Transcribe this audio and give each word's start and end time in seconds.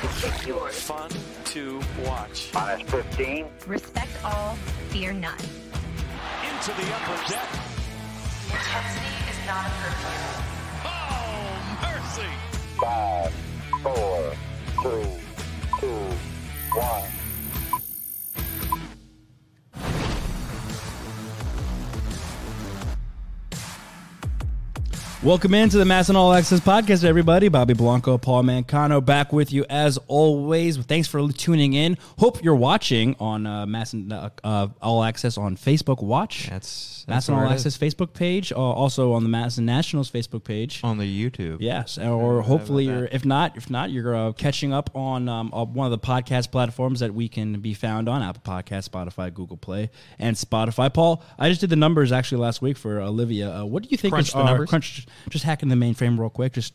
It's 0.00 0.46
yours. 0.46 0.78
Fun 0.80 1.10
to 1.46 1.80
watch. 2.04 2.50
Minus 2.54 2.88
15. 2.88 3.46
Respect 3.66 4.24
all, 4.24 4.54
fear 4.90 5.12
none. 5.12 5.34
Into 6.44 6.70
the 6.70 6.94
upper 6.94 7.28
deck. 7.28 7.48
Intensity 8.46 9.14
is 9.28 9.46
not 9.46 9.66
a 9.66 9.70
curfew. 9.70 10.44
Oh, 10.84 11.78
mercy. 11.82 12.30
Five, 12.80 13.32
four, 13.82 14.32
three, 14.82 15.10
two, 15.80 16.78
one. 16.78 17.17
Welcome 25.24 25.52
into 25.52 25.78
the 25.78 25.84
MASN 25.84 26.14
All 26.14 26.32
Access 26.32 26.60
podcast, 26.60 27.02
everybody. 27.02 27.48
Bobby 27.48 27.74
Blanco, 27.74 28.18
Paul 28.18 28.44
Mancano, 28.44 29.04
back 29.04 29.32
with 29.32 29.52
you 29.52 29.66
as 29.68 29.98
always. 30.06 30.76
Thanks 30.76 31.08
for 31.08 31.26
tuning 31.32 31.72
in. 31.72 31.98
Hope 32.20 32.44
you're 32.44 32.54
watching 32.54 33.16
on 33.18 33.44
uh, 33.44 33.66
MASN 33.66 34.12
uh, 34.12 34.30
uh, 34.44 34.68
All 34.80 35.02
Access 35.02 35.36
on 35.36 35.56
Facebook. 35.56 36.04
Watch 36.04 36.48
That's, 36.48 37.04
MASN 37.08 37.34
All 37.34 37.48
Access. 37.48 37.76
Facebook 37.76 38.12
page, 38.12 38.52
uh, 38.52 38.56
also 38.58 39.12
on 39.12 39.24
the 39.24 39.28
MASN 39.28 39.64
Nationals 39.64 40.08
Facebook 40.08 40.44
page. 40.44 40.82
on 40.84 40.98
the 40.98 41.04
YouTube. 41.30 41.56
Yes, 41.58 41.98
or 41.98 42.40
hopefully 42.42 42.84
you're. 42.84 43.06
If 43.10 43.24
not, 43.24 43.56
if 43.56 43.68
not, 43.68 43.90
you're 43.90 44.14
uh, 44.14 44.32
catching 44.34 44.72
up 44.72 44.88
on 44.94 45.28
um, 45.28 45.52
uh, 45.52 45.64
one 45.64 45.86
of 45.86 45.90
the 45.90 45.98
podcast 45.98 46.52
platforms 46.52 47.00
that 47.00 47.12
we 47.12 47.28
can 47.28 47.58
be 47.58 47.74
found 47.74 48.08
on: 48.08 48.22
Apple 48.22 48.42
Podcast, 48.44 48.88
Spotify, 48.88 49.34
Google 49.34 49.56
Play, 49.56 49.90
and 50.20 50.36
Spotify. 50.36 50.94
Paul, 50.94 51.24
I 51.40 51.48
just 51.48 51.60
did 51.60 51.70
the 51.70 51.76
numbers 51.76 52.12
actually 52.12 52.40
last 52.40 52.62
week 52.62 52.76
for 52.76 53.00
Olivia. 53.00 53.52
Uh, 53.52 53.64
what 53.64 53.82
do 53.82 53.88
you 53.88 53.96
think 53.96 54.12
Crunch 54.12 54.28
is 54.28 54.32
the 54.32 54.44
numbers? 54.44 54.70
Just 55.30 55.44
hacking 55.44 55.68
the 55.68 55.76
mainframe 55.76 56.18
real 56.18 56.30
quick. 56.30 56.52
Just 56.52 56.74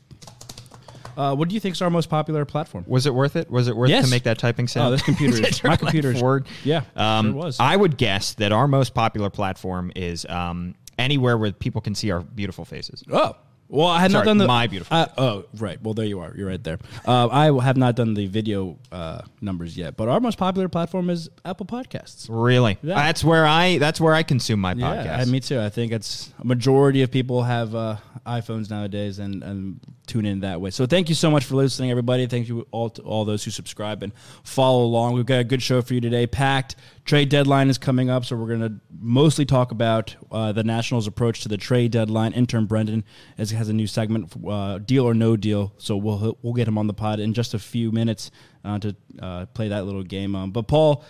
uh, 1.15 1.35
what 1.35 1.47
do 1.47 1.53
you 1.53 1.59
think 1.61 1.75
is 1.75 1.81
our 1.81 1.89
most 1.91 2.09
popular 2.09 2.43
platform? 2.45 2.85
Was 2.87 3.05
it 3.05 3.13
worth 3.13 3.35
it? 3.35 3.49
Was 3.51 3.67
it 3.67 3.75
worth 3.75 3.89
Yes. 3.89 4.05
to 4.05 4.09
make 4.11 4.23
that 4.23 4.39
typing 4.39 4.67
sound? 4.67 4.87
Oh, 4.87 4.91
this 4.91 5.01
computer 5.03 5.45
is- 5.47 5.63
my 5.63 5.75
computer 5.75 6.11
is- 6.11 6.19
forward. 6.19 6.47
yeah, 6.63 6.81
um, 6.95 7.27
sure 7.27 7.33
was. 7.35 7.59
I 7.59 7.75
would 7.75 7.97
guess 7.97 8.33
that 8.35 8.52
our 8.52 8.67
most 8.67 8.93
popular 8.95 9.30
platform 9.30 9.91
is 9.95 10.25
um, 10.27 10.73
anywhere 10.97 11.38
where 11.38 11.52
people 11.52 11.81
can 11.81 11.93
see 11.93 12.09
our 12.11 12.21
beautiful 12.21 12.66
faces. 12.66 13.03
Oh. 13.11 13.35
Well, 13.69 13.88
I 13.88 14.00
had 14.00 14.11
not 14.11 14.25
done 14.25 14.38
the 14.38 14.45
my 14.45 14.67
beautiful. 14.67 14.95
Uh, 14.95 15.08
oh, 15.17 15.45
right. 15.58 15.81
Well, 15.81 15.94
there 15.95 16.06
you 16.06 16.19
are. 16.19 16.33
You're 16.38 16.47
right 16.47 16.64
there. 16.64 16.78
Uh, 17.08 17.28
I 17.30 17.64
have 17.64 17.75
not 17.78 17.95
done 17.95 18.14
the 18.14 18.28
video 18.28 18.78
uh, 18.92 19.22
numbers 19.42 19.75
yet, 19.75 19.97
but 19.97 20.09
our 20.09 20.20
most 20.20 20.38
popular 20.38 20.70
platform 20.70 21.09
is 21.09 21.30
Apple 21.44 21.66
Podcasts. 21.66 22.28
Really? 22.30 22.78
Yeah. 22.83 22.95
That's 22.95 23.23
where 23.23 23.45
I. 23.47 23.80
That's 23.80 24.00
where 24.00 24.14
I 24.14 24.22
consume 24.23 24.59
my 24.59 24.75
podcast. 24.75 25.05
Yeah, 25.05 25.17
I- 25.22 25.25
me 25.25 25.39
too. 25.39 25.59
I 25.59 25.70
think 25.70 25.92
it's 25.92 26.31
a 26.39 26.45
majority 26.45 27.02
of 27.02 27.09
people 27.09 27.42
have 27.44 27.73
uh, 27.73 27.97
iPhones 28.28 28.70
nowadays 28.70 29.17
and, 29.20 29.42
and 29.44 29.80
tune 30.05 30.25
in 30.25 30.42
that 30.42 30.61
way. 30.61 30.70
So 30.70 30.86
thank 30.86 31.09
you 31.09 31.16
so 31.16 31.31
much 31.31 31.44
for 31.45 31.55
listening, 31.55 31.89
everybody. 31.89 32.27
Thank 32.27 32.48
you 32.50 32.67
all 32.72 32.89
to 32.92 33.02
all 33.02 33.25
those 33.25 33.44
who 33.44 33.50
subscribe 33.52 34.03
and 34.03 34.11
follow 34.44 34.83
along. 34.83 35.14
We've 35.14 35.25
got 35.25 35.39
a 35.39 35.44
good 35.44 35.61
show 35.64 35.81
for 35.81 35.94
you 35.94 36.02
today. 36.02 36.27
Packed 36.27 36.75
trade 37.05 37.29
deadline 37.29 37.69
is 37.69 37.77
coming 37.77 38.09
up, 38.09 38.25
so 38.25 38.35
we're 38.35 38.47
going 38.47 38.61
to 38.61 38.73
mostly 38.99 39.45
talk 39.45 39.71
about 39.71 40.15
uh, 40.31 40.51
the 40.51 40.63
Nationals' 40.63 41.07
approach 41.07 41.41
to 41.41 41.49
the 41.49 41.57
trade 41.57 41.91
deadline. 41.91 42.33
Intern 42.33 42.65
Brendan 42.65 43.03
has, 43.37 43.51
has 43.51 43.69
a 43.69 43.73
new 43.73 43.87
segment, 43.87 44.31
uh, 44.47 44.77
deal 44.79 45.05
or 45.05 45.13
no 45.13 45.35
deal. 45.35 45.73
So 45.77 45.97
we'll 45.97 46.37
we'll 46.41 46.53
get 46.53 46.67
him 46.67 46.77
on 46.77 46.87
the 46.87 46.93
pod 46.93 47.19
in 47.19 47.33
just 47.33 47.53
a 47.53 47.59
few 47.59 47.91
minutes 47.91 48.31
uh, 48.63 48.79
to 48.79 48.95
uh, 49.21 49.45
play 49.47 49.67
that 49.69 49.85
little 49.85 50.03
game. 50.03 50.35
Um, 50.35 50.51
but 50.51 50.67
Paul. 50.67 51.03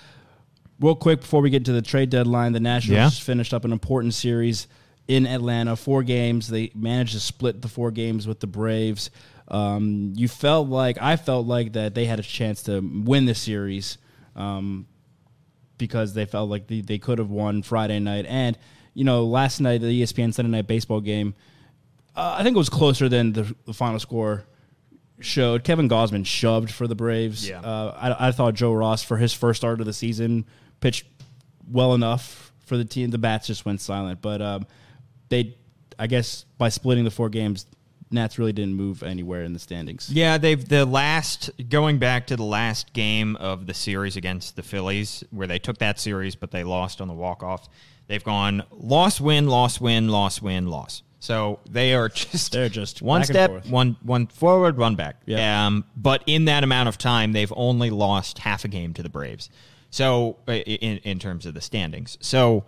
Real 0.80 0.96
quick 0.96 1.22
before 1.22 1.40
we 1.42 1.50
get 1.52 1.64
to 1.66 1.72
the 1.72 1.84
trade 1.84 2.10
deadline, 2.10 2.52
the 2.52 2.60
Nationals 2.60 2.98
Yeah. 2.98 3.10
finished 3.24 3.54
up 3.54 3.64
an 3.64 3.72
important 3.72 4.14
series 4.16 4.68
in 5.08 5.26
Atlanta. 5.28 5.76
Four 5.78 6.04
games. 6.04 6.50
They 6.50 6.72
managed 6.76 7.14
to 7.14 7.20
split 7.22 7.62
the 7.62 7.70
four 7.70 7.92
games 7.92 8.28
with 8.28 8.40
the 8.42 8.48
Braves. 8.48 9.10
Um, 9.48 10.12
you 10.16 10.28
felt 10.28 10.68
like 10.68 10.98
I 11.00 11.16
felt 11.16 11.46
like 11.46 11.74
that 11.74 11.94
they 11.94 12.06
had 12.06 12.20
a 12.20 12.24
chance 12.24 12.64
to 12.64 12.82
win 12.82 13.26
the 13.26 13.36
series 13.36 13.98
um, 14.36 14.88
because 15.84 16.14
they 16.14 16.26
felt 16.26 16.50
like 16.50 16.68
they, 16.68 16.80
they 16.80 16.98
could 16.98 17.20
have 17.20 17.30
won 17.30 17.62
Friday 17.62 18.00
night. 18.00 18.26
And 18.26 18.58
you 18.94 19.04
know, 19.04 19.26
last 19.26 19.60
night 19.60 19.82
the 19.82 20.02
ESPN 20.02 20.34
Sunday 20.34 20.50
Night 20.50 20.66
Baseball 20.66 21.02
game, 21.02 21.36
uh, 22.16 22.38
I 22.40 22.44
think 22.44 22.56
it 22.56 22.58
was 22.58 22.70
closer 22.70 23.10
than 23.10 23.34
the, 23.34 23.54
the 23.66 23.74
final 23.74 24.00
score 24.00 24.46
showed. 25.20 25.66
Kevin 25.66 25.90
Gausman 25.90 26.26
shoved 26.26 26.72
for 26.72 26.88
the 26.88 26.96
Braves. 26.96 27.50
Yeah. 27.50 27.60
Uh, 27.60 28.16
I, 28.18 28.28
I 28.30 28.32
thought 28.32 28.54
Joe 28.54 28.72
Ross 28.72 29.04
for 29.04 29.18
his 29.18 29.34
first 29.34 29.60
start 29.60 29.82
of 29.82 29.86
the 29.86 29.94
season 29.94 30.46
pitched 30.80 31.06
well 31.70 31.94
enough 31.94 32.54
for 32.66 32.78
the 32.78 32.86
team. 32.86 33.10
The 33.10 33.18
bats 33.18 33.48
just 33.48 33.66
went 33.66 33.82
silent, 33.82 34.22
but 34.22 34.42
um, 34.42 34.66
they, 35.28 35.58
I 36.00 36.08
guess, 36.08 36.46
by 36.58 36.70
splitting 36.70 37.04
the 37.04 37.12
four 37.12 37.28
games, 37.28 37.66
Nats 38.14 38.38
really 38.38 38.54
didn't 38.54 38.76
move 38.76 39.04
anywhere 39.04 39.44
in 39.44 39.54
the 39.54 39.60
standings. 39.60 40.10
Yeah, 40.12 40.38
they've 40.38 40.68
the 40.68 40.86
last 40.86 41.50
going 41.70 42.00
back 42.00 42.28
to 42.28 42.36
the 42.36 42.44
last 42.44 42.94
game 42.94 43.36
of 43.38 43.66
the 43.66 43.74
series 43.74 44.16
against 44.16 44.56
the 44.56 44.64
Phillies, 44.64 45.24
where 45.32 45.48
they 45.48 45.60
took 45.60 45.80
that 45.80 46.00
series, 46.00 46.36
but 46.36 46.52
they 46.52 46.64
lost 46.64 47.02
on 47.02 47.08
the 47.08 47.14
walk 47.14 47.44
off. 47.44 47.68
They've 48.08 48.24
gone 48.24 48.64
loss, 48.72 49.20
win, 49.20 49.48
loss, 49.48 49.82
win, 49.82 50.10
loss, 50.10 50.42
win, 50.42 50.68
loss. 50.68 51.04
So 51.20 51.60
they 51.70 51.94
are 51.94 52.10
just 52.10 52.52
They're 52.52 52.70
just 52.70 53.02
one 53.02 53.24
step, 53.24 53.66
one 53.68 53.98
one 54.04 54.28
forward, 54.28 54.78
one 54.78 54.96
back. 54.96 55.22
Yeah. 55.26 55.68
Um, 55.68 55.86
but 55.96 56.24
in 56.28 56.46
that 56.46 56.64
amount 56.64 56.90
of 56.90 56.98
time, 56.98 57.32
they've 57.32 57.54
only 57.56 57.90
lost 57.90 58.40
half 58.40 58.66
a 58.66 58.68
game 58.68 58.94
to 58.96 59.04
the 59.04 59.10
Braves. 59.10 59.50
So 59.90 60.38
in 60.48 60.98
in 61.00 61.20
terms 61.20 61.46
of 61.46 61.54
the 61.54 61.62
standings, 61.62 62.18
so 62.20 62.66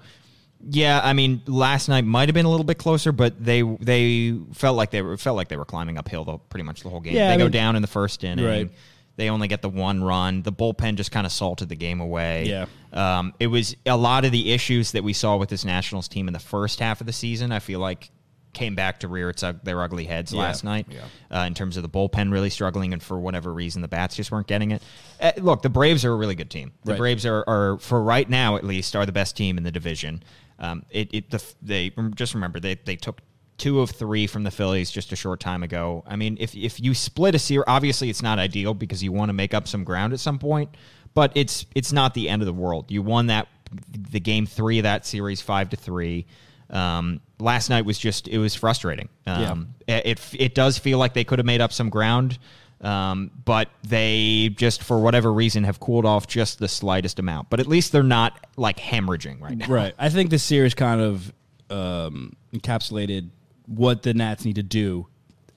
yeah, 0.68 1.00
I 1.04 1.14
mean, 1.14 1.42
last 1.48 1.90
night 1.90 2.06
might 2.06 2.28
have 2.30 2.34
been 2.34 2.46
a 2.46 2.50
little 2.50 2.64
bit 2.66 2.78
closer, 2.78 3.12
but 3.12 3.44
they 3.44 3.62
they 3.62 4.38
felt 4.54 4.78
like 4.78 4.92
they 4.92 5.02
were 5.02 5.18
felt 5.18 5.36
like 5.38 5.48
they 5.48 5.58
were 5.58 5.66
climbing 5.66 5.98
uphill 5.98 6.24
the, 6.26 6.38
pretty 6.38 6.64
much 6.64 6.82
the 6.82 6.90
whole 6.90 7.00
game. 7.02 7.14
Yeah, 7.16 7.28
they 7.30 7.34
I 7.36 7.38
go 7.38 7.46
mean- 7.46 7.52
down 7.52 7.76
in 7.76 7.82
the 7.82 7.88
first 7.88 8.24
inning. 8.24 8.46
Right. 8.46 8.72
They 9.18 9.30
only 9.30 9.48
get 9.48 9.62
the 9.62 9.70
one 9.70 10.04
run. 10.04 10.42
The 10.42 10.52
bullpen 10.52 10.96
just 10.96 11.10
kind 11.10 11.26
of 11.26 11.32
salted 11.32 11.70
the 11.70 11.76
game 11.78 12.02
away. 12.02 12.48
Yeah. 12.50 12.66
Um, 12.92 13.34
it 13.40 13.48
was 13.48 13.74
a 13.86 13.96
lot 13.96 14.26
of 14.26 14.34
the 14.34 14.52
issues 14.52 14.92
that 14.92 15.06
we 15.06 15.14
saw 15.14 15.38
with 15.38 15.48
this 15.48 15.64
Nationals 15.64 16.10
team 16.10 16.28
in 16.28 16.34
the 16.34 16.40
first 16.40 16.82
half 16.82 17.00
of 17.00 17.08
the 17.08 17.14
season. 17.14 17.54
I 17.54 17.60
feel 17.60 17.80
like 17.80 18.12
came 18.52 18.76
back 18.76 19.00
to 19.02 19.08
rear 19.08 19.30
its 19.30 19.42
their 19.64 19.82
ugly 19.82 20.04
heads 20.06 20.34
Yeah. 20.34 20.40
last 20.42 20.64
night. 20.66 20.88
Uh, 21.34 21.40
in 21.48 21.54
terms 21.54 21.78
of 21.78 21.84
the 21.84 21.90
bullpen 21.90 22.30
really 22.32 22.50
struggling, 22.50 22.92
and 22.92 23.02
for 23.04 23.18
whatever 23.20 23.54
reason, 23.54 23.82
the 23.82 23.88
bats 23.88 24.16
just 24.18 24.32
weren't 24.32 24.48
getting 24.48 24.72
it. 24.72 24.82
Uh, 25.22 25.32
look, 25.38 25.62
the 25.62 25.70
Braves 25.70 26.04
are 26.04 26.12
a 26.12 26.16
really 26.16 26.36
good 26.36 26.50
team. 26.50 26.72
The 26.84 26.92
Right. 26.92 26.98
Braves 26.98 27.26
are, 27.26 27.44
are, 27.48 27.78
for 27.80 28.02
right 28.02 28.30
now 28.30 28.56
at 28.58 28.64
least, 28.66 28.96
are 28.98 29.06
the 29.06 29.12
best 29.14 29.38
team 29.38 29.58
in 29.58 29.64
the 29.64 29.72
division. 29.72 30.24
Um, 30.60 30.86
it, 30.90 31.14
it 31.14 31.32
the, 31.32 31.44
they 31.62 31.92
just 32.16 32.34
remember 32.34 32.60
they 32.60 32.76
they 32.76 32.96
took 32.96 33.22
two 33.58 33.80
of 33.80 33.90
three 33.90 34.28
from 34.28 34.44
the 34.44 34.52
Phillies 34.52 34.92
just 34.92 35.12
a 35.12 35.16
short 35.16 35.40
time 35.40 35.64
ago. 35.64 36.04
I 36.08 36.16
mean, 36.16 36.38
if 36.40 36.56
if 36.56 36.80
you 36.80 36.94
split 36.94 37.36
a 37.36 37.40
series, 37.40 37.66
obviously 37.68 38.10
it's 38.10 38.22
not 38.22 38.40
ideal 38.40 38.74
because 38.74 39.04
you 39.04 39.12
want 39.12 39.30
to 39.30 39.34
make 39.34 39.54
up 39.54 39.68
some 39.68 39.84
ground 39.84 40.14
at 40.14 40.20
some 40.20 40.40
point, 40.40 40.76
but 41.14 41.32
it's 41.36 41.66
it's 41.76 41.92
not 41.92 42.14
the 42.14 42.30
end 42.30 42.42
of 42.42 42.46
the 42.46 42.54
world. 42.54 42.92
You 42.92 43.02
won 43.02 43.28
that 43.28 43.48
the 43.90 44.20
game 44.20 44.46
three 44.46 44.80
of 44.80 44.84
that 44.84 45.06
series 45.06 45.42
five 45.42 45.70
to 45.70 45.78
three. 45.78 46.26
Um, 46.70 47.22
last 47.40 47.70
night 47.70 47.86
was 47.86 47.98
just 47.98 48.28
it 48.28 48.38
was 48.38 48.56
frustrating. 48.56 49.10
Um, 49.26 49.76
it, 49.88 50.06
it 50.06 50.22
it 50.38 50.56
does 50.56 50.78
feel 50.78 50.98
like 50.98 51.14
they 51.14 51.24
could 51.24 51.40
have 51.40 51.46
made 51.46 51.62
up 51.62 51.72
some 51.72 51.90
ground. 51.90 52.38
Um, 52.82 53.32
but 53.46 53.70
they 53.84 54.50
just, 54.56 54.84
for 54.84 55.00
whatever 55.00 55.32
reason, 55.34 55.64
have 55.64 55.80
cooled 55.80 56.06
off 56.06 56.28
just 56.28 56.60
the 56.60 56.68
slightest 56.68 57.20
amount. 57.20 57.50
But 57.50 57.60
at 57.60 57.68
least 57.68 57.92
they're 57.92 58.04
not 58.04 58.46
like 58.58 58.78
hemorrhaging 58.78 59.42
right 59.42 59.58
now. 59.58 59.68
Right. 59.68 59.94
I 59.98 60.10
think 60.10 60.30
this 60.30 60.44
series 60.44 60.74
kind 60.74 61.02
of 61.02 61.34
um, 61.70 62.36
encapsulated 62.54 63.30
what 63.68 64.04
the 64.04 64.14
Nats 64.14 64.46
need 64.46 64.56
to 64.56 64.64
do 64.64 65.08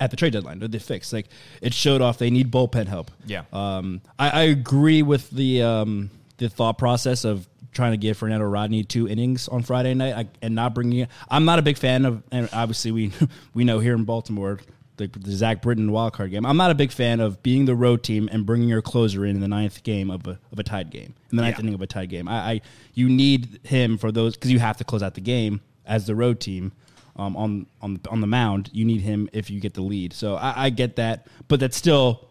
at 0.01 0.11
the 0.11 0.17
trade 0.17 0.33
deadline. 0.33 0.61
That 0.61 0.73
they 0.73 0.79
fix 0.79 1.13
like 1.13 1.27
it 1.61 1.75
showed 1.75 2.01
off 2.01 2.19
they 2.19 2.31
need 2.31 2.51
bullpen 2.51 2.87
help. 2.87 3.11
Yeah. 3.27 3.45
Um, 3.53 4.01
I, 4.19 4.31
I 4.31 4.43
agree 4.45 5.03
with 5.03 5.31
the 5.31 5.63
um, 5.63 6.11
the 6.39 6.49
thought 6.49 6.79
process 6.79 7.25
of 7.25 7.49
trying 7.73 7.93
to 7.93 7.97
give 7.97 8.17
Fernando 8.17 8.47
Rodney 8.47 8.83
two 8.83 9.09
innings 9.09 9.49
on 9.49 9.63
Friday 9.63 9.95
night 9.95 10.15
I, 10.15 10.27
and 10.43 10.55
not 10.55 10.75
bringing 10.75 11.01
it. 11.01 11.11
I'm 11.29 11.45
not 11.45 11.59
a 11.59 11.63
big 11.63 11.77
fan 11.77 12.05
of, 12.05 12.23
and 12.33 12.49
obviously 12.53 12.93
we 12.93 13.13
we 13.55 13.65
know 13.65 13.79
here 13.79 13.95
in 13.95 14.05
Baltimore. 14.05 14.61
The, 14.99 15.07
the 15.07 15.33
Zach 15.33 15.63
Britton 15.63 15.91
wild 15.91 16.13
card 16.13 16.31
game. 16.31 16.45
I'm 16.45 16.57
not 16.57 16.71
a 16.71 16.75
big 16.75 16.93
fan 16.93 17.21
of 17.21 17.43
being 17.43 17.65
the 17.65 17.75
road 17.75 18.03
team 18.03 18.29
and 18.31 18.45
bringing 18.45 18.69
your 18.69 18.83
closer 18.83 19.25
in 19.25 19.37
in 19.37 19.41
the 19.41 19.49
ninth 19.49 19.83
game 19.83 20.11
of 20.11 20.27
a, 20.27 20.39
of 20.53 20.59
a 20.59 20.63
tied 20.63 20.91
game, 20.91 21.15
in 21.31 21.37
the 21.37 21.43
ninth 21.43 21.57
Yeah. 21.57 21.63
inning 21.63 21.75
of 21.75 21.81
a 21.83 21.87
tied 21.87 22.11
game. 22.11 22.29
I, 22.29 22.35
I 22.53 22.61
you 22.95 23.09
need 23.09 23.61
him 23.65 23.97
for 23.99 24.13
those 24.13 24.35
because 24.35 24.51
you 24.53 24.59
have 24.59 24.77
to 24.79 24.85
close 24.85 25.03
out 25.03 25.15
the 25.15 25.21
game 25.21 25.61
as 25.87 26.07
the 26.07 26.15
road 26.15 26.41
team 26.41 26.73
um, 27.17 27.37
on 27.37 27.67
on 27.81 28.01
on 28.11 28.21
the 28.21 28.27
mound. 28.27 28.71
You 28.73 28.85
need 28.85 29.01
him 29.01 29.29
if 29.33 29.51
you 29.51 29.61
get 29.61 29.75
the 29.75 29.83
lead. 29.83 30.13
So 30.13 30.35
I, 30.37 30.67
I 30.67 30.71
get 30.71 30.97
that, 30.97 31.27
but 31.49 31.59
that's 31.61 31.77
still 31.77 32.29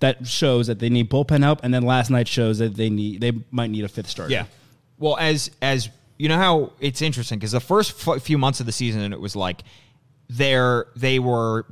that 0.00 0.26
shows 0.26 0.66
that 0.66 0.78
they 0.78 0.88
need 0.90 1.08
bullpen 1.08 1.42
help. 1.42 1.60
And 1.62 1.72
then 1.72 1.82
last 1.82 2.10
night 2.10 2.28
shows 2.28 2.58
that 2.58 2.74
they 2.76 2.90
need 2.90 3.20
they 3.20 3.32
might 3.50 3.70
need 3.70 3.84
a 3.84 3.88
fifth 3.88 4.08
starter. 4.08 4.32
Yeah. 4.32 4.44
Well, 4.98 5.16
as 5.18 5.50
as 5.62 5.88
you 6.18 6.28
know 6.30 6.36
how 6.38 6.72
it's 6.80 7.02
interesting 7.02 7.38
because 7.38 7.52
the 7.52 7.60
first 7.60 8.08
f- 8.08 8.22
few 8.22 8.38
months 8.38 8.60
of 8.60 8.66
the 8.66 8.72
season 8.72 9.12
it 9.12 9.20
was 9.20 9.36
like 9.36 9.62
they're 10.28 10.86
they 10.96 11.18
were 11.18 11.66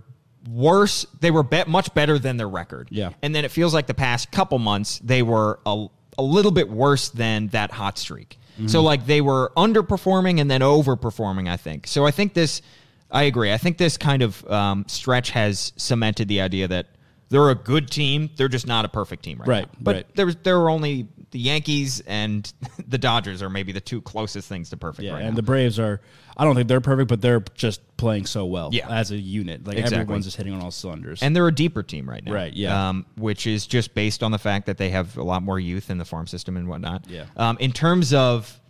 worse. 0.49 1.07
They 1.21 1.31
were 1.31 1.43
bet 1.43 1.69
much 1.69 1.93
better 1.95 2.19
than 2.19 2.37
their 2.37 2.49
record. 2.49 2.89
Yeah. 2.91 3.11
And 3.23 3.35
then 3.35 3.45
it 3.45 3.51
feels 3.51 3.75
like 3.75 3.87
the 3.87 3.95
past 3.95 4.31
couple 4.31 4.59
months 4.59 4.99
they 5.03 5.23
were 5.23 5.61
a, 5.67 5.87
a 6.19 6.23
little 6.23 6.51
bit 6.51 6.69
worse 6.69 7.09
than 7.09 7.49
that 7.49 7.71
hot 7.71 7.99
streak. 7.99 8.39
So 8.67 8.83
like 8.83 9.07
they 9.07 9.21
were 9.21 9.51
underperforming 9.57 10.41
and 10.41 10.49
then 10.49 10.61
overperforming. 10.61 11.49
I 11.49 11.57
think. 11.57 11.87
So 11.89 12.07
I 12.07 12.13
think 12.13 12.35
this. 12.35 12.63
I 13.11 13.25
agree. 13.25 13.53
I 13.53 13.59
think 13.59 13.79
this 13.79 13.97
kind 13.97 14.23
of 14.23 14.49
um, 14.51 14.85
stretch 14.89 15.31
has 15.31 15.73
cemented 15.77 16.29
the 16.29 16.41
idea 16.41 16.67
that 16.69 16.87
they're 17.35 17.51
a 17.51 17.55
good 17.55 17.91
team. 17.91 18.31
They're 18.37 18.49
just 18.49 18.67
not 18.67 18.85
a 18.85 18.89
perfect 18.89 19.25
team 19.25 19.39
right, 19.41 19.49
Right, 19.49 19.67
now. 19.67 19.79
But 19.81 19.95
right. 19.97 20.15
there 20.15 20.33
there 20.33 20.59
are 20.59 20.71
only 20.71 21.09
the 21.33 21.39
Yankees 21.41 22.01
and 22.07 22.51
the 22.89 22.97
Dodgers 22.99 23.43
are 23.43 23.51
maybe 23.51 23.73
the 23.73 23.81
two 23.81 24.01
closest 24.01 24.49
things 24.49 24.71
to 24.71 24.77
perfect 24.77 25.03
Yeah, 25.05 25.15
right 25.15 25.23
and 25.23 25.31
now. 25.31 25.37
the 25.37 25.43
Braves 25.43 25.79
are. 25.81 26.01
I 26.37 26.45
don't 26.45 26.55
think 26.55 26.69
they're 26.69 26.81
perfect, 26.81 27.09
but 27.09 27.21
they're 27.21 27.41
just 27.55 27.81
playing 27.97 28.27
so 28.27 28.45
well 28.45 28.71
Yeah. 28.73 28.89
as 28.89 29.11
a 29.11 29.17
unit. 29.17 29.67
Like 29.67 29.77
Exactly. 29.79 29.99
everyone's 30.01 30.25
just 30.27 30.37
hitting 30.37 30.53
on 30.53 30.61
all 30.63 30.71
cylinders. 30.71 31.23
and 31.23 31.35
they're 31.35 31.47
a 31.49 31.55
deeper 31.55 31.83
team 31.83 32.09
right 32.09 32.25
now, 32.25 32.33
Right, 32.33 32.53
yeah. 32.53 32.89
Um, 32.89 33.05
which 33.17 33.47
is 33.49 33.67
just 33.67 33.95
based 33.95 34.23
on 34.23 34.31
the 34.31 34.39
fact 34.39 34.67
that 34.67 34.79
they 34.79 34.91
have 34.91 35.17
a 35.17 35.23
lot 35.25 35.43
more 35.43 35.59
youth 35.59 35.91
in 35.91 35.99
the 35.99 36.05
farm 36.05 36.27
system 36.29 36.57
and 36.57 36.69
whatnot. 36.69 37.07
Yeah. 37.09 37.25
Um, 37.37 37.57
in 37.59 37.73
terms 37.73 38.15
of 38.15 38.61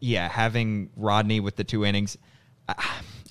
yeah, 0.00 0.28
having 0.28 0.90
Rodney 0.96 1.40
with 1.40 1.56
the 1.56 1.64
two 1.64 1.84
innings, 1.84 2.16
I, 2.68 2.74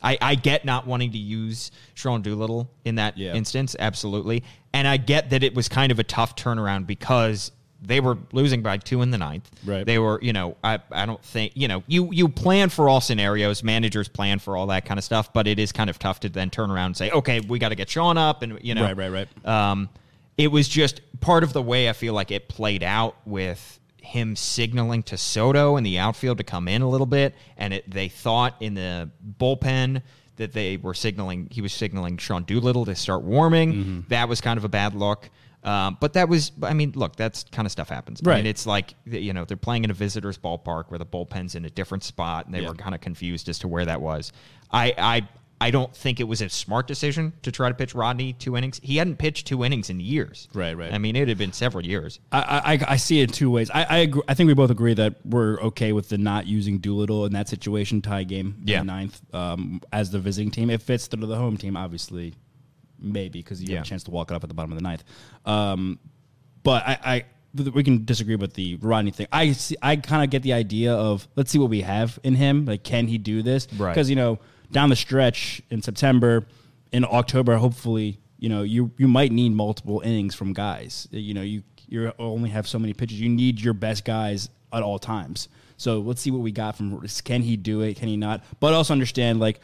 I 0.03 0.17
I 0.21 0.35
get 0.35 0.65
not 0.65 0.85
wanting 0.85 1.11
to 1.13 1.17
use 1.17 1.71
Sean 1.93 2.21
Doolittle 2.21 2.69
in 2.85 2.95
that 2.95 3.17
Yeah. 3.17 3.33
instance, 3.33 3.75
absolutely, 3.79 4.43
and 4.73 4.87
I 4.87 4.97
get 4.97 5.29
that 5.31 5.43
it 5.43 5.55
was 5.55 5.69
kind 5.69 5.91
of 5.91 5.99
a 5.99 6.03
tough 6.03 6.35
turnaround 6.35 6.85
because 6.87 7.51
they 7.85 7.99
were 7.99 8.17
losing 8.31 8.61
by 8.61 8.77
two 8.77 9.01
in 9.01 9.11
the 9.11 9.17
ninth. 9.17 9.51
Right. 9.65 9.85
They 9.85 9.99
were, 9.99 10.17
you 10.21 10.31
know, 10.31 10.55
I, 10.63 10.79
I 10.89 11.05
don't 11.05 11.21
think, 11.21 11.51
you 11.55 11.67
know, 11.67 11.83
you 11.85 12.09
you 12.13 12.29
plan 12.29 12.69
for 12.69 12.87
all 12.87 13.01
scenarios, 13.01 13.61
managers 13.61 14.07
plan 14.07 14.39
for 14.39 14.55
all 14.55 14.67
that 14.67 14.85
kind 14.85 14.97
of 14.97 15.03
stuff, 15.03 15.33
but 15.33 15.47
it 15.47 15.59
is 15.59 15.73
kind 15.73 15.89
of 15.89 15.99
tough 15.99 16.21
to 16.21 16.29
then 16.29 16.49
turn 16.49 16.71
around 16.71 16.85
and 16.87 16.97
say, 16.97 17.11
okay, 17.11 17.41
we 17.41 17.59
got 17.59 17.69
to 17.69 17.75
get 17.75 17.89
Sean 17.89 18.17
up, 18.17 18.41
and 18.41 18.57
you 18.61 18.73
know, 18.73 18.83
Right, 18.83 18.95
right, 18.95 19.11
right. 19.11 19.45
Um, 19.47 19.89
it 20.37 20.47
was 20.47 20.67
just 20.69 21.01
part 21.19 21.43
of 21.43 21.51
the 21.53 21.61
way 21.61 21.89
I 21.89 21.93
feel 21.93 22.13
like 22.13 22.31
it 22.31 22.47
played 22.47 22.83
out 22.83 23.17
with 23.25 23.79
him 24.03 24.35
signaling 24.35 25.01
to 25.03 25.17
Soto 25.17 25.77
in 25.77 25.83
the 25.83 25.97
outfield 25.97 26.37
to 26.37 26.43
come 26.43 26.67
in 26.67 26.81
a 26.81 26.89
little 26.89 27.07
bit, 27.07 27.33
and 27.57 27.73
it, 27.73 27.89
they 27.89 28.09
thought 28.09 28.55
in 28.61 28.73
the 28.73 29.09
bullpen 29.39 30.01
that 30.35 30.51
they 30.51 30.77
were 30.77 30.93
signaling 30.93 31.47
he 31.51 31.61
was 31.61 31.71
signaling 31.73 32.17
Sean 32.17 32.43
Doolittle 32.43 32.85
to 32.85 32.95
start 32.95 33.23
warming. 33.23 33.73
Mm-hmm. 33.73 33.99
That 34.09 34.27
was 34.27 34.41
kind 34.41 34.57
of 34.57 34.63
a 34.65 34.69
bad 34.69 34.93
look. 34.95 35.29
Um, 35.63 35.97
but 36.01 36.11
that 36.13 36.27
was, 36.27 36.51
I 36.61 36.73
mean, 36.73 36.91
look, 36.93 37.15
that's 37.15 37.45
kind 37.45 37.65
of 37.65 37.71
stuff 37.71 37.87
happens. 37.87 38.19
I 38.25 38.29
Right. 38.29 38.37
mean, 38.37 38.47
it's 38.47 38.65
like 38.65 38.95
you 39.05 39.31
know 39.31 39.45
they're 39.45 39.55
playing 39.55 39.85
in 39.85 39.91
a 39.91 39.93
visitor's 39.93 40.37
ballpark 40.37 40.85
where 40.89 40.99
the 40.99 41.05
bullpen's 41.05 41.55
in 41.55 41.63
a 41.65 41.69
different 41.69 42.03
spot, 42.03 42.45
and 42.45 42.53
they 42.53 42.61
Yeah. 42.61 42.69
were 42.69 42.75
kind 42.75 42.93
of 42.93 42.99
confused 42.99 43.47
as 43.47 43.59
to 43.59 43.67
where 43.69 43.85
that 43.85 44.01
was. 44.01 44.33
I, 44.71 44.93
I, 44.97 45.27
I 45.63 45.71
don't 45.71 45.95
think 45.95 46.19
it 46.19 46.25
was 46.25 46.41
a 46.41 46.49
smart 46.49 46.87
decision 46.87 47.31
to 47.43 47.49
try 47.49 47.69
to 47.69 47.73
pitch 47.73 47.95
Rodney 47.95 48.33
two 48.33 48.57
innings. 48.57 48.81
He 48.83 48.97
hadn't 48.97 49.15
pitched 49.15 49.47
two 49.47 49.63
innings 49.63 49.89
in 49.89 50.01
years. 50.01 50.49
Right, 50.53 50.75
right. 50.75 50.91
I 50.91 50.97
mean, 50.97 51.15
it 51.15 51.29
had 51.29 51.37
been 51.37 51.53
several 51.53 51.85
years. 51.85 52.19
I, 52.33 52.77
I, 52.87 52.93
I 52.93 52.95
see 52.97 53.21
it 53.21 53.31
two 53.31 53.49
ways. 53.49 53.71
I 53.73 53.83
I, 53.83 53.97
agree, 53.99 54.23
I 54.27 54.33
think 54.33 54.49
we 54.49 54.55
both 54.55 54.71
agree 54.71 54.93
that 54.95 55.25
we're 55.25 55.57
okay 55.61 55.93
with 55.93 56.09
the 56.09 56.17
not 56.17 56.47
using 56.47 56.79
Doolittle 56.79 57.25
in 57.25 57.31
that 57.31 57.47
situation, 57.47 58.01
tie 58.01 58.25
game, 58.25 58.57
in 58.61 58.67
Yeah. 58.67 58.79
the 58.79 58.83
ninth, 58.85 59.21
um, 59.33 59.79
as 59.93 60.11
the 60.11 60.19
visiting 60.19 60.51
team. 60.51 60.69
It 60.69 60.81
fits 60.81 61.07
the, 61.07 61.15
the 61.15 61.37
home 61.37 61.55
team, 61.55 61.77
obviously, 61.77 62.33
maybe 62.99 63.39
because 63.39 63.61
you 63.63 63.69
Yeah. 63.69 63.77
have 63.77 63.85
a 63.85 63.89
chance 63.89 64.03
to 64.03 64.11
walk 64.11 64.31
it 64.31 64.33
up 64.33 64.43
at 64.43 64.49
the 64.49 64.53
bottom 64.53 64.73
of 64.73 64.77
the 64.77 64.83
ninth. 64.83 65.05
Um, 65.45 65.97
but 66.63 66.83
I, 66.85 66.97
I 67.05 67.25
we 67.73 67.83
can 67.85 68.03
disagree 68.03 68.35
with 68.35 68.53
the 68.55 68.75
Rodney 68.81 69.11
thing. 69.11 69.27
I 69.31 69.53
see, 69.53 69.77
I 69.81 69.95
kind 69.95 70.25
of 70.25 70.29
get 70.29 70.41
the 70.41 70.51
idea 70.51 70.93
of 70.93 71.25
let's 71.37 71.51
see 71.51 71.59
what 71.59 71.69
we 71.69 71.81
have 71.81 72.19
in 72.23 72.35
him. 72.35 72.65
Like, 72.65 72.83
can 72.83 73.07
he 73.07 73.17
do 73.17 73.43
this? 73.43 73.67
Right. 73.77 73.91
Because 73.93 74.09
you 74.09 74.17
know, 74.17 74.39
down 74.73 74.89
the 74.89 74.95
stretch 74.95 75.61
in 75.69 75.81
September, 75.81 76.45
in 76.91 77.05
October, 77.05 77.55
hopefully, 77.55 78.19
you 78.37 78.49
know, 78.49 78.63
you 78.63 78.91
you 78.97 79.07
might 79.07 79.31
need 79.31 79.53
multiple 79.53 80.01
innings 80.01 80.35
from 80.35 80.51
guys. 80.51 81.07
You 81.11 81.33
know, 81.33 81.41
you 81.41 81.63
you 81.87 82.11
only 82.19 82.49
have 82.49 82.67
so 82.67 82.77
many 82.77 82.93
pitches. 82.93 83.21
You 83.21 83.29
need 83.29 83.61
your 83.61 83.73
best 83.73 84.03
guys 84.03 84.49
at 84.73 84.83
all 84.83 84.99
times. 84.99 85.47
So 85.77 85.99
let's 85.99 86.21
see 86.21 86.31
what 86.31 86.41
we 86.41 86.51
got 86.51 86.75
from. 86.75 87.01
Can 87.23 87.41
he 87.41 87.55
do 87.55 87.81
it? 87.81 87.95
Can 87.95 88.07
he 88.09 88.17
not? 88.17 88.43
But 88.59 88.73
also 88.73 88.93
understand, 88.93 89.39
like, 89.39 89.59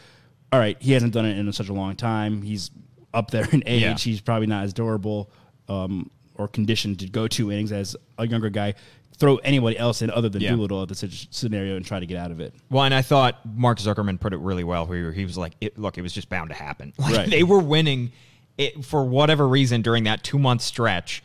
all 0.51 0.59
right, 0.59 0.77
he 0.79 0.93
hasn't 0.93 1.13
done 1.13 1.25
it 1.25 1.37
in 1.37 1.51
such 1.53 1.69
a 1.69 1.73
long 1.73 1.95
time. 1.95 2.41
He's 2.41 2.71
up 3.13 3.31
there 3.31 3.47
in 3.51 3.63
age. 3.65 3.81
Yeah. 3.81 3.95
He's 3.95 4.21
probably 4.21 4.47
not 4.47 4.63
as 4.63 4.73
durable 4.73 5.31
um, 5.67 6.09
or 6.39 6.47
conditioned 6.47 6.97
to 6.99 7.07
go 7.07 7.27
two 7.27 7.51
innings 7.51 7.71
as 7.71 7.95
a 8.17 8.25
younger 8.27 8.49
guy. 8.49 8.73
Throw 9.17 9.35
anybody 9.37 9.77
else 9.77 10.01
in 10.01 10.09
other 10.09 10.29
than 10.29 10.41
Yeah. 10.41 10.51
Doolittle 10.51 10.81
at 10.81 10.87
the 10.87 10.95
scenario 11.29 11.75
and 11.75 11.85
try 11.85 11.99
to 11.99 12.05
get 12.05 12.17
out 12.17 12.31
of 12.31 12.39
it. 12.39 12.53
Well, 12.69 12.85
and 12.85 12.93
I 12.93 13.01
thought 13.01 13.41
Mark 13.45 13.77
Zuckerman 13.77 14.17
put 14.17 14.31
it 14.31 14.37
really 14.39 14.63
well. 14.63 14.87
Where 14.87 15.11
he 15.11 15.25
was 15.25 15.37
like, 15.37 15.53
it, 15.59 15.77
"Look, 15.77 15.97
it 15.97 16.01
was 16.01 16.13
just 16.13 16.29
bound 16.29 16.49
to 16.49 16.55
happen. 16.55 16.93
Like, 16.97 17.15
Right. 17.15 17.29
They 17.29 17.43
were 17.43 17.59
winning 17.59 18.13
it 18.57 18.85
for 18.85 19.03
whatever 19.03 19.45
reason 19.47 19.81
during 19.81 20.05
that 20.05 20.23
two 20.23 20.39
month 20.39 20.61
stretch. 20.61 21.21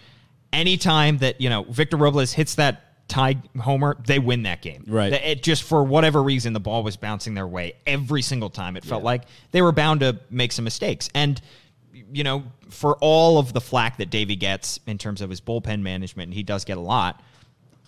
Anytime 0.52 1.18
that 1.18 1.40
you 1.40 1.48
know 1.48 1.62
Victor 1.64 1.96
Robles 1.96 2.32
hits 2.32 2.56
that 2.56 3.06
tie 3.06 3.36
homer, 3.60 3.96
they 4.06 4.18
win 4.18 4.42
that 4.42 4.60
game. 4.60 4.82
Right. 4.88 5.12
It 5.12 5.44
just 5.44 5.62
for 5.62 5.84
whatever 5.84 6.20
reason 6.20 6.52
the 6.52 6.60
ball 6.60 6.82
was 6.82 6.96
bouncing 6.96 7.34
their 7.34 7.46
way 7.46 7.74
every 7.86 8.22
single 8.22 8.50
time. 8.50 8.76
It 8.76 8.84
felt 8.84 9.04
like 9.04 9.22
they 9.52 9.62
were 9.62 9.72
bound 9.72 10.00
to 10.00 10.18
make 10.30 10.50
some 10.50 10.64
mistakes 10.64 11.08
and. 11.14 11.40
You 12.12 12.24
know, 12.24 12.44
for 12.70 12.96
all 13.00 13.38
of 13.38 13.52
the 13.52 13.60
flack 13.60 13.98
that 13.98 14.10
Davey 14.10 14.36
gets 14.36 14.80
in 14.86 14.98
terms 14.98 15.20
of 15.20 15.30
his 15.30 15.40
bullpen 15.40 15.80
management, 15.82 16.28
and 16.28 16.34
he 16.34 16.42
does 16.42 16.64
get 16.64 16.76
a 16.76 16.80
lot, 16.80 17.20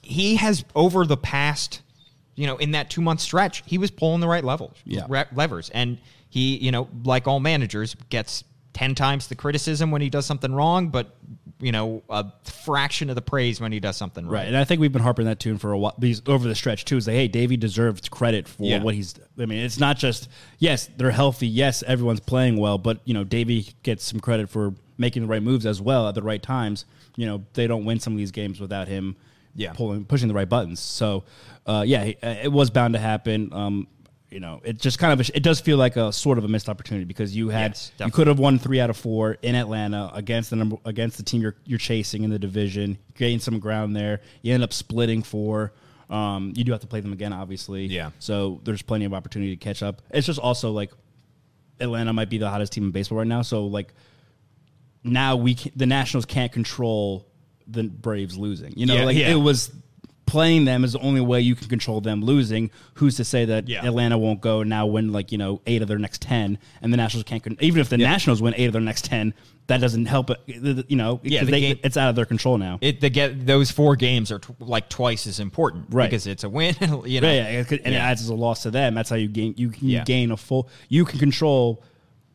he 0.02 0.36
has 0.36 0.64
over 0.74 1.04
the 1.04 1.16
past 1.16 1.82
you 2.36 2.46
know 2.46 2.56
in 2.58 2.72
that 2.72 2.90
two 2.90 3.00
month 3.00 3.18
stretch 3.20 3.62
he 3.66 3.78
was 3.78 3.90
pulling 3.90 4.20
the 4.20 4.28
right 4.28 4.44
levels 4.44 4.76
Yeah. 4.84 5.06
re- 5.08 5.24
levers 5.34 5.70
and 5.70 5.96
he 6.28 6.56
you 6.58 6.70
know 6.70 6.86
like 7.02 7.26
all 7.26 7.40
managers 7.40 7.96
gets 8.10 8.44
10 8.74 8.94
times 8.94 9.26
the 9.28 9.34
criticism 9.34 9.90
when 9.90 10.02
he 10.02 10.10
does 10.10 10.26
something 10.26 10.54
wrong 10.54 10.88
but 10.90 11.16
you 11.60 11.72
know 11.72 12.02
a 12.10 12.26
fraction 12.44 13.08
of 13.08 13.14
the 13.16 13.22
praise 13.22 13.60
when 13.60 13.72
he 13.72 13.80
does 13.80 13.96
something 13.96 14.26
right, 14.26 14.40
Right, 14.40 14.48
and 14.48 14.56
I 14.56 14.64
think 14.64 14.80
we've 14.80 14.92
been 14.92 15.02
harping 15.02 15.24
that 15.26 15.40
tune 15.40 15.56
for 15.58 15.72
a 15.72 15.78
while. 15.78 15.94
Because 15.98 16.20
over 16.26 16.46
the 16.46 16.54
stretch 16.54 16.84
too, 16.84 16.96
is 16.96 17.06
like, 17.06 17.14
hey, 17.16 17.28
Davey 17.28 17.56
deserves 17.56 18.08
credit 18.08 18.46
for 18.48 18.62
Yeah. 18.64 18.82
what 18.82 18.94
he's. 18.94 19.14
I 19.38 19.46
mean, 19.46 19.60
it's 19.60 19.78
not 19.78 19.96
just 19.96 20.28
yes, 20.58 20.90
they're 20.96 21.10
healthy. 21.10 21.46
Yes, 21.48 21.82
everyone's 21.86 22.20
playing 22.20 22.58
well, 22.58 22.76
but 22.78 23.00
you 23.04 23.14
know, 23.14 23.24
Davey 23.24 23.68
gets 23.82 24.04
some 24.04 24.20
credit 24.20 24.50
for 24.50 24.74
making 24.98 25.22
the 25.22 25.28
right 25.28 25.42
moves 25.42 25.64
as 25.66 25.80
well 25.80 26.08
at 26.08 26.14
the 26.14 26.22
right 26.22 26.42
times. 26.42 26.84
You 27.16 27.26
know, 27.26 27.44
they 27.54 27.66
don't 27.66 27.84
win 27.84 28.00
some 28.00 28.12
of 28.12 28.18
these 28.18 28.32
games 28.32 28.60
without 28.60 28.88
him. 28.88 29.16
Yeah. 29.58 29.72
pulling, 29.72 30.04
pushing 30.04 30.28
the 30.28 30.34
right 30.34 30.46
buttons. 30.48 30.80
So, 30.80 31.24
uh, 31.64 31.82
yeah, 31.86 32.12
uh, 32.22 32.34
it 32.42 32.52
was 32.52 32.68
bound 32.68 32.92
to 32.92 33.00
happen. 33.00 33.54
Um, 33.54 33.86
you 34.36 34.40
know, 34.40 34.60
it 34.64 34.78
just 34.78 34.98
kind 34.98 35.18
of 35.18 35.30
it 35.34 35.42
does 35.42 35.60
feel 35.60 35.78
like 35.78 35.96
a 35.96 36.12
sort 36.12 36.36
of 36.36 36.44
a 36.44 36.48
missed 36.48 36.68
opportunity 36.68 37.06
because 37.06 37.34
you 37.34 37.48
had 37.48 37.70
Yes, 37.70 37.90
you 37.98 38.10
could 38.10 38.26
have 38.26 38.38
won 38.38 38.58
three 38.58 38.80
out 38.80 38.90
of 38.90 38.96
four 38.98 39.38
in 39.40 39.54
Atlanta 39.54 40.10
against 40.12 40.50
the 40.50 40.56
number 40.56 40.76
against 40.84 41.16
the 41.16 41.22
team 41.22 41.40
you're 41.40 41.56
you're 41.64 41.78
chasing 41.78 42.22
in 42.22 42.28
the 42.28 42.38
division. 42.38 42.98
Gain 43.14 43.40
some 43.40 43.58
ground 43.58 43.96
there. 43.96 44.20
You 44.42 44.52
end 44.52 44.62
up 44.62 44.74
splitting 44.74 45.22
four. 45.22 45.72
Um, 46.10 46.52
you 46.54 46.64
do 46.64 46.72
have 46.72 46.82
to 46.82 46.86
play 46.86 47.00
them 47.00 47.14
again, 47.14 47.32
obviously. 47.32 47.86
Yeah. 47.86 48.10
So 48.18 48.60
there's 48.64 48.82
plenty 48.82 49.06
of 49.06 49.14
opportunity 49.14 49.56
to 49.56 49.64
catch 49.64 49.82
up. 49.82 50.02
It's 50.10 50.26
just 50.26 50.38
also 50.38 50.70
like 50.70 50.92
Atlanta 51.80 52.12
might 52.12 52.28
be 52.28 52.36
the 52.36 52.50
hottest 52.50 52.74
team 52.74 52.84
in 52.84 52.90
baseball 52.90 53.16
right 53.16 53.26
now. 53.26 53.40
So 53.40 53.64
like 53.64 53.94
now 55.02 55.36
we 55.36 55.54
can, 55.54 55.72
the 55.76 55.86
Nationals 55.86 56.26
can't 56.26 56.52
control 56.52 57.26
the 57.66 57.84
Braves 57.84 58.36
losing. 58.36 58.74
You 58.76 58.84
know, 58.84 58.96
Yeah, 58.96 59.04
like 59.06 59.16
yeah. 59.16 59.30
it 59.30 59.36
was 59.36 59.72
playing 60.26 60.64
them 60.64 60.84
is 60.84 60.92
the 60.92 60.98
only 60.98 61.20
way 61.20 61.40
you 61.40 61.54
can 61.54 61.68
control 61.68 62.00
them 62.00 62.22
losing. 62.22 62.70
Who's 62.94 63.16
to 63.16 63.24
say 63.24 63.44
that 63.46 63.68
Yeah. 63.68 63.86
Atlanta 63.86 64.18
won't 64.18 64.40
go 64.40 64.62
now 64.64 64.86
win 64.86 65.12
like 65.12 65.32
you 65.32 65.38
know 65.38 65.60
eight 65.66 65.82
of 65.82 65.88
their 65.88 65.98
next 65.98 66.20
ten, 66.22 66.58
and 66.82 66.92
the 66.92 66.96
Nationals 66.96 67.24
can't. 67.24 67.42
Even 67.62 67.80
if 67.80 67.88
the 67.88 67.96
Nationals 67.98 68.42
win 68.42 68.52
eight 68.56 68.66
of 68.66 68.72
their 68.72 68.82
next 68.82 69.04
ten, 69.04 69.32
that 69.68 69.80
doesn't 69.80 70.06
help 70.06 70.30
it. 70.30 70.38
You 70.88 70.96
know, 70.96 71.20
Yeah, 71.24 71.44
the 71.44 71.50
they- 71.50 71.60
game- 71.60 71.78
it's 71.82 71.96
out 71.96 72.08
of 72.10 72.16
their 72.16 72.24
control 72.24 72.58
now. 72.58 72.78
it 72.80 73.00
the 73.00 73.08
get 73.10 73.46
those 73.46 73.70
four 73.70 73.96
games 73.96 74.30
are 74.32 74.38
t- 74.40 74.52
like 74.60 74.88
twice 74.88 75.26
as 75.26 75.38
important 75.40 75.86
Right. 75.90 76.10
because 76.10 76.26
it's 76.26 76.44
a 76.44 76.48
win 76.48 76.74
you 76.80 76.86
know 76.88 77.04
Yeah, 77.06 77.20
yeah, 77.50 77.64
and 77.84 77.94
it 77.94 77.98
adds 77.98 78.20
as 78.20 78.28
a 78.28 78.34
loss 78.34 78.62
to 78.64 78.70
them. 78.70 78.94
That's 78.94 79.10
how 79.10 79.16
you 79.16 79.28
gain. 79.28 79.54
You 79.56 79.70
can 79.70 79.88
Yeah. 79.88 80.04
gain 80.04 80.30
a 80.32 80.36
full. 80.36 80.68
You 80.88 81.04
can 81.04 81.18
control 81.18 81.82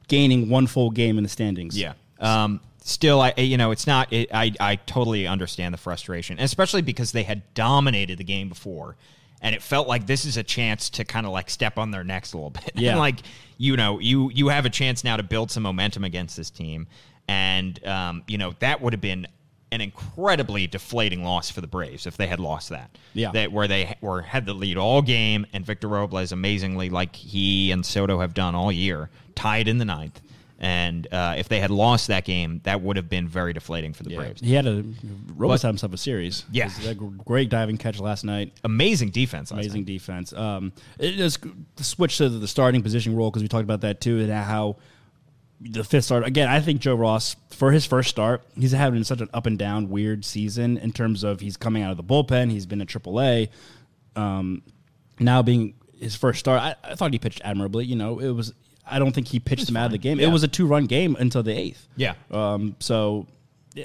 gaining 0.08 0.50
one 0.50 0.68
full 0.68 0.92
game 0.92 1.18
in 1.18 1.24
the 1.24 1.30
standings. 1.30 1.78
Yeah. 1.78 1.94
Um, 2.20 2.60
still, 2.82 3.22
I 3.22 3.34
you 3.38 3.58
know 3.58 3.72
it's 3.72 3.88
not. 3.88 4.12
It, 4.12 4.30
I 4.34 4.54
I 4.60 4.76
totally 4.76 5.28
understand 5.28 5.74
the 5.74 5.78
frustration, 5.78 6.40
especially 6.40 6.82
because 6.82 7.12
they 7.12 7.24
had 7.24 7.42
dominated 7.54 8.18
the 8.18 8.24
game 8.24 8.50
before, 8.50 8.98
and 9.42 9.56
it 9.56 9.62
felt 9.62 9.88
like 9.88 10.08
this 10.08 10.26
is 10.26 10.38
a 10.38 10.44
chance 10.44 10.90
to 10.92 11.06
kind 11.06 11.26
of 11.26 11.32
like 11.32 11.50
step 11.50 11.78
on 11.78 11.92
their 11.92 12.04
necks 12.04 12.34
a 12.34 12.38
little 12.38 12.50
bit. 12.52 12.72
Yeah. 12.76 12.92
And 12.92 13.00
like 13.00 13.20
you 13.58 13.78
know, 13.78 14.00
you 14.00 14.32
you 14.34 14.50
have 14.50 14.66
a 14.66 14.70
chance 14.70 15.04
now 15.04 15.18
to 15.18 15.24
build 15.24 15.52
some 15.52 15.64
momentum 15.64 16.04
against 16.04 16.38
this 16.38 16.50
team, 16.50 16.88
and 17.28 17.86
um, 17.86 18.24
you 18.28 18.38
know 18.38 18.54
that 18.60 18.82
would 18.82 18.94
have 18.94 19.02
been 19.02 19.28
an 19.72 19.80
incredibly 19.80 20.68
deflating 20.68 21.24
loss 21.24 21.50
for 21.50 21.62
the 21.62 21.68
Braves 21.68 22.06
if 22.06 22.18
they 22.18 22.28
had 22.28 22.40
lost 22.40 22.70
that. 22.70 22.98
Yeah. 23.14 23.32
That 23.32 23.52
where 23.52 23.68
they 23.68 23.96
were 24.02 24.22
had 24.22 24.46
the 24.46 24.54
lead 24.54 24.78
all 24.78 25.02
game, 25.02 25.46
and 25.54 25.66
Victor 25.66 25.88
Robles 25.88 26.32
amazingly, 26.32 26.90
like 26.90 27.16
he 27.16 27.72
and 27.72 27.86
Soto 27.86 28.20
have 28.20 28.34
done 28.34 28.54
all 28.54 28.72
year, 28.72 29.10
tied 29.36 29.68
in 29.68 29.78
the 29.78 29.86
ninth. 29.86 30.22
And 30.64 31.12
uh, 31.12 31.34
if 31.40 31.50
they 31.50 31.60
had 31.60 31.72
lost 31.72 32.08
that 32.10 32.24
game, 32.24 32.62
that 32.66 32.82
would 32.84 32.96
have 32.96 33.10
been 33.10 33.28
very 33.28 33.52
deflating 33.52 33.94
for 33.94 34.04
the 34.04 34.12
Yeah. 34.12 34.18
Braves. 34.18 34.42
He 34.42 34.54
had 34.54 34.68
a 34.68 34.84
Robles 35.36 35.62
But- 35.62 35.62
had 35.64 35.68
himself 35.70 35.92
a 35.94 35.98
series. 35.98 36.46
Yeah. 36.52 36.70
He 36.70 36.86
had 36.86 36.98
a 36.98 37.00
great 37.00 37.50
diving 37.50 37.78
catch 37.78 38.00
last 38.00 38.24
night. 38.24 38.54
Amazing 38.64 39.10
defense. 39.10 39.50
last 39.52 39.62
Amazing 39.66 39.82
night. 39.82 39.88
defense. 39.88 40.34
Um, 40.34 40.72
it 41.00 41.20
is 41.20 41.40
switch 41.78 42.18
to 42.20 42.30
the 42.30 42.48
starting 42.48 42.84
position 42.84 43.16
role 43.16 43.32
because 43.32 43.42
we 43.42 43.48
talked 43.48 43.64
about 43.64 43.82
that 43.82 44.02
too, 44.02 44.20
and 44.20 44.32
how 44.32 44.76
the 45.60 45.84
fifth 45.84 46.06
start 46.06 46.26
again. 46.28 46.48
I 46.48 46.60
think 46.60 46.80
Joe 46.80 46.94
Ross 46.96 47.36
for 47.50 47.72
his 47.72 47.86
first 47.88 48.10
start, 48.12 48.44
he's 48.56 48.72
having 48.72 49.04
such 49.04 49.22
an 49.22 49.30
up 49.34 49.48
and 49.48 49.58
down, 49.58 49.90
weird 49.90 50.24
season 50.26 50.78
in 50.78 50.92
terms 50.92 51.24
of 51.24 51.40
he's 51.40 51.58
coming 51.58 51.82
out 51.82 51.90
of 51.90 51.98
the 51.98 52.04
bullpen. 52.04 52.52
He's 52.52 52.68
been 52.68 52.82
at 52.82 52.88
AAA. 52.88 53.50
Um, 54.16 54.62
now 55.20 55.42
being 55.42 55.74
his 56.00 56.16
first 56.16 56.40
start, 56.40 56.62
I, 56.62 56.76
I 56.92 56.96
thought 56.96 57.14
he 57.14 57.20
pitched 57.20 57.42
admirably. 57.44 57.86
You 57.86 57.96
know, 57.96 58.20
it 58.20 58.30
was. 58.30 58.54
I 58.90 59.00
don't 59.00 59.12
think 59.14 59.28
he 59.28 59.40
pitched 59.40 59.70
him 59.70 59.78
out 59.78 59.86
of 59.86 59.92
the 59.92 59.98
game. 59.98 60.20
It 60.20 60.28
was 60.32 60.44
a 60.44 60.48
two 60.48 60.66
run 60.68 60.86
game 60.86 61.16
until 61.20 61.44
the 61.44 61.52
eighth. 61.58 61.88
Yeah. 61.96 62.14
Um, 62.30 62.76
so 62.80 63.28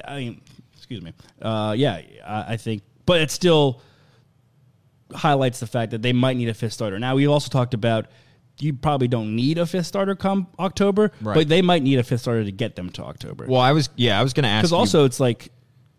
I 0.06 0.16
mean, 0.16 0.40
excuse 0.76 1.02
me. 1.02 1.12
Uh, 1.40 1.74
yeah, 1.76 2.00
I, 2.26 2.54
I 2.54 2.56
think, 2.56 2.82
but 3.04 3.20
it 3.20 3.30
still 3.30 3.80
highlights 5.14 5.60
the 5.60 5.66
fact 5.66 5.92
that 5.92 6.02
they 6.02 6.12
might 6.12 6.36
need 6.36 6.48
a 6.48 6.54
fifth 6.54 6.72
starter. 6.72 6.98
Now, 6.98 7.14
we 7.14 7.26
also 7.26 7.48
talked 7.48 7.74
about 7.74 8.06
you 8.58 8.72
probably 8.72 9.06
don't 9.06 9.36
need 9.36 9.58
a 9.58 9.66
fifth 9.66 9.86
starter 9.86 10.14
come 10.14 10.46
October, 10.58 11.12
Right. 11.20 11.34
but 11.34 11.48
they 11.48 11.60
might 11.62 11.82
need 11.82 11.98
a 11.98 12.02
fifth 12.02 12.22
starter 12.22 12.42
to 12.44 12.52
get 12.52 12.74
them 12.74 12.88
to 12.90 13.04
October. 13.04 13.46
Well, 13.46 13.60
I 13.60 13.72
was 13.72 13.90
yeah, 13.96 14.18
I 14.18 14.22
was 14.22 14.32
going 14.32 14.44
to 14.44 14.48
ask 14.48 14.62
because 14.62 14.72
also 14.72 15.04
it's 15.04 15.20
like 15.20 15.50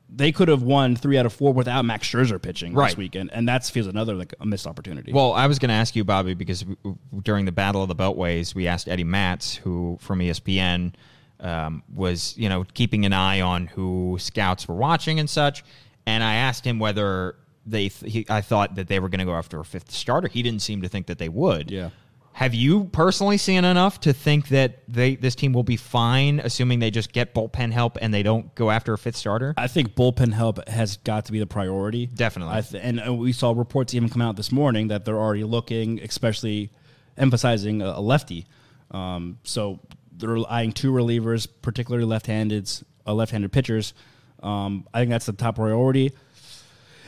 they 0.09 0.31
could 0.31 0.47
have 0.47 0.63
won 0.63 0.95
three 0.95 1.17
out 1.17 1.25
of 1.25 1.33
four 1.33 1.53
without 1.53 1.83
Max 1.83 2.07
Scherzer 2.07 2.41
pitching 2.41 2.73
Right. 2.73 2.89
this 2.89 2.97
weekend, 2.97 3.29
and 3.33 3.47
that 3.49 3.65
feels 3.65 3.87
another 3.87 4.15
like 4.15 4.33
a 4.39 4.45
missed 4.45 4.65
opportunity. 4.65 5.11
Well, 5.11 5.33
I 5.33 5.47
was 5.47 5.59
going 5.59 5.69
to 5.69 5.75
ask 5.75 5.95
you, 5.95 6.03
Bobby, 6.05 6.33
because 6.33 6.61
w- 6.61 6.77
w- 6.83 6.97
during 7.23 7.45
the 7.45 7.51
Battle 7.51 7.81
of 7.81 7.89
the 7.89 7.95
Beltways, 7.95 8.55
we 8.55 8.67
asked 8.67 8.87
Eddie 8.87 9.03
Matz, 9.03 9.55
who 9.55 9.97
from 10.01 10.19
ESPN 10.19 10.93
um, 11.39 11.83
was, 11.93 12.35
you 12.37 12.47
know, 12.49 12.65
keeping 12.73 13.05
an 13.05 13.13
eye 13.13 13.41
on 13.41 13.67
who 13.67 14.17
scouts 14.19 14.67
were 14.67 14.75
watching 14.75 15.19
and 15.19 15.29
such, 15.29 15.63
and 16.05 16.23
I 16.23 16.35
asked 16.35 16.65
him 16.65 16.79
whether 16.79 17.35
they, 17.65 17.89
th- 17.89 18.11
he, 18.11 18.25
I 18.29 18.39
thought 18.41 18.75
that 18.75 18.87
they 18.87 18.99
were 18.99 19.09
going 19.09 19.19
to 19.19 19.25
go 19.25 19.35
after 19.35 19.59
a 19.59 19.65
fifth 19.65 19.91
starter. 19.91 20.29
He 20.29 20.41
didn't 20.41 20.61
seem 20.61 20.81
to 20.83 20.87
think 20.87 21.07
that 21.07 21.17
they 21.19 21.29
would. 21.29 21.69
Yeah. 21.69 21.89
Have 22.37 22.53
you 22.53 22.83
personally 22.83 23.39
seen 23.39 23.65
enough 23.65 23.99
to 24.01 24.13
think 24.13 24.49
that 24.49 24.83
they 24.87 25.15
this 25.15 25.33
team 25.33 25.53
will 25.53 25.63
be 25.63 25.75
fine, 25.75 26.39
assuming 26.39 26.77
they 26.77 26.91
just 26.91 27.11
get 27.11 27.33
bullpen 27.33 27.71
help 27.71 27.97
and 27.99 28.13
they 28.13 28.21
don't 28.21 28.53
go 28.53 28.69
after 28.69 28.93
a 28.93 28.97
fifth 28.99 29.15
starter? 29.15 29.55
I 29.57 29.65
think 29.65 29.95
bullpen 29.95 30.33
help 30.33 30.69
has 30.69 30.97
got 30.97 31.25
to 31.25 31.31
be 31.31 31.39
the 31.39 31.47
priority. 31.47 32.05
Definitely. 32.05 32.53
I 32.53 32.61
th- 32.61 32.83
and 32.83 33.01
uh, 33.03 33.11
we 33.11 33.31
saw 33.31 33.53
reports 33.53 33.95
even 33.95 34.07
come 34.07 34.21
out 34.21 34.35
this 34.35 34.51
morning 34.51 34.89
that 34.89 35.03
they're 35.03 35.17
already 35.17 35.45
looking, 35.45 35.99
especially 36.03 36.69
emphasizing 37.17 37.81
a, 37.81 37.87
a 37.87 38.01
lefty. 38.01 38.45
Um, 38.91 39.39
so 39.41 39.79
they're 40.11 40.37
eyeing 40.47 40.73
two 40.73 40.91
relievers, 40.91 41.47
particularly 41.63 42.05
left-handed, 42.05 42.69
uh, 43.07 43.15
left-handed 43.15 43.51
pitchers. 43.51 43.95
Um, 44.43 44.87
I 44.93 44.99
think 44.99 45.09
that's 45.09 45.25
the 45.25 45.33
top 45.33 45.55
priority. 45.55 46.11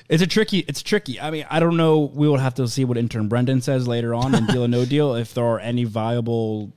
It's 0.09 0.23
a 0.23 0.27
tricky. 0.27 0.59
It's 0.67 0.81
tricky. 0.81 1.19
I 1.21 1.29
mean, 1.29 1.45
I 1.49 1.59
don't 1.59 1.77
know. 1.77 1.99
We 1.99 2.27
will 2.27 2.37
have 2.37 2.55
to 2.55 2.67
see 2.67 2.83
what 2.83 2.97
intern 2.97 3.27
Brendan 3.27 3.61
says 3.61 3.87
later 3.87 4.13
on 4.15 4.33
in 4.35 4.45
Deal 4.47 4.63
or 4.65 4.67
No 4.67 4.83
Deal 4.95 5.13
if 5.15 5.33
there 5.35 5.45
are 5.45 5.59
any 5.59 5.83
viable 5.83 6.73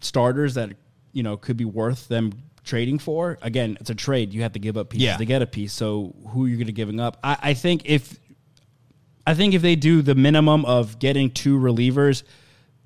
starters 0.00 0.54
that 0.54 0.70
you 1.12 1.22
know 1.22 1.36
could 1.36 1.56
be 1.56 1.64
worth 1.64 2.08
them 2.08 2.32
trading 2.64 2.98
for. 2.98 3.38
Again, 3.42 3.76
it's 3.80 3.90
a 3.90 3.94
trade. 3.94 4.32
You 4.32 4.42
have 4.42 4.52
to 4.54 4.58
give 4.58 4.76
up 4.78 4.88
pieces 4.90 5.04
Yeah. 5.04 5.16
to 5.18 5.24
get 5.26 5.42
a 5.42 5.46
piece. 5.46 5.72
So 5.74 6.14
who 6.28 6.46
are 6.46 6.48
you 6.48 6.56
going 6.56 6.66
to 6.66 6.72
giving 6.72 6.98
up? 7.00 7.18
I, 7.22 7.36
I 7.42 7.54
think 7.54 7.82
if 7.84 8.18
I 9.26 9.34
think 9.34 9.54
if 9.54 9.62
they 9.62 9.76
do 9.76 10.00
the 10.02 10.14
minimum 10.14 10.64
of 10.64 10.98
getting 10.98 11.30
two 11.30 11.58
relievers, 11.58 12.22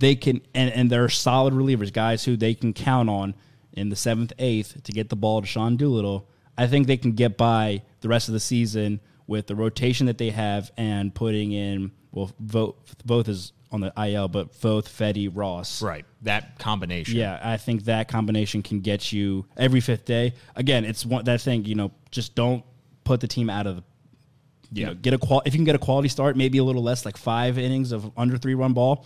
they 0.00 0.16
can 0.16 0.40
and, 0.54 0.72
and 0.72 0.90
they're 0.90 1.08
solid 1.08 1.54
relievers, 1.54 1.92
guys 1.92 2.24
who 2.24 2.36
they 2.36 2.54
can 2.54 2.72
count 2.72 3.08
on 3.08 3.34
in 3.72 3.90
the 3.90 3.96
seventh, 3.96 4.32
eighth 4.40 4.82
to 4.82 4.90
get 4.92 5.08
the 5.08 5.16
ball 5.16 5.40
to 5.40 5.46
Sean 5.46 5.76
Doolittle. 5.76 6.28
I 6.56 6.66
think 6.66 6.88
they 6.88 6.96
can 6.96 7.12
get 7.12 7.36
by 7.36 7.82
the 8.00 8.08
rest 8.08 8.26
of 8.28 8.34
the 8.34 8.40
season 8.40 8.98
with 9.28 9.46
the 9.46 9.54
rotation 9.54 10.06
that 10.06 10.18
they 10.18 10.30
have 10.30 10.72
and 10.76 11.14
putting 11.14 11.52
in 11.52 11.92
well, 12.10 12.32
vote 12.40 12.78
both 13.04 13.28
is 13.28 13.52
on 13.70 13.80
the 13.82 13.92
IL, 14.02 14.28
but 14.28 14.58
both 14.62 14.88
Fedde 14.88 15.30
Ross. 15.32 15.82
Right. 15.82 16.06
That 16.22 16.58
combination. 16.58 17.16
Yeah, 17.16 17.38
I 17.42 17.58
think 17.58 17.84
that 17.84 18.08
combination 18.08 18.62
can 18.62 18.80
get 18.80 19.12
you 19.12 19.44
every 19.58 19.80
fifth 19.80 20.06
day. 20.06 20.32
Again, 20.56 20.86
it's 20.86 21.04
one 21.04 21.24
that 21.24 21.42
thing. 21.42 21.66
You 21.66 21.74
know, 21.74 21.92
just 22.10 22.34
don't 22.34 22.64
put 23.04 23.20
the 23.20 23.28
team 23.28 23.50
out 23.50 23.66
of 23.66 23.76
the. 23.76 23.84
You 24.72 24.80
Yeah. 24.82 24.86
know, 24.88 24.94
get 24.94 25.12
a 25.14 25.18
qual. 25.18 25.42
If 25.44 25.52
you 25.54 25.58
can 25.58 25.64
get 25.64 25.74
a 25.76 25.78
quality 25.78 26.08
start, 26.08 26.36
maybe 26.36 26.58
a 26.58 26.64
little 26.64 26.82
less, 26.82 27.04
like 27.04 27.16
five 27.18 27.58
innings 27.58 27.92
of 27.92 28.10
under 28.16 28.38
three 28.38 28.54
run 28.54 28.72
ball. 28.72 29.04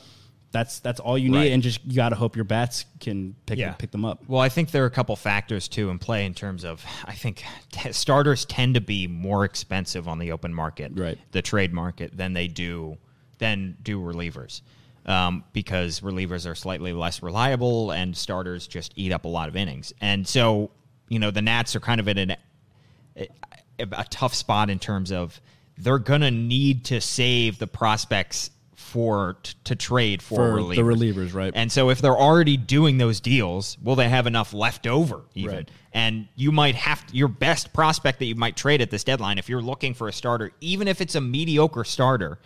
That's 0.52 0.80
that's 0.80 1.00
all 1.00 1.16
you 1.18 1.30
need, 1.30 1.36
Right. 1.38 1.52
and 1.52 1.62
just 1.62 1.84
you 1.84 1.94
got 1.96 2.10
to 2.10 2.14
hope 2.14 2.36
your 2.36 2.44
bats 2.44 2.84
can 3.00 3.34
pick 3.46 3.58
pick 3.78 3.90
them 3.90 4.04
up. 4.04 4.22
Well, 4.28 4.40
I 4.40 4.48
think 4.50 4.70
there 4.70 4.82
are 4.84 4.86
a 4.86 4.90
couple 4.90 5.16
factors 5.16 5.66
too 5.66 5.88
in 5.90 5.98
play 5.98 6.26
in 6.26 6.34
terms 6.34 6.64
of 6.64 6.84
I 7.06 7.14
think 7.14 7.42
t- 7.72 7.92
starters 7.92 8.44
tend 8.44 8.74
to 8.74 8.80
be 8.80 9.06
more 9.06 9.44
expensive 9.44 10.06
on 10.08 10.18
the 10.18 10.30
open 10.32 10.52
market, 10.52 10.92
Right. 10.94 11.18
The 11.32 11.42
trade 11.42 11.72
market 11.72 12.16
than 12.16 12.34
they 12.34 12.48
do 12.48 12.98
than 13.38 13.76
do 13.82 13.98
relievers, 14.00 14.60
um, 15.06 15.42
because 15.52 16.00
relievers 16.00 16.48
are 16.48 16.54
slightly 16.54 16.92
less 16.92 17.22
reliable 17.22 17.90
and 17.90 18.16
starters 18.16 18.66
just 18.66 18.92
eat 18.94 19.10
up 19.10 19.24
a 19.24 19.28
lot 19.28 19.48
of 19.48 19.56
innings, 19.56 19.92
and 20.00 20.28
so 20.28 20.70
you 21.08 21.18
know 21.18 21.30
the 21.30 21.42
Nats 21.42 21.74
are 21.74 21.80
kind 21.80 21.98
of 22.00 22.08
in 22.08 22.18
an 22.18 22.36
a, 23.16 23.26
a 23.80 24.04
tough 24.10 24.34
spot 24.34 24.70
in 24.70 24.78
terms 24.78 25.10
of 25.12 25.40
they're 25.78 25.98
gonna 25.98 26.30
need 26.30 26.84
to 26.84 27.00
save 27.00 27.58
the 27.58 27.66
prospects 27.66 28.50
for 28.92 29.38
t- 29.42 29.54
to 29.64 29.74
trade 29.74 30.20
for, 30.20 30.36
For 30.36 30.52
relievers. 30.58 30.76
the 30.76 30.82
relievers, 30.82 31.34
right. 31.34 31.52
And 31.56 31.72
so 31.72 31.88
if 31.88 32.02
they're 32.02 32.16
already 32.16 32.58
doing 32.58 32.98
those 32.98 33.20
deals, 33.20 33.78
will 33.82 33.96
they 33.96 34.08
have 34.10 34.26
enough 34.26 34.52
left 34.52 34.86
over 34.86 35.22
even? 35.34 35.56
Right. 35.56 35.70
And 35.94 36.28
you 36.36 36.52
might 36.52 36.74
have 36.74 37.06
to, 37.06 37.16
your 37.16 37.28
best 37.28 37.72
prospect 37.72 38.18
that 38.18 38.26
you 38.26 38.34
might 38.34 38.54
trade 38.54 38.82
at 38.82 38.90
this 38.90 39.02
deadline 39.02 39.38
if 39.38 39.48
you're 39.48 39.62
looking 39.62 39.94
for 39.94 40.08
a 40.08 40.12
starter, 40.12 40.52
even 40.60 40.88
if 40.88 41.00
it's 41.00 41.14
a 41.14 41.22
mediocre 41.22 41.84
starter, 41.84 42.38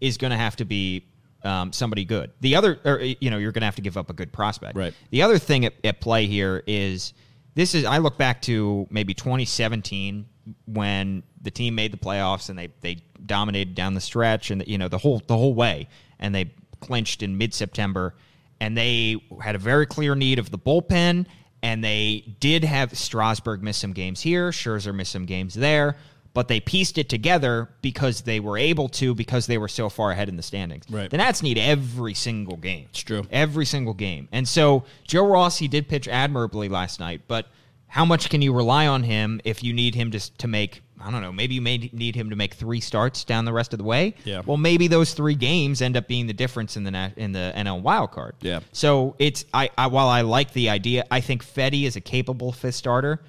is 0.00 0.16
going 0.16 0.30
to 0.30 0.38
have 0.38 0.56
to 0.56 0.64
be 0.64 1.04
um, 1.44 1.70
somebody 1.70 2.06
good. 2.06 2.30
The 2.40 2.56
other, 2.56 2.80
or, 2.86 3.00
you 3.00 3.28
know, 3.30 3.36
you're 3.36 3.52
going 3.52 3.60
to 3.60 3.66
have 3.66 3.76
to 3.76 3.82
give 3.82 3.98
up 3.98 4.08
a 4.08 4.14
good 4.14 4.32
prospect. 4.32 4.76
Right. 4.76 4.94
The 5.10 5.20
other 5.20 5.38
thing 5.38 5.66
at, 5.66 5.74
at 5.84 6.00
play 6.00 6.26
here 6.26 6.62
is 6.66 7.12
this 7.54 7.74
is 7.74 7.84
I 7.84 7.98
look 7.98 8.16
back 8.16 8.40
to 8.42 8.86
maybe 8.90 9.12
2017 9.12 10.24
when 10.66 11.22
the 11.42 11.50
team 11.50 11.74
made 11.74 11.92
the 11.92 11.98
playoffs 11.98 12.48
and 12.48 12.58
they 12.58 12.68
they 12.80 12.96
dominated 13.26 13.74
down 13.74 13.94
the 13.94 14.00
stretch 14.00 14.50
and 14.50 14.66
you 14.66 14.78
know 14.78 14.88
the 14.88 14.98
whole 14.98 15.22
the 15.26 15.36
whole 15.36 15.54
way 15.54 15.88
and 16.18 16.34
they 16.34 16.52
clinched 16.80 17.22
in 17.22 17.36
mid 17.36 17.52
September 17.54 18.14
and 18.60 18.76
they 18.76 19.16
had 19.40 19.54
a 19.54 19.58
very 19.58 19.86
clear 19.86 20.14
need 20.14 20.38
of 20.38 20.50
the 20.50 20.58
bullpen 20.58 21.26
and 21.62 21.84
they 21.84 22.24
did 22.40 22.64
have 22.64 22.96
Strasburg 22.96 23.62
miss 23.62 23.76
some 23.76 23.92
games 23.92 24.20
here, 24.20 24.50
Scherzer 24.50 24.94
miss 24.94 25.10
some 25.10 25.26
games 25.26 25.54
there, 25.54 25.96
but 26.32 26.48
they 26.48 26.60
pieced 26.60 26.96
it 26.96 27.08
together 27.08 27.68
because 27.82 28.22
they 28.22 28.40
were 28.40 28.56
able 28.56 28.88
to 28.88 29.14
because 29.14 29.46
they 29.46 29.58
were 29.58 29.68
so 29.68 29.88
far 29.88 30.10
ahead 30.10 30.28
in 30.28 30.36
the 30.36 30.42
standings. 30.42 30.84
Right. 30.88 31.10
The 31.10 31.18
Nats 31.18 31.42
need 31.42 31.58
every 31.58 32.14
single 32.14 32.56
game. 32.56 32.86
It's 32.90 33.02
true. 33.02 33.26
Every 33.30 33.66
single 33.66 33.94
game. 33.94 34.28
And 34.32 34.46
so 34.48 34.84
Joe 35.04 35.26
Ross, 35.26 35.58
he 35.58 35.68
did 35.68 35.88
pitch 35.88 36.08
admirably 36.08 36.68
last 36.68 37.00
night, 37.00 37.22
but 37.28 37.46
how 37.90 38.04
much 38.04 38.30
can 38.30 38.40
you 38.40 38.52
rely 38.52 38.86
on 38.86 39.02
him 39.02 39.40
if 39.44 39.64
you 39.64 39.72
need 39.72 39.96
him 39.96 40.12
to, 40.12 40.36
to 40.36 40.46
make, 40.46 40.80
I 41.00 41.10
don't 41.10 41.22
know, 41.22 41.32
maybe 41.32 41.56
you 41.56 41.60
may 41.60 41.90
need 41.92 42.14
him 42.14 42.30
to 42.30 42.36
make 42.36 42.54
three 42.54 42.78
starts 42.78 43.24
down 43.24 43.44
the 43.44 43.52
rest 43.52 43.72
of 43.74 43.78
the 43.78 43.84
way? 43.84 44.14
Yeah. 44.24 44.42
Well, 44.46 44.58
maybe 44.58 44.86
those 44.86 45.12
three 45.12 45.34
games 45.34 45.82
end 45.82 45.96
up 45.96 46.06
being 46.06 46.28
the 46.28 46.32
difference 46.32 46.76
in 46.76 46.84
the 46.84 47.12
in 47.16 47.32
the 47.32 47.52
NL 47.56 47.82
wild 47.82 48.12
card. 48.12 48.36
Yeah. 48.42 48.60
So 48.70 49.16
it's 49.18 49.44
I, 49.52 49.70
I 49.76 49.88
while 49.88 50.06
I 50.06 50.20
like 50.20 50.52
the 50.52 50.70
idea, 50.70 51.04
I 51.10 51.20
think 51.20 51.44
Fedde 51.44 51.82
is 51.84 51.96
a 51.96 52.00
capable 52.00 52.52
fifth 52.52 52.76
starter. 52.76 53.20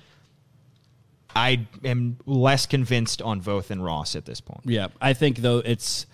I 1.35 1.65
am 1.83 2.17
less 2.27 2.67
convinced 2.67 3.19
on 3.23 3.41
Voth 3.41 3.71
and 3.71 3.83
Ross 3.83 4.15
at 4.15 4.25
this 4.25 4.41
point. 4.41 4.61
Yeah, 4.65 4.89
I 5.01 5.13
think 5.13 5.37
though 5.37 5.57
it's 5.59 6.05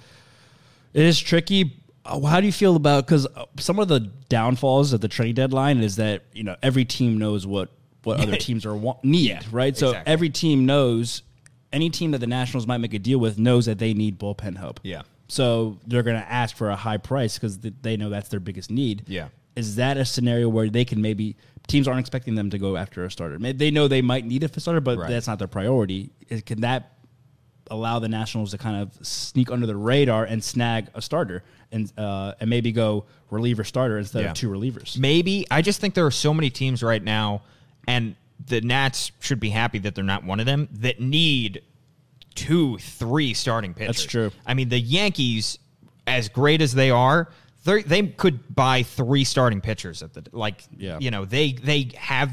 it 0.94 1.04
is 1.04 1.20
tricky. 1.20 1.82
Uh, 2.06 2.22
How 2.22 2.39
do 2.39 2.46
you 2.46 2.54
feel 2.54 2.77
about 2.77 3.08
because 3.08 3.27
some 3.60 3.77
of 3.80 3.89
the 3.89 4.00
downfalls 4.30 4.94
of 4.94 5.01
the 5.01 5.10
trade 5.10 5.36
deadline 5.36 5.80
is 5.80 5.98
that 5.98 6.22
you 6.32 6.46
know 6.46 6.56
every 6.63 6.86
team 6.86 7.18
knows 7.18 7.46
what 7.46 7.72
what 8.04 8.20
other 8.20 8.36
teams 8.38 8.66
are 8.66 8.75
want, 8.75 9.04
need, 9.04 9.30
Yeah, 9.30 9.42
right? 9.51 9.75
So 9.75 9.89
exactly. 9.89 10.13
every 10.13 10.30
team 10.30 10.66
knows 10.66 11.24
any 11.74 11.89
team 11.89 12.12
that 12.12 12.20
the 12.20 12.27
Nationals 12.27 12.66
might 12.66 12.77
make 12.77 12.94
a 12.94 13.00
deal 13.00 13.20
with 13.20 13.38
knows 13.38 13.66
that 13.66 13.77
they 13.80 13.94
need 13.94 14.18
bullpen 14.20 14.58
help. 14.58 14.80
Yeah. 14.84 15.01
So 15.27 15.77
they're 15.86 16.04
going 16.04 16.20
to 16.20 16.32
ask 16.32 16.56
for 16.56 16.70
a 16.70 16.75
high 16.75 16.98
price 16.98 17.36
because 17.38 17.60
they 17.60 17.98
know 17.98 18.10
that's 18.10 18.30
their 18.30 18.39
biggest 18.39 18.72
need. 18.72 19.04
Yeah. 19.08 19.27
Is 19.58 19.75
that 19.75 19.98
a 19.98 20.06
scenario 20.06 20.48
where 20.48 20.70
they 20.70 20.86
can 20.86 21.01
maybe 21.01 21.36
teams 21.68 21.88
aren't 21.88 22.00
expecting 22.00 22.36
them 22.36 22.50
to 22.51 22.58
go 22.58 22.77
after 22.77 23.04
a 23.04 23.12
starter? 23.12 23.38
They 23.38 23.72
know 23.72 23.88
they 23.89 24.01
might 24.01 24.25
need 24.25 24.44
a 24.44 24.60
starter, 24.60 24.80
but 24.80 24.98
Right. 24.98 25.10
that's 25.10 25.27
not 25.27 25.39
their 25.39 25.48
priority. 25.50 26.12
Can 26.46 26.62
that 26.62 26.94
allow 27.70 28.00
the 28.00 28.08
Nationals 28.08 28.51
to 28.51 28.58
kind 28.58 28.82
of 28.82 29.06
sneak 29.06 29.51
under 29.51 29.66
the 29.68 29.75
radar 29.75 30.24
and 30.24 30.42
snag 30.42 30.88
a 30.96 31.01
starter 31.01 31.44
and 31.74 31.92
uh, 31.98 32.34
and 32.39 32.50
maybe 32.50 32.72
go 32.72 33.04
reliever 33.30 33.66
starter 33.66 33.98
instead 33.98 34.24
Yeah. 34.24 34.30
of 34.32 34.36
two 34.38 34.50
relievers? 34.50 34.98
Maybe. 34.98 35.46
I 35.51 35.62
just 35.62 35.82
think 35.82 35.94
there 35.94 36.06
are 36.06 36.12
so 36.12 36.34
many 36.34 36.50
teams 36.50 36.82
right 36.82 37.04
now, 37.04 37.42
and 37.88 38.15
the 38.46 38.62
Nats 38.62 39.12
should 39.20 39.39
be 39.39 39.50
happy 39.50 39.79
that 39.79 39.96
they're 39.96 40.03
not 40.03 40.24
one 40.24 40.39
of 40.39 40.46
them, 40.46 40.67
that 40.74 41.00
need 41.00 41.62
two, 42.36 42.77
three 42.77 43.34
starting 43.34 43.74
pitchers. 43.74 43.98
That's 43.98 44.06
true. 44.06 44.32
I 44.46 44.53
mean, 44.53 44.70
the 44.70 44.79
Yankees, 44.79 45.58
as 46.06 46.29
great 46.29 46.62
as 46.62 46.74
they 46.74 46.91
are, 46.91 47.29
they 47.65 47.82
they 47.82 48.03
could 48.08 48.53
buy 48.56 48.84
three 48.84 49.24
starting 49.24 49.60
pitchers 49.62 50.03
at 50.03 50.13
the 50.13 50.24
like. 50.32 50.63
Yeah. 50.77 51.00
You 51.00 51.10
know, 51.12 51.25
they 51.25 51.53
they 51.53 51.89
have 51.98 52.32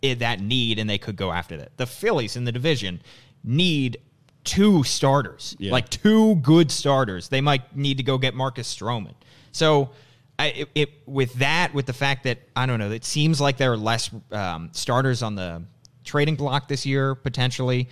that 0.00 0.40
need, 0.40 0.78
and 0.78 0.88
they 0.88 0.98
could 0.98 1.16
go 1.16 1.30
after 1.30 1.56
that. 1.58 1.76
The 1.76 1.86
Phillies 1.86 2.36
in 2.36 2.44
the 2.44 2.52
division 2.52 3.02
need 3.44 3.98
two 4.44 4.82
starters, 4.82 5.54
Yeah. 5.60 5.70
like 5.70 5.88
two 5.88 6.36
good 6.36 6.70
starters. 6.72 7.28
They 7.28 7.40
might 7.40 7.76
need 7.76 7.98
to 7.98 8.02
go 8.02 8.18
get 8.18 8.34
Marcus 8.34 8.74
Stroman. 8.74 9.14
So. 9.52 9.90
I, 10.38 10.46
it, 10.46 10.68
it 10.74 10.90
with 11.06 11.34
that 11.34 11.74
with 11.74 11.86
the 11.86 11.92
fact 11.92 12.24
that 12.24 12.38
I 12.56 12.66
don't 12.66 12.78
know 12.78 12.90
it 12.90 13.04
seems 13.04 13.40
like 13.40 13.58
there 13.58 13.72
are 13.72 13.76
less 13.76 14.10
um, 14.30 14.70
starters 14.72 15.22
on 15.22 15.34
the 15.34 15.62
trading 16.04 16.36
block 16.36 16.68
this 16.68 16.84
year 16.86 17.14
potentially. 17.14 17.88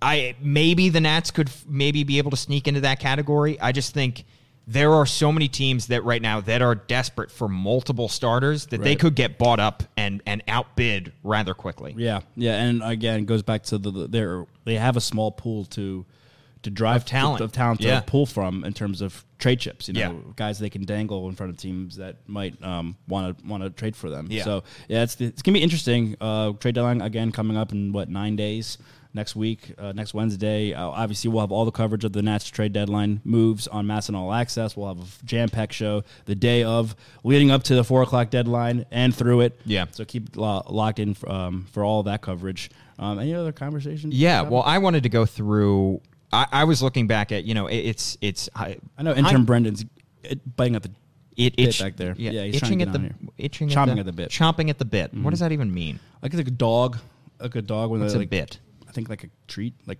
I 0.00 0.34
maybe 0.40 0.88
the 0.88 1.00
Nats 1.00 1.30
could 1.30 1.48
f- 1.48 1.64
maybe 1.68 2.04
be 2.04 2.18
able 2.18 2.30
to 2.32 2.36
sneak 2.36 2.68
into 2.68 2.80
that 2.80 2.98
category. 2.98 3.60
I 3.60 3.72
just 3.72 3.94
think 3.94 4.24
there 4.66 4.92
are 4.92 5.06
so 5.06 5.32
many 5.32 5.48
teams 5.48 5.88
that 5.88 6.04
right 6.04 6.22
now 6.22 6.40
that 6.40 6.62
are 6.62 6.74
desperate 6.74 7.30
for 7.30 7.48
multiple 7.48 8.08
starters 8.08 8.66
that 8.66 8.82
they 8.82 8.94
could 8.94 9.14
get 9.14 9.38
bought 9.38 9.60
up 9.60 9.82
and 9.96 10.22
and 10.26 10.42
outbid 10.46 11.12
rather 11.22 11.54
quickly. 11.54 11.94
Yeah, 11.96 12.20
yeah, 12.36 12.62
and 12.62 12.82
again, 12.82 13.20
it 13.20 13.26
goes 13.26 13.42
back 13.42 13.64
to 13.64 13.78
the, 13.78 13.90
the 13.90 14.08
they're 14.08 14.46
they 14.64 14.74
have 14.74 14.96
a 14.96 15.00
small 15.00 15.32
pool 15.32 15.64
to 15.66 16.04
to 16.62 16.70
drive 16.70 17.02
Of 17.02 17.04
talent. 17.06 17.40
of 17.40 17.52
talent 17.52 17.80
to 17.80 17.86
Yeah. 17.88 18.00
pull 18.00 18.26
from 18.26 18.64
in 18.64 18.72
terms 18.72 19.00
of 19.00 19.24
trade 19.38 19.58
chips. 19.60 19.88
You 19.88 19.94
know, 19.94 20.00
Yeah. 20.00 20.32
guys 20.36 20.58
they 20.58 20.70
can 20.70 20.84
dangle 20.84 21.28
in 21.28 21.34
front 21.34 21.50
of 21.50 21.56
teams 21.58 21.96
that 21.96 22.16
might 22.28 22.60
want 22.60 22.96
to 23.08 23.46
want 23.46 23.62
to 23.64 23.70
trade 23.70 23.96
for 23.96 24.10
them. 24.10 24.28
Yeah. 24.30 24.44
So 24.44 24.62
yeah, 24.88 25.02
it's 25.02 25.20
it's 25.20 25.42
gonna 25.42 25.54
be 25.58 25.62
interesting. 25.62 26.16
Uh, 26.20 26.52
trade 26.52 26.74
deadline 26.74 27.00
again 27.00 27.32
coming 27.32 27.56
up 27.56 27.72
in 27.72 27.92
what 27.92 28.08
nine 28.08 28.36
days. 28.36 28.78
Next 29.14 29.36
week, 29.36 29.74
uh, 29.78 29.92
next 29.92 30.14
Wednesday, 30.14 30.72
uh, 30.72 30.86
obviously 30.88 31.28
we'll 31.28 31.42
have 31.42 31.52
all 31.52 31.66
the 31.66 31.70
coverage 31.70 32.02
of 32.02 32.14
the 32.14 32.22
Nats 32.22 32.48
trade 32.48 32.72
deadline 32.72 33.20
moves 33.24 33.66
on 33.68 33.86
MASN 33.86 34.14
All 34.16 34.32
Access. 34.32 34.74
We'll 34.74 34.88
have 34.88 35.00
a 35.00 35.26
jam 35.26 35.50
packed 35.50 35.74
show 35.74 36.02
the 36.24 36.34
day 36.34 36.62
of, 36.62 36.96
leading 37.22 37.50
up 37.50 37.62
to 37.64 37.74
the 37.74 37.84
four 37.84 38.00
o'clock 38.00 38.30
deadline 38.30 38.86
and 38.90 39.14
through 39.14 39.42
it. 39.42 39.60
Yeah. 39.66 39.84
So 39.90 40.06
keep 40.06 40.34
lo- 40.34 40.64
locked 40.66 40.98
in 40.98 41.12
for, 41.12 41.30
um, 41.30 41.66
for 41.72 41.84
all 41.84 42.02
that 42.04 42.22
coverage. 42.22 42.70
Um, 42.98 43.18
any 43.18 43.34
other 43.34 43.52
conversation? 43.52 44.12
Yeah, 44.14 44.40
well, 44.42 44.62
I 44.62 44.78
wanted 44.78 45.02
to 45.02 45.10
go 45.10 45.26
through. 45.26 46.00
I, 46.32 46.46
I 46.52 46.64
was 46.64 46.82
looking 46.82 47.06
back 47.06 47.30
at 47.32 47.44
you 47.44 47.54
know 47.54 47.66
it, 47.66 47.76
it's 47.78 48.16
it's 48.20 48.48
I, 48.54 48.78
I 48.96 49.02
know 49.02 49.14
intern 49.14 49.44
Brendan's 49.44 49.84
it, 50.22 50.56
biting 50.56 50.76
at 50.76 50.82
the 50.82 50.90
it, 51.36 51.56
bit 51.56 51.78
back 51.78 51.96
there. 51.96 52.14
Yeah, 52.16 52.30
Yeah, 52.30 52.40
itching 52.42 52.82
at 52.82 52.92
the 52.92 52.98
here. 53.00 53.14
itching 53.38 53.68
Chomping 53.68 53.88
at 53.90 53.94
the, 53.94 54.00
at 54.00 54.06
the 54.06 54.12
bit. 54.12 54.30
Chomping 54.30 54.68
at 54.70 54.78
the 54.78 54.84
bit. 54.84 55.12
What 55.14 55.30
does 55.30 55.40
that 55.40 55.52
even 55.52 55.72
mean? 55.72 55.98
like 56.22 56.32
like 56.34 56.46
a 56.48 56.50
dog, 56.50 56.98
like 57.40 57.54
a 57.56 57.62
dog 57.62 57.90
when 57.90 58.00
What's 58.00 58.12
they 58.12 58.18
a 58.18 58.20
like 58.22 58.30
bit? 58.30 58.58
I 58.88 58.92
think 58.92 59.08
like 59.08 59.24
a 59.24 59.28
treat, 59.48 59.74
like 59.86 59.98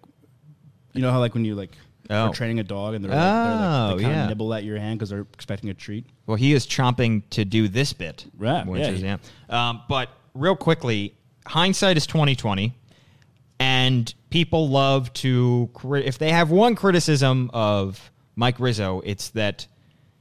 you 0.93 1.01
know 1.03 1.11
how 1.11 1.21
like 1.21 1.35
when 1.35 1.45
you 1.45 1.55
like 1.55 1.77
Oh. 2.11 2.27
are 2.29 2.33
training 2.35 2.59
a 2.59 2.65
dog 2.65 2.95
and 2.95 3.05
they're 3.05 3.13
like, 3.13 3.21
they're 3.21 3.55
like 3.57 3.93
Oh, 3.93 3.97
they 3.97 4.03
kind 4.03 4.15
yeah. 4.17 4.23
of 4.25 4.29
nibble 4.31 4.53
at 4.55 4.65
your 4.65 4.77
hand 4.77 4.99
because 4.99 5.11
they're 5.11 5.21
expecting 5.21 5.71
a 5.71 5.75
treat. 5.75 6.05
Well, 6.27 6.37
he 6.37 6.53
is 6.53 6.67
chomping 6.67 7.23
to 7.31 7.45
do 7.45 7.69
this 7.69 7.93
bit. 7.93 8.27
Right, 8.37 8.67
Which 8.67 8.81
yeah. 8.83 8.89
is 8.91 9.03
yeah. 9.03 9.17
Um, 9.49 9.83
but 9.89 10.09
real 10.35 10.57
quickly, 10.57 11.15
hindsight 11.47 11.97
is 11.97 12.07
twenty 12.07 12.35
twenty, 12.35 12.75
and 13.63 14.13
people 14.31 14.71
love 14.71 15.13
to 15.13 15.71
if 16.05 16.19
they 16.19 16.33
have 16.33 16.51
one 16.51 16.75
criticism 16.75 17.49
of 17.55 18.11
Mike 18.35 18.59
Rizzo, 18.59 19.01
it's 19.05 19.29
that 19.31 19.69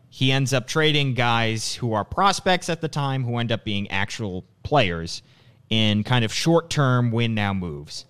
he 0.09 0.31
ends 0.31 0.53
up 0.53 0.67
trading 0.67 1.15
guys 1.15 1.73
who 1.73 1.93
are 1.93 2.05
prospects 2.05 2.69
at 2.69 2.81
the 2.81 2.87
time 2.87 3.23
who 3.23 3.37
end 3.37 3.51
up 3.51 3.65
being 3.65 3.89
actual 3.89 4.45
players 4.61 5.23
in 5.71 6.03
kind 6.03 6.23
of 6.23 6.31
short 6.31 6.69
term 6.69 7.09
win 7.11 7.33
now 7.33 7.51
moves. 7.51 8.05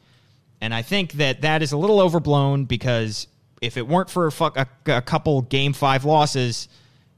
And 0.60 0.74
I 0.74 0.82
think 0.82 1.14
that 1.14 1.42
that 1.44 1.62
is 1.62 1.72
a 1.72 1.78
little 1.78 2.02
overblown 2.02 2.66
because 2.66 3.28
if 3.62 3.78
it 3.78 3.88
weren't 3.88 4.10
for 4.10 4.28
a, 4.28 4.34
fuck, 4.34 4.58
a, 4.86 5.02
couple 5.02 5.44
game 5.44 5.72
five 5.72 6.04
losses, 6.04 6.68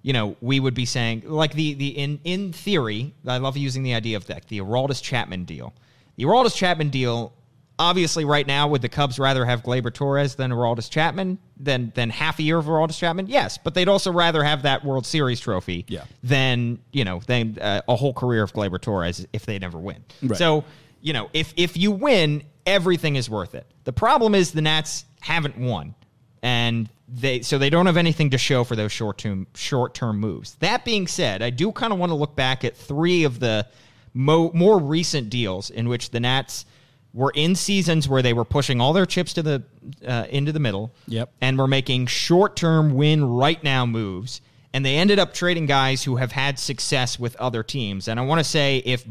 you 0.04 0.14
know, 0.14 0.36
we 0.40 0.60
would 0.60 0.76
be 0.76 0.86
saying 0.86 1.24
like 1.26 1.54
the 1.54 1.74
the 1.74 1.98
in 1.98 2.20
in 2.26 2.54
theory. 2.54 3.16
I 3.26 3.38
love 3.40 3.58
using 3.58 3.82
the 3.82 3.96
idea 3.96 4.18
of 4.18 4.28
that 4.28 4.50
the 4.50 4.60
Aroldis 4.60 5.02
Chapman 5.02 5.46
deal. 5.46 5.74
The 6.16 6.26
Aroldis 6.26 6.56
Chapman 6.56 6.90
deal. 6.90 7.34
Obviously, 7.80 8.24
right 8.24 8.46
now, 8.46 8.68
would 8.68 8.82
the 8.84 8.90
Cubs 8.90 9.18
rather 9.18 9.46
have 9.46 9.64
Gleyber 9.64 9.92
Torres 9.92 10.36
than 10.36 10.52
Aroldis 10.52 10.90
Chapman 10.90 11.40
than 11.58 11.92
than 11.96 12.10
half 12.12 12.38
a 12.40 12.44
year 12.44 12.60
of 12.60 12.66
Aroldis 12.66 12.98
Chapman? 13.00 13.28
Yes, 13.28 13.58
but 13.58 13.74
they'd 13.74 13.88
also 13.88 14.12
rather 14.12 14.44
have 14.44 14.62
that 14.62 14.86
World 14.86 15.06
Series 15.08 15.40
trophy 15.40 15.86
Yeah. 15.88 16.04
than 16.22 16.80
you 16.92 17.04
know 17.04 17.22
than 17.26 17.58
uh, 17.60 17.82
a 17.88 17.96
whole 17.96 18.14
career 18.14 18.44
of 18.44 18.54
Gleyber 18.54 18.80
Torres 18.80 19.26
if 19.34 19.46
they 19.48 19.58
never 19.58 19.80
win. 19.80 20.04
Right. 20.22 20.38
So 20.38 20.64
you 21.02 21.14
know, 21.14 21.30
if 21.34 21.54
if 21.58 21.76
you 21.76 21.92
win, 21.92 22.44
everything 22.68 23.16
is 23.16 23.28
worth 23.30 23.56
it. 23.56 23.66
The 23.86 23.94
problem 23.94 24.36
is 24.36 24.52
the 24.52 24.62
Nats 24.62 25.06
haven't 25.22 25.58
won, 25.58 25.96
and 26.44 26.88
they 27.10 27.42
so 27.42 27.58
they 27.58 27.72
don't 27.72 27.88
have 27.88 27.98
anything 27.98 28.30
to 28.30 28.38
show 28.38 28.64
for 28.64 28.76
those 28.76 28.92
short 28.92 29.18
term 29.18 29.48
short 29.56 29.96
term 29.96 30.20
moves. 30.20 30.56
That 30.60 30.86
being 30.86 31.08
said, 31.08 31.42
I 31.42 31.50
do 31.50 31.72
kind 31.72 31.92
of 31.92 31.98
want 31.98 32.12
to 32.12 32.16
look 32.16 32.36
back 32.36 32.64
at 32.64 32.78
three 32.78 33.24
of 33.24 33.40
the 33.40 33.66
mo- 34.14 34.52
more 34.54 34.78
recent 34.80 35.32
deals 35.32 35.72
in 35.72 35.90
which 35.90 36.12
the 36.12 36.20
Nats 36.20 36.66
were 37.14 37.32
in 37.36 37.56
seasons 37.56 38.10
where 38.10 38.22
they 38.22 38.34
were 38.34 38.46
pushing 38.46 38.82
all 38.82 38.92
their 38.94 39.06
chips 39.06 39.34
to 39.34 39.44
the 39.44 39.64
uh, 40.06 40.26
into 40.30 40.52
the 40.52 40.60
middle, 40.60 40.92
Yep. 41.08 41.32
and 41.42 41.58
were 41.58 41.68
making 41.68 42.08
short 42.08 42.56
term 42.56 42.96
win 42.96 43.24
right 43.24 43.64
now 43.64 43.86
moves. 43.86 44.42
And 44.74 44.84
they 44.84 44.96
ended 44.98 45.20
up 45.20 45.36
trading 45.36 45.68
guys 45.68 46.04
who 46.04 46.16
have 46.16 46.32
had 46.32 46.58
success 46.58 47.20
with 47.20 47.36
other 47.36 47.62
teams. 47.62 48.08
And 48.08 48.20
I 48.20 48.24
want 48.24 48.40
to 48.40 48.44
say, 48.44 48.78
if 48.78 49.06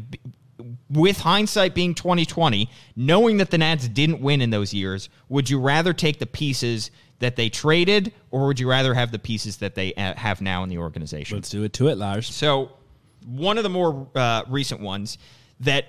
with 0.89 1.19
hindsight 1.19 1.73
being 1.73 1.95
2020, 1.95 2.69
knowing 2.95 3.37
that 3.37 3.49
the 3.49 3.57
Nats 3.57 3.87
didn't 3.87 4.19
win 4.21 4.41
in 4.41 4.49
those 4.49 4.73
years, 4.73 5.09
would 5.29 5.49
you 5.49 5.59
rather 5.59 5.93
take 5.93 6.19
the 6.19 6.25
pieces 6.25 6.91
that 7.19 7.35
they 7.37 7.47
traded, 7.49 8.11
or 8.31 8.47
would 8.47 8.59
you 8.59 8.69
rather 8.69 8.93
have 8.93 9.11
the 9.11 9.19
pieces 9.19 9.57
that 9.57 9.75
they 9.75 9.93
uh, 9.93 10.13
have 10.15 10.41
now 10.41 10.63
in 10.63 10.69
the 10.69 10.77
organization? 10.77 11.37
Let's 11.37 11.49
do 11.49 11.63
it 11.63 11.71
to 11.73 11.87
it, 11.87 11.97
Lars. 11.97 12.27
So, 12.27 12.71
one 13.25 13.57
of 13.57 13.63
the 13.63 13.69
more 13.69 14.07
uh, 14.15 14.43
recent 14.49 14.81
ones 14.81 15.17
that 15.61 15.85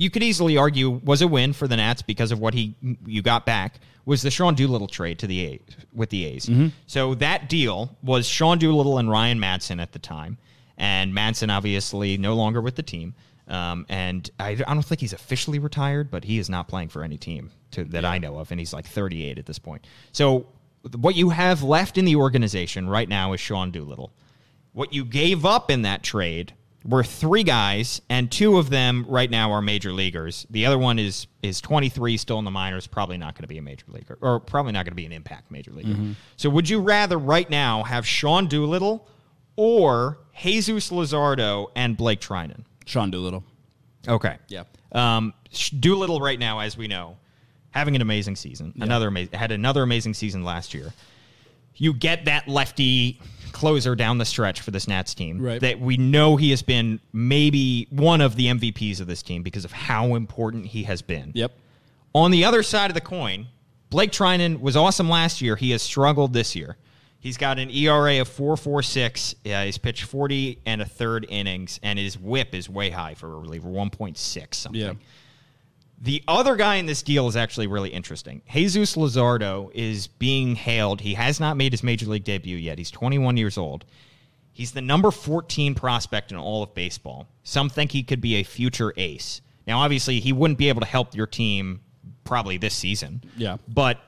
you 0.00 0.08
could 0.08 0.22
easily 0.22 0.56
argue 0.56 0.88
was 1.04 1.20
a 1.20 1.28
win 1.28 1.52
for 1.52 1.68
the 1.68 1.76
Nats 1.76 2.00
because 2.00 2.32
of 2.32 2.40
what 2.40 2.54
he 2.54 2.74
you 3.04 3.20
got 3.20 3.44
back 3.44 3.80
was 4.06 4.22
the 4.22 4.30
Sean 4.30 4.54
Doolittle 4.54 4.88
trade 4.88 5.18
to 5.18 5.26
the 5.26 5.44
A's 5.44 5.60
with 5.92 6.08
the 6.08 6.24
A's. 6.24 6.48
So 6.86 7.14
that 7.16 7.50
deal 7.50 7.98
was 8.02 8.26
Sean 8.26 8.56
Doolittle 8.56 8.96
and 8.96 9.10
Ryan 9.10 9.38
Madson 9.38 9.78
at 9.80 9.92
the 9.92 9.98
time, 9.98 10.38
and 10.78 11.12
Madson 11.12 11.54
obviously 11.54 12.16
no 12.16 12.34
longer 12.34 12.62
with 12.62 12.76
the 12.76 12.82
team. 12.82 13.14
Um, 13.46 13.84
and 13.90 14.30
I, 14.40 14.50
I 14.66 14.72
don't 14.72 14.82
think 14.82 15.02
he's 15.02 15.12
officially 15.12 15.58
retired, 15.58 16.10
but 16.10 16.24
he 16.24 16.38
is 16.38 16.48
not 16.48 16.66
playing 16.66 16.88
for 16.88 17.04
any 17.04 17.18
team 17.18 17.50
to, 17.72 17.84
that 17.84 18.06
I 18.06 18.16
know 18.16 18.38
of, 18.38 18.50
and 18.52 18.58
he's 18.58 18.72
like 18.72 18.86
38 18.86 19.38
at 19.38 19.44
this 19.44 19.58
point. 19.58 19.86
So 20.12 20.46
what 20.96 21.14
you 21.14 21.28
have 21.28 21.62
left 21.62 21.98
in 21.98 22.06
the 22.06 22.16
organization 22.16 22.88
right 22.88 23.08
now 23.08 23.34
is 23.34 23.40
Sean 23.40 23.70
Doolittle. 23.70 24.12
What 24.72 24.94
you 24.94 25.04
gave 25.04 25.44
up 25.44 25.70
in 25.70 25.82
that 25.82 26.02
trade 26.02 26.54
were 26.84 27.04
three 27.04 27.42
guys, 27.42 28.00
and 28.08 28.30
two 28.30 28.56
of 28.58 28.70
them 28.70 29.04
right 29.08 29.30
now 29.30 29.52
are 29.52 29.60
major 29.60 29.92
leaguers. 29.92 30.46
The 30.50 30.66
other 30.66 30.78
one 30.78 30.98
is 30.98 31.26
is 31.42 31.60
23, 31.60 32.16
still 32.16 32.38
in 32.38 32.44
the 32.44 32.50
minors, 32.50 32.86
probably 32.86 33.16
not 33.18 33.34
going 33.34 33.42
to 33.42 33.48
be 33.48 33.58
a 33.58 33.62
major 33.62 33.86
leaguer, 33.88 34.18
or 34.20 34.40
probably 34.40 34.72
not 34.72 34.84
going 34.84 34.92
to 34.92 34.96
be 34.96 35.06
an 35.06 35.12
impact 35.12 35.50
major 35.50 35.70
leaguer. 35.72 36.14
So, 36.36 36.50
would 36.50 36.68
you 36.68 36.80
rather 36.80 37.18
right 37.18 37.48
now 37.48 37.82
have 37.82 38.06
Sean 38.06 38.46
Doolittle 38.46 39.06
or 39.56 40.18
Jesus 40.42 40.90
Luzardo 40.90 41.68
and 41.76 41.96
Blake 41.96 42.20
Treinen? 42.20 42.64
Sean 42.86 43.10
Doolittle. 43.10 43.44
Okay. 44.08 44.36
Yeah. 44.48 44.64
Um, 44.92 45.34
Doolittle 45.78 46.20
right 46.20 46.38
now, 46.38 46.60
as 46.60 46.76
we 46.76 46.88
know, 46.88 47.16
having 47.70 47.94
an 47.94 48.02
amazing 48.02 48.36
season. 48.36 48.72
Another 48.80 49.08
amazing 49.08 49.38
had 49.38 49.52
another 49.52 49.82
amazing 49.82 50.14
season 50.14 50.44
last 50.44 50.74
year. 50.74 50.92
You 51.76 51.94
get 51.94 52.24
that 52.26 52.48
lefty 52.48 53.20
closer 53.50 53.94
down 53.94 54.18
the 54.18 54.24
stretch 54.24 54.60
for 54.60 54.70
this 54.70 54.88
Nats 54.88 55.14
team. 55.14 55.40
Right. 55.40 55.60
That 55.60 55.80
we 55.80 55.96
know 55.96 56.36
he 56.36 56.50
has 56.50 56.62
been 56.62 57.00
maybe 57.12 57.86
one 57.90 58.20
of 58.20 58.36
the 58.36 58.46
MVPs 58.46 59.00
of 59.00 59.06
this 59.06 59.22
team 59.22 59.42
because 59.42 59.64
of 59.64 59.72
how 59.72 60.14
important 60.14 60.66
he 60.66 60.84
has 60.84 61.02
been. 61.02 61.32
Yep. 61.34 61.52
On 62.14 62.30
the 62.30 62.44
other 62.44 62.62
side 62.62 62.90
of 62.90 62.94
the 62.94 63.00
coin, 63.00 63.46
Blake 63.90 64.12
Treinen 64.12 64.60
was 64.60 64.76
awesome 64.76 65.08
last 65.08 65.40
year. 65.40 65.56
He 65.56 65.70
has 65.70 65.82
struggled 65.82 66.32
this 66.32 66.54
year. 66.56 66.76
He's 67.20 67.36
got 67.36 67.58
an 67.58 67.70
ERA 67.70 68.20
of 68.20 68.28
4.46. 68.28 69.34
Yeah, 69.44 69.60
uh, 69.60 69.64
he's 69.64 69.76
pitched 69.76 70.04
40 70.04 70.60
and 70.64 70.80
a 70.80 70.86
third 70.86 71.26
innings, 71.28 71.78
and 71.82 71.98
his 71.98 72.18
whip 72.18 72.54
is 72.54 72.68
way 72.68 72.88
high 72.88 73.14
for 73.14 73.26
a 73.26 73.38
reliever, 73.38 73.68
1.6 73.68 74.54
something. 74.54 74.80
Yeah. 74.80 74.92
The 76.02 76.22
other 76.26 76.56
guy 76.56 76.76
in 76.76 76.86
this 76.86 77.02
deal 77.02 77.28
is 77.28 77.36
actually 77.36 77.66
really 77.66 77.90
interesting. 77.90 78.40
Jesus 78.50 78.96
Luzardo 78.96 79.70
is 79.74 80.06
being 80.06 80.54
hailed. 80.54 81.02
He 81.02 81.14
has 81.14 81.38
not 81.38 81.58
made 81.58 81.72
his 81.72 81.82
major 81.82 82.06
league 82.06 82.24
debut 82.24 82.56
yet. 82.56 82.78
He's 82.78 82.90
21 82.90 83.36
years 83.36 83.58
old. 83.58 83.84
He's 84.52 84.72
the 84.72 84.80
number 84.80 85.10
14 85.10 85.74
prospect 85.74 86.32
in 86.32 86.38
all 86.38 86.62
of 86.62 86.74
baseball. 86.74 87.28
Some 87.42 87.68
think 87.68 87.92
he 87.92 88.02
could 88.02 88.20
be 88.20 88.36
a 88.36 88.42
future 88.42 88.94
ace. 88.96 89.42
Now, 89.66 89.80
obviously, 89.80 90.20
he 90.20 90.32
wouldn't 90.32 90.58
be 90.58 90.68
able 90.68 90.80
to 90.80 90.86
help 90.86 91.14
your 91.14 91.26
team 91.26 91.80
probably 92.24 92.56
this 92.56 92.74
season. 92.74 93.22
Yeah. 93.36 93.58
But 93.68 94.00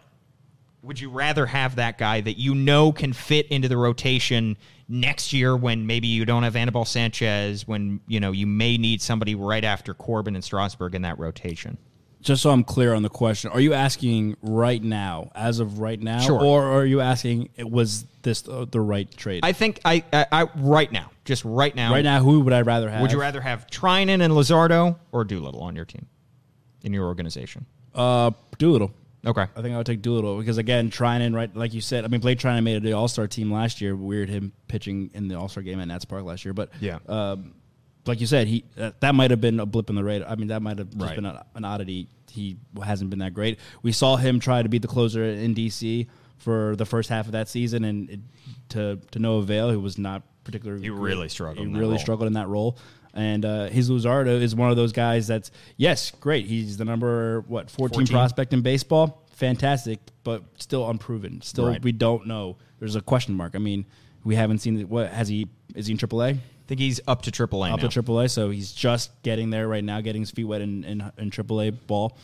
would 0.83 0.99
you 0.99 1.11
rather 1.11 1.47
have 1.47 1.77
that 1.77 1.97
guy 1.97 2.21
that 2.21 2.38
you 2.38 2.55
know 2.55 2.92
can 2.92 3.12
fit 3.12 3.47
into 3.49 3.68
the 3.68 3.77
rotation 3.77 4.57
next 4.88 5.33
year 5.33 5.57
when 5.57 5.87
maybe 5.87 6.09
you 6.09 6.25
don't 6.25 6.42
have 6.42 6.57
Anibal 6.57 6.85
Sanchez, 6.85 7.66
when 7.66 8.01
you 8.07 8.21
know 8.21 8.33
you 8.33 8.47
may 8.47 8.77
need 8.77 9.01
somebody 9.01 9.35
right 9.35 9.64
after 9.64 9.95
Corbin 9.95 10.35
and 10.35 10.45
Strasburg 10.45 10.95
in 10.95 11.03
that 11.03 11.18
rotation? 11.18 11.79
Just 12.21 12.42
so 12.42 12.51
I'm 12.51 12.62
clear 12.62 12.95
on 12.95 13.03
the 13.03 13.09
question, 13.09 13.51
are 13.51 13.61
you 13.61 13.75
asking 13.75 14.37
right 14.42 14.81
now, 14.83 15.33
as 15.35 15.59
of 15.59 15.81
right 15.81 16.01
now, 16.01 16.21
Sure. 16.21 16.40
or 16.40 16.64
are 16.66 16.85
you 16.87 17.01
asking 17.01 17.49
was 17.59 18.05
this 18.23 18.42
the, 18.42 18.66
the 18.66 18.81
right 18.81 19.11
trade? 19.16 19.40
I 19.42 19.53
think 19.53 19.81
I, 19.85 20.05
I, 20.12 20.27
I 20.31 20.42
right 20.57 20.90
now, 20.92 21.11
just 21.25 21.45
right 21.45 21.75
now, 21.75 21.92
right 21.92 22.05
now, 22.05 22.21
who 22.23 22.40
would 22.40 22.53
I 22.53 22.62
rather 22.62 22.88
have? 22.90 23.03
would 23.03 23.11
you 23.11 23.21
rather 23.21 23.40
have 23.40 23.66
Treinen 23.68 24.21
and 24.21 24.33
Luzardo 24.35 24.99
or 25.11 25.25
Doolittle 25.25 25.62
on 25.62 25.75
your 25.75 25.85
team, 25.85 26.07
in 26.83 26.92
your 26.92 27.07
organization? 27.07 27.66
Uh, 27.95 28.31
Doolittle. 28.59 28.92
Okay. 29.25 29.43
I 29.43 29.63
think 29.63 29.75
I 29.75 29.77
would 29.77 29.87
take 29.87 30.03
Doolittle 30.03 30.39
because 30.39 30.59
again, 30.59 30.91
Treinen, 30.91 31.35
right, 31.35 31.55
like 31.57 31.75
you 31.75 31.81
said, 31.81 32.05
I 32.05 32.09
mean, 32.09 32.21
Blake 32.21 32.39
Treinen 32.41 32.65
made 32.65 32.77
it 32.77 32.83
the 32.83 32.93
All 32.95 33.07
Star 33.09 33.29
team 33.29 33.53
last 33.53 33.81
year. 33.81 33.95
Weird 33.95 34.29
him 34.29 34.53
pitching 34.69 35.11
in 35.15 35.29
the 35.29 35.37
All 35.39 35.49
Star 35.49 35.63
game 35.63 35.79
at 35.81 35.87
Nats 35.89 36.05
Park 36.05 36.25
last 36.25 36.45
year, 36.45 36.53
but 36.55 36.71
Yeah. 36.81 36.99
um, 37.09 37.55
like 38.05 38.21
you 38.21 38.27
said, 38.27 38.49
he 38.49 38.65
uh, 38.77 38.91
that 39.01 39.15
might 39.15 39.31
have 39.31 39.41
been 39.41 39.61
a 39.61 39.67
blip 39.67 39.89
in 39.91 39.95
the 39.97 40.03
radar. 40.03 40.29
I 40.29 40.35
mean, 40.35 40.49
that 40.49 40.61
might 40.61 40.79
have 40.79 40.91
just 40.91 41.01
Right. 41.01 41.15
been 41.15 41.25
a, 41.27 41.45
an 41.55 41.65
oddity. 41.65 42.09
He 42.31 42.57
hasn't 42.83 43.11
been 43.11 43.21
that 43.21 43.33
great. 43.35 43.61
We 43.83 43.93
saw 43.93 44.17
him 44.17 44.41
try 44.41 44.63
to 44.63 44.69
be 44.69 44.79
the 44.79 44.89
closer 44.89 45.23
in 45.25 45.55
DC 45.55 46.09
for 46.39 46.75
the 46.75 46.85
first 46.87 47.09
half 47.09 47.27
of 47.27 47.33
that 47.33 47.49
season, 47.49 47.85
and 47.85 48.11
it, 48.11 48.21
to 48.71 48.99
to 49.13 49.19
no 49.21 49.37
avail. 49.37 49.71
He 49.71 49.77
was 49.77 49.99
not 49.99 50.23
particularly 50.43 50.83
He 50.83 50.91
really 50.91 51.29
struggled 51.29 51.65
He 51.65 51.73
really 51.73 51.91
role. 51.91 51.99
struggled 52.01 52.27
in 52.27 52.33
that 52.33 52.49
role. 52.49 52.77
And 53.14 53.44
uh, 53.44 53.66
his 53.66 53.90
Luzardo 53.90 54.40
is 54.40 54.55
one 54.55 54.70
of 54.70 54.77
those 54.77 54.92
guys 54.92 55.27
that's 55.27 55.51
yes, 55.77 56.11
great. 56.12 56.46
He's 56.46 56.77
the 56.79 56.85
number 56.85 57.40
what 57.46 57.70
14, 57.70 58.07
14. 58.07 58.14
prospect 58.14 58.53
in 58.55 58.62
baseball, 58.62 59.22
fantastic, 59.33 59.98
but 60.25 60.42
still 60.59 60.88
unproven. 60.88 61.42
Still, 61.42 61.66
Right. 61.68 61.83
we 61.83 61.92
don't 61.92 62.27
know. 62.27 62.57
There's 62.79 62.96
a 62.96 63.03
question 63.03 63.35
mark. 63.35 63.53
I 63.55 63.59
mean, 63.59 63.85
we 64.25 64.35
haven't 64.35 64.59
seen. 64.59 64.88
What 64.88 65.11
has 65.11 65.29
he? 65.29 65.48
Is 65.75 65.87
he 65.87 65.92
in 65.92 65.98
AAA? 65.98 66.35
I 66.37 66.38
think 66.66 66.81
he's 66.81 67.01
up 67.07 67.22
to 67.22 67.31
AAA 67.31 67.72
up 67.72 67.83
now. 67.83 67.88
to 67.88 68.03
AAA, 68.03 68.31
so 68.31 68.48
he's 68.51 68.72
just 68.72 69.11
getting 69.22 69.51
there 69.51 69.68
right 69.68 69.85
now, 69.85 70.01
getting 70.01 70.22
his 70.22 70.31
feet 70.31 70.44
wet 70.44 70.61
in, 70.62 70.85
in, 70.85 71.12
in 71.18 71.31
AAA 71.31 71.77
ball. 71.87 72.16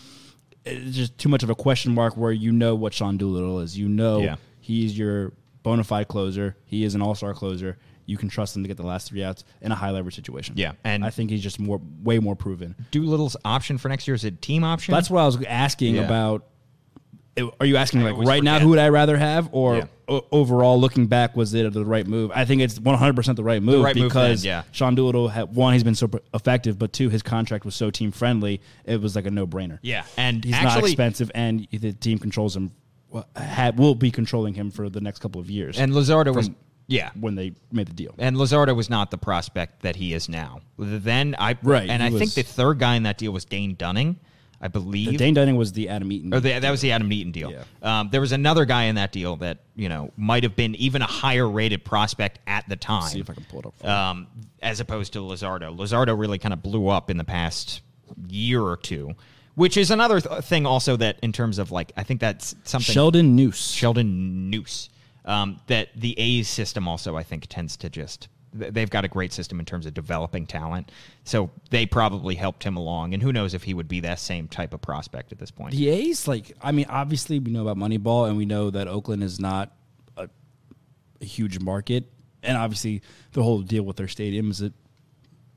It's 0.65 0.97
just 0.97 1.19
too 1.19 1.29
much 1.29 1.43
of 1.43 1.51
a 1.51 1.55
question 1.55 1.93
mark 1.95 2.17
where 2.17 2.33
you 2.33 2.53
know 2.53 2.75
what 2.75 2.95
Sean 2.95 3.17
Doolittle 3.17 3.61
is. 3.61 3.77
You 3.77 3.89
know 3.89 4.21
Yeah. 4.21 4.37
he's 4.61 4.97
your 4.97 5.33
bona 5.65 5.83
fide 5.85 6.09
closer. 6.09 6.57
He 6.67 6.85
is 6.85 6.95
an 6.95 7.03
all 7.03 7.15
star 7.15 7.35
closer. 7.35 7.79
You 8.09 8.17
can 8.17 8.29
trust 8.29 8.57
him 8.57 8.63
to 8.65 8.69
get 8.69 8.77
the 8.79 8.87
last 8.87 9.09
three 9.09 9.23
outs 9.23 9.45
in 9.61 9.71
a 9.71 9.75
high 9.75 9.91
leverage 9.91 10.15
situation. 10.17 10.55
Yeah, 10.57 10.73
and- 10.83 11.05
I 11.05 11.11
think 11.11 11.29
he's 11.31 11.43
just 11.43 11.61
more, 11.61 11.81
way 12.03 12.19
more 12.19 12.35
proven. 12.35 12.75
Doolittle's 12.91 13.37
option 13.45 13.77
for 13.79 13.89
next 13.89 14.09
year 14.09 14.15
is 14.15 14.25
a 14.25 14.31
team 14.31 14.65
option. 14.65 14.93
That's 14.95 15.11
what 15.11 15.21
I 15.21 15.27
was 15.27 15.43
asking 15.45 15.97
Yeah. 15.97 16.03
about. 16.07 16.45
Are 17.61 17.67
you 17.67 17.77
asking 17.77 18.03
like 18.03 18.15
always 18.15 18.27
right 18.27 18.43
now 18.43 18.59
who 18.59 18.71
would 18.71 18.81
I 18.81 18.89
rather 18.89 19.17
have, 19.17 19.49
or 19.53 19.77
Yeah. 19.77 19.85
o- 20.09 20.25
overall 20.33 20.81
looking 20.81 21.07
back 21.07 21.37
was 21.37 21.55
it 21.55 21.73
the 21.73 21.85
right 21.85 22.05
move? 22.05 22.33
I 22.35 22.45
think 22.45 22.63
it's 22.63 22.81
one 22.81 22.99
hundred 22.99 23.15
percent 23.15 23.37
the 23.37 23.45
right 23.45 23.63
move 23.63 23.85
right 23.85 23.95
move 23.95 24.09
because 24.09 24.43
then, 24.43 24.49
yeah. 24.49 24.63
Sean 24.73 24.97
Doolittle 24.97 25.29
had 25.29 25.55
one 25.55 25.73
he's 25.75 25.85
been 25.85 25.95
so 25.95 26.11
effective, 26.35 26.81
but 26.81 26.93
two 26.93 27.11
his 27.11 27.23
contract 27.23 27.65
was 27.65 27.77
so 27.77 27.91
team 27.93 28.11
friendly 28.11 28.61
it 28.85 29.01
was 29.01 29.15
like 29.15 29.25
a 29.27 29.31
no 29.31 29.47
brainer. 29.47 29.79
Yeah, 29.83 30.03
and 30.17 30.43
he's 30.45 30.61
not 30.61 30.83
expensive, 30.83 31.31
and 31.33 31.69
the 31.71 31.93
team 31.93 32.19
controls 32.19 32.57
him. 32.57 32.73
Had, 33.37 33.79
will 33.79 33.95
be 33.95 34.11
controlling 34.11 34.53
him 34.55 34.71
for 34.73 34.91
the 34.91 35.01
next 35.01 35.21
couple 35.21 35.41
of 35.41 35.49
years. 35.49 35.79
and 35.79 35.93
Luzardo 35.93 36.35
was 36.35 36.51
yeah. 36.89 37.11
when 37.19 37.37
they 37.37 37.53
made 37.71 37.87
the 37.87 37.93
deal. 37.93 38.15
And 38.19 38.37
Luzardo 38.37 38.75
was 38.75 38.91
not 38.91 39.11
the 39.11 39.19
prospect 39.19 39.83
that 39.83 39.97
he 39.97 40.13
is 40.15 40.29
now. 40.29 40.61
Then 40.79 41.37
I 41.39 41.57
Right, 41.63 41.89
and 41.89 42.03
I 42.03 42.11
think 42.11 42.35
the 42.35 42.43
third 42.43 42.79
guy 42.79 42.97
in 42.97 43.05
that 43.05 43.19
deal 43.19 43.31
was 43.33 43.45
Dane 43.45 43.77
Dunning, 43.77 44.19
I 44.61 44.69
believe. 44.69 45.17
Dane 45.19 45.35
Dunning 45.35 45.57
was 45.57 45.73
the 45.73 45.89
Adam 45.89 46.11
Eaton. 46.11 46.35
Or 46.35 46.41
the, 46.41 46.59
that 46.59 46.71
was 46.71 46.81
the 46.81 46.91
Adam 46.93 47.13
Eaton 47.13 47.31
deal. 47.31 47.53
Yeah. 47.53 47.65
Um, 47.83 48.09
there 48.11 48.21
was 48.21 48.33
another 48.33 48.65
guy 48.65 48.85
in 48.85 48.97
that 48.97 49.13
deal 49.13 49.37
that 49.37 49.59
you 49.77 49.89
know 49.89 50.13
might 50.17 50.43
have 50.43 50.57
been 50.57 50.75
even 50.77 51.03
a 51.03 51.07
higher 51.07 51.49
rated 51.49 51.85
prospect 51.85 52.41
at 52.47 52.69
the 52.69 52.77
time. 52.77 53.09
see 53.09 53.21
if 53.21 53.31
I 53.31 53.35
can 53.35 53.45
pull 53.45 53.61
it 53.61 53.67
up. 53.67 53.75
For 53.79 53.89
um, 53.89 54.27
as 54.63 54.81
opposed 54.81 55.13
to 55.13 55.21
Luzardo. 55.21 55.77
Luzardo 55.77 56.19
really 56.19 56.39
kind 56.39 56.53
of 56.53 56.63
blew 56.63 56.89
up 56.89 57.11
in 57.11 57.19
the 57.19 57.25
past 57.25 57.83
year 58.29 58.63
or 58.63 58.77
two, 58.77 59.13
which 59.55 59.77
is 59.77 59.91
another 59.91 60.21
th- 60.21 60.43
thing 60.43 60.67
also 60.67 60.97
that 60.97 61.19
in 61.23 61.33
terms 61.33 61.59
of 61.59 61.71
like 61.71 61.93
I 61.97 62.03
think 62.03 62.21
that's 62.21 62.57
something 62.65 62.93
Sheldon 62.93 63.37
Neuse. 63.37 63.71
Sheldon 63.71 64.51
Neuse 64.51 64.89
um, 65.29 65.61
that 65.69 65.91
the 65.95 66.19
A's 66.19 66.49
system 66.49 66.89
also 66.89 67.15
I 67.17 67.23
think 67.23 67.47
tends 67.49 67.77
to 67.77 67.89
just 67.89 68.27
they've 68.55 68.89
got 68.89 69.05
a 69.05 69.09
great 69.09 69.31
system 69.33 69.61
in 69.61 69.67
terms 69.67 69.85
of 69.85 69.93
developing 69.93 70.47
talent, 70.47 70.91
so 71.23 71.51
they 71.71 71.85
probably 71.85 72.35
helped 72.35 72.65
him 72.65 72.77
along, 72.79 73.13
and 73.13 73.23
who 73.23 73.31
knows 73.33 73.53
if 73.53 73.63
he 73.63 73.75
would 73.75 73.89
be 73.89 74.01
that 74.01 74.19
same 74.19 74.49
type 74.49 74.73
of 74.73 74.81
prospect 74.81 75.31
at 75.33 75.39
this 75.39 75.51
point. 75.51 75.73
The 75.73 75.89
A's, 75.91 76.27
like, 76.27 76.57
I 76.63 76.73
mean, 76.73 76.87
obviously 76.89 77.39
we 77.39 77.51
know 77.53 77.69
about 77.69 77.77
Moneyball, 77.77 78.27
and 78.27 78.37
we 78.39 78.47
know 78.47 78.71
that 78.71 78.89
Oakland 78.89 79.23
is 79.23 79.39
not 79.39 79.71
a, 80.17 80.31
a 81.21 81.25
huge 81.25 81.61
market, 81.61 82.11
and 82.43 82.57
obviously 82.57 83.03
the 83.33 83.43
whole 83.43 83.61
deal 83.61 83.83
with 83.83 83.97
their 83.97 84.09
stadium 84.09 84.51
is 84.51 84.63
a 84.63 84.73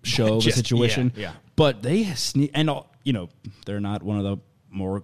show 0.04 0.36
of 0.38 0.46
a 0.46 0.52
situation. 0.62 1.14
yeah, 1.16 1.22
yeah. 1.22 1.32
But 1.56 1.82
they 1.82 2.04
sneak, 2.16 2.52
and 2.54 2.70
all- 2.70 2.92
you 3.06 3.14
know, 3.14 3.30
they're 3.66 3.80
not 3.80 4.04
one 4.04 4.18
of 4.18 4.24
the 4.26 4.38
more. 4.70 5.04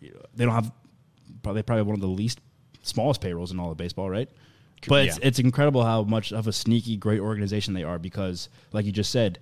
They 0.00 0.44
don't 0.44 0.54
have 0.54 0.70
probably 1.42 1.62
probably 1.62 1.82
one 1.82 1.94
of 1.94 2.00
the 2.00 2.06
least 2.08 2.40
smallest 2.82 3.20
payrolls 3.20 3.50
in 3.52 3.60
all 3.60 3.70
of 3.70 3.76
baseball, 3.76 4.08
right? 4.10 4.28
But 4.88 5.06
it's, 5.06 5.18
Yeah. 5.18 5.26
it's 5.28 5.38
incredible 5.38 5.84
how 5.84 6.02
much 6.04 6.32
of 6.32 6.46
a 6.46 6.52
sneaky 6.52 6.96
great 6.96 7.20
organization 7.20 7.74
they 7.74 7.84
are 7.84 7.98
because, 7.98 8.48
like 8.72 8.86
you 8.86 8.92
just 8.92 9.10
said, 9.10 9.38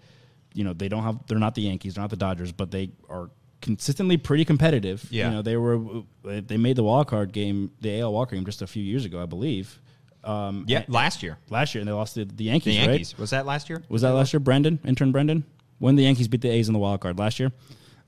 you 0.55 0.64
know 0.64 0.72
they 0.72 0.88
don't 0.88 1.03
have 1.05 1.18
they're 1.29 1.38
not 1.38 1.55
the 1.55 1.62
Yankees, 1.62 1.94
they're 1.94 2.03
not 2.03 2.11
the 2.11 2.16
Dodgers, 2.16 2.51
but 2.53 2.70
they 2.70 2.90
are 3.09 3.31
consistently 3.61 4.16
pretty 4.16 4.44
competitive. 4.44 5.07
Yeah. 5.11 5.29
you 5.29 5.35
know 5.37 5.42
they 5.42 5.57
were 5.57 6.03
they 6.24 6.57
made 6.57 6.77
the 6.77 6.83
wild 6.83 7.07
card 7.07 7.33
game, 7.33 7.70
the 7.81 8.01
AL 8.01 8.12
wild 8.12 8.29
card 8.29 8.38
game, 8.38 8.44
just 8.46 8.62
a 8.62 8.66
few 8.66 8.83
years 8.83 9.05
ago, 9.05 9.22
I 9.22 9.27
believe. 9.27 9.79
Um, 10.24 10.64
yeah, 10.66 10.83
last 10.88 11.22
year 11.22 11.38
last 11.51 11.74
year, 11.74 11.81
and 11.83 11.88
they 11.88 11.92
lost 11.92 12.14
to 12.14 12.24
the 12.24 12.44
Yankees. 12.44 12.74
the 12.74 12.81
right? 12.81 12.88
Yankees 12.90 13.16
was 13.16 13.31
that 13.31 13.46
last 13.46 13.70
year? 13.70 13.83
Was 13.88 14.03
that 14.03 14.11
last 14.14 14.33
year, 14.33 14.40
Brendan? 14.40 14.81
Intern 14.85 15.12
Brendan? 15.12 15.44
When 15.79 15.94
the 15.94 16.03
Yankees 16.03 16.27
beat 16.27 16.40
the 16.40 16.48
A's 16.51 16.66
in 16.68 16.72
the 16.72 16.81
wild 16.81 17.01
card 17.01 17.16
last 17.20 17.38
year. 17.38 17.53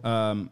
Um, 0.02 0.50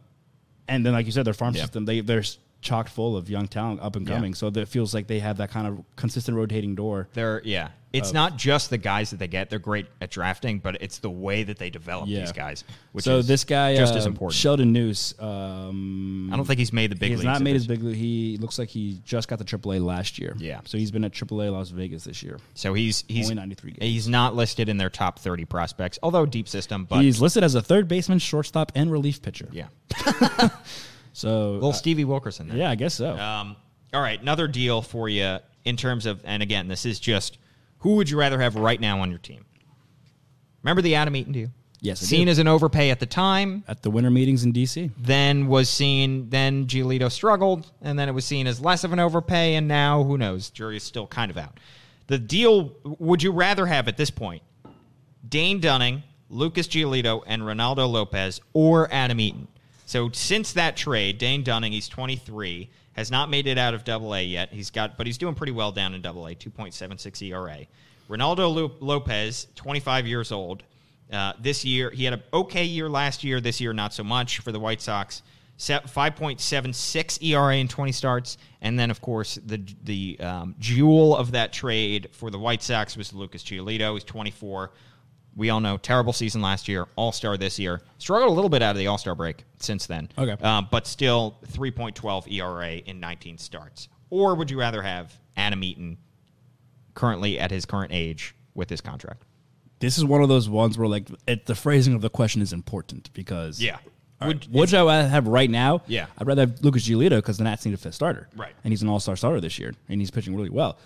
and 0.69 0.87
then, 0.87 0.93
like 0.93 1.07
you 1.07 1.13
said, 1.13 1.25
their 1.25 1.35
farm 1.35 1.55
Yeah. 1.57 1.63
system, 1.63 1.85
they, 1.85 2.01
they're 2.01 2.21
s- 2.21 2.39
chock 2.61 2.89
full 2.89 3.17
of 3.17 3.31
young 3.31 3.47
talent 3.49 3.81
up 3.81 3.95
and 3.97 4.07
Yeah. 4.09 4.15
coming. 4.15 4.35
So 4.35 4.49
it 4.49 4.69
feels 4.69 4.93
like 4.95 5.07
they 5.07 5.21
have 5.21 5.37
that 5.39 5.51
kind 5.51 5.67
of 5.67 5.85
consistent 5.97 6.37
rotating 6.37 6.75
door. 6.75 7.09
They're 7.15 7.41
yeah. 7.45 7.69
It's 7.91 8.13
not 8.13 8.37
just 8.37 8.69
the 8.69 8.77
guys 8.77 9.11
that 9.11 9.17
they 9.17 9.29
get; 9.29 9.49
they're 9.49 9.59
great 9.59 9.87
at 10.03 10.11
drafting, 10.11 10.59
but 10.59 10.77
it's 10.83 10.99
the 10.99 11.09
way 11.09 11.43
that 11.45 11.59
they 11.59 11.71
develop 11.71 12.07
Yeah. 12.07 12.21
these 12.21 12.33
guys. 12.33 12.63
Which 12.93 13.07
so 13.07 13.17
is 13.17 13.27
this 13.27 13.45
guy, 13.45 13.77
just 13.77 13.95
uh, 13.95 13.97
as 13.97 14.05
important. 14.05 14.35
Sheldon 14.37 14.75
Neuse, 14.75 15.15
um, 15.19 16.31
I 16.31 16.37
don't 16.37 16.45
think 16.45 16.59
he's 16.59 16.73
made 16.73 16.91
the 16.91 16.97
big. 16.97 17.09
he 17.09 17.15
has 17.15 17.25
not 17.25 17.41
made 17.41 17.55
his 17.55 17.67
big 17.67 17.83
league. 17.83 17.97
He 17.97 18.37
looks 18.43 18.59
like 18.59 18.69
he 18.69 19.01
just 19.05 19.27
got 19.29 19.39
the 19.39 19.45
AAA 19.47 19.83
last 19.83 20.19
year. 20.19 20.37
Yeah. 20.39 20.61
So 20.67 20.77
he's 20.77 20.91
been 20.91 21.03
at 21.03 21.13
AAA 21.13 21.51
Las 21.51 21.71
Vegas 21.71 22.05
this 22.05 22.23
year. 22.23 22.39
So 22.55 22.75
he's 22.75 23.05
he's 23.09 23.27
Only 23.31 23.37
93 23.37 23.71
games. 23.73 23.83
He's 23.83 24.07
not 24.09 24.37
listed 24.37 24.69
in 24.69 24.77
their 24.77 24.91
top 24.91 25.19
thirty 25.19 25.47
prospects, 25.47 25.99
although 26.03 26.27
deep 26.27 26.47
system. 26.47 26.85
But 26.85 27.01
he's 27.03 27.23
listed 27.23 27.43
as 27.43 27.55
a 27.55 27.63
third 27.63 27.89
baseman, 27.89 28.19
shortstop, 28.19 28.71
and 28.75 28.93
relief 28.93 29.23
pitcher. 29.23 29.49
yeah, 29.51 29.69
So 31.19 31.53
little 31.55 31.71
uh, 31.71 31.73
Stevie 31.73 32.05
Wilkerson. 32.05 32.49
There. 32.49 32.59
yeah, 32.59 32.71
I 32.71 32.77
guess 32.77 32.95
so. 32.95 33.19
Um, 33.19 33.57
all 33.93 34.01
right, 34.01 34.21
another 34.21 34.47
deal 34.47 34.83
for 34.83 35.09
you 35.09 35.39
in 35.65 35.77
terms 35.77 36.07
of, 36.07 36.21
and 36.25 36.43
again, 36.45 36.69
this 36.69 36.87
is 36.87 37.01
just 37.01 37.39
who 37.79 37.97
would 37.97 38.09
you 38.09 38.17
rather 38.19 38.41
have 38.41 38.55
right 38.55 38.81
now 38.81 39.01
on 39.01 39.11
your 39.11 39.19
team? 39.19 39.45
Remember 40.63 40.81
the 40.81 40.95
Adam 40.95 41.17
Eaton 41.17 41.33
deal? 41.33 41.49
Yes, 41.81 41.99
Seen 42.01 42.27
do. 42.27 42.31
as 42.31 42.39
an 42.39 42.47
overpay 42.47 42.91
at 42.91 43.01
the 43.01 43.07
time, 43.07 43.65
at 43.67 43.83
the 43.83 43.91
winter 43.91 44.11
meetings 44.11 44.45
in 44.45 44.53
DC. 44.53 44.91
then 44.97 45.49
was 45.49 45.69
seen, 45.69 46.29
then 46.29 46.67
Giolito 46.67 47.11
struggled, 47.11 47.71
and 47.83 47.99
then 47.99 48.09
it 48.09 48.13
was 48.13 48.25
seen 48.25 48.47
as 48.47 48.61
less 48.61 48.85
of 48.85 48.93
an 48.93 49.01
overpay, 49.01 49.55
and 49.57 49.67
now 49.67 50.05
who 50.05 50.19
knows? 50.19 50.51
Jury 50.51 50.77
is 50.77 50.83
still 50.85 51.07
kind 51.07 51.31
of 51.31 51.37
out. 51.37 51.59
The 52.09 52.19
deal, 52.19 52.73
would 52.85 53.23
you 53.23 53.33
rather 53.33 53.67
have 53.67 53.87
at 53.89 53.97
this 53.97 54.11
point 54.11 54.43
Dane 55.29 55.61
Dunning, 55.61 56.03
Lucas 56.31 56.69
Giolito, 56.69 57.23
and 57.27 57.43
Reynaldo 57.43 57.89
Lopez, 57.91 58.41
or 58.53 58.93
Adam 58.93 59.19
Eaton? 59.21 59.49
So 59.89 60.11
since 60.13 60.53
that 60.53 60.77
trade, 60.77 61.17
Dane 61.17 61.43
Dunning, 61.43 61.73
he's 61.73 61.89
23, 61.89 62.69
has 62.93 63.11
not 63.11 63.31
made 63.31 63.47
it 63.47 63.57
out 63.57 63.73
of 63.73 63.85
Double 63.85 64.15
A 64.15 64.23
yet. 64.23 64.53
He's 64.53 64.69
got, 64.69 64.99
but 64.99 65.07
he's 65.07 65.17
doing 65.17 65.35
pretty 65.35 65.53
well 65.53 65.73
down 65.73 65.95
in 65.95 66.03
Double 66.03 66.27
A, 66.27 66.35
2.76 66.35 67.23
ERA. 67.23 67.61
Reynaldo 68.11 68.55
Lo- 68.55 68.77
Lopez, 68.81 69.47
25 69.55 70.07
years 70.07 70.31
old. 70.31 70.63
Uh, 71.11 71.33
this 71.41 71.65
year, 71.65 71.89
he 71.89 72.05
had 72.05 72.13
an 72.13 72.23
okay 72.35 72.65
year 72.65 72.87
last 72.91 73.25
year. 73.25 73.41
This 73.41 73.63
year, 73.63 73.73
not 73.73 73.95
so 73.95 74.05
much 74.05 74.41
for 74.41 74.53
the 74.53 74.61
White 74.61 74.83
Sox. 74.83 75.23
5.76 75.59 77.23
ERA 77.23 77.57
in 77.57 77.67
20 77.67 77.91
starts, 77.91 78.37
and 78.61 78.79
then 78.79 78.91
of 78.91 79.01
course 79.01 79.41
the 79.47 79.61
the 79.85 80.21
um, 80.21 80.55
jewel 80.61 81.17
of 81.17 81.33
that 81.33 81.53
trade 81.53 82.11
for 82.13 82.31
the 82.31 82.39
White 82.39 82.63
Sox 82.63 82.95
was 82.95 83.15
Lucas 83.15 83.43
Giolito. 83.43 83.95
He's 83.95 84.05
24. 84.05 84.71
We 85.39 85.51
all 85.51 85.61
know 85.61 85.77
terrible 85.79 86.13
season 86.13 86.43
last 86.43 86.67
year, 86.69 86.87
All 86.97 87.13
Star 87.13 87.37
this 87.37 87.59
year. 87.61 87.81
Struggled 87.99 88.31
a 88.31 88.35
little 88.35 88.49
bit 88.51 88.61
out 88.61 88.73
of 88.73 88.77
the 88.79 88.89
All 88.89 88.99
Star 88.99 89.15
break 89.15 89.45
since 89.61 89.87
then. 89.87 90.09
Okay. 90.19 90.33
um, 90.45 90.67
but 90.71 90.87
still 90.87 91.39
3.12 91.53 92.31
ERA 92.33 92.73
in 92.73 92.99
19 93.01 93.39
starts. 93.39 93.89
Or 94.11 94.35
would 94.35 94.51
you 94.51 94.59
rather 94.59 94.83
have 94.83 95.17
Adam 95.37 95.63
Eaton 95.63 95.97
currently 96.95 97.39
at 97.39 97.51
his 97.51 97.65
current 97.65 97.93
age 97.93 98.35
with 98.55 98.69
his 98.69 98.81
contract? 98.81 99.23
This 99.79 99.97
is 99.97 100.05
one 100.05 100.23
of 100.23 100.29
those 100.29 100.49
ones 100.49 100.77
where 100.77 100.89
like 100.89 101.09
it, 101.29 101.47
the 101.47 101.55
phrasing 101.55 101.95
of 101.95 102.01
the 102.01 102.11
question 102.11 102.43
is 102.43 102.53
important 102.53 103.13
because 103.15 103.63
Yeah. 103.63 103.79
Would- 104.21 104.47
right, 104.47 104.53
Would, 104.53 104.75
I 104.75 105.03
have 105.05 105.29
right 105.29 105.49
now? 105.49 105.83
Yeah. 105.87 106.07
I'd 106.19 106.27
rather 106.27 106.43
have 106.43 106.65
Lucas 106.65 106.89
Giolito 106.89 107.11
because 107.19 107.39
the 107.39 107.45
Nats 107.45 107.65
need 107.65 107.75
a 107.75 107.77
fifth 107.77 107.95
starter. 107.95 108.29
Right. 108.37 108.53
And 108.65 108.73
he's 108.73 108.83
an 108.83 108.89
all 108.89 108.99
star 108.99 109.15
starter 109.15 109.41
this 109.41 109.57
year, 109.61 109.73
and 109.89 110.01
he's 110.01 110.11
pitching 110.11 110.35
really 110.35 110.51
well. 110.51 110.79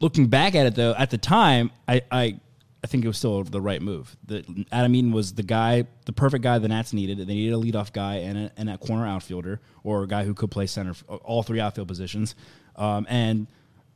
Looking 0.00 0.26
back 0.26 0.56
at 0.56 0.66
it 0.66 0.74
though, 0.74 0.92
at 0.98 1.10
the 1.10 1.18
time, 1.18 1.70
I 1.86 2.02
I, 2.10 2.40
I 2.82 2.86
think 2.86 3.04
it 3.04 3.08
was 3.08 3.18
still 3.18 3.44
the 3.44 3.60
right 3.60 3.82
move. 3.82 4.16
The, 4.24 4.66
Adam 4.72 4.94
Eaton 4.94 5.12
was 5.12 5.34
the 5.34 5.42
guy, 5.42 5.84
the 6.06 6.12
perfect 6.12 6.42
guy 6.42 6.58
the 6.58 6.68
Nats 6.68 6.92
needed. 6.92 7.18
They 7.18 7.34
needed 7.34 7.52
a 7.52 7.58
leadoff 7.58 7.92
guy 7.92 8.16
and 8.16 8.38
a, 8.38 8.52
and 8.56 8.70
a 8.70 8.78
corner 8.78 9.06
outfielder 9.06 9.60
or 9.84 10.02
a 10.02 10.06
guy 10.06 10.24
who 10.24 10.32
could 10.32 10.50
play 10.50 10.66
center, 10.66 10.94
all 11.08 11.42
three 11.42 11.60
outfield 11.60 11.88
positions. 11.88 12.34
Um, 12.76 13.06
and 13.10 13.48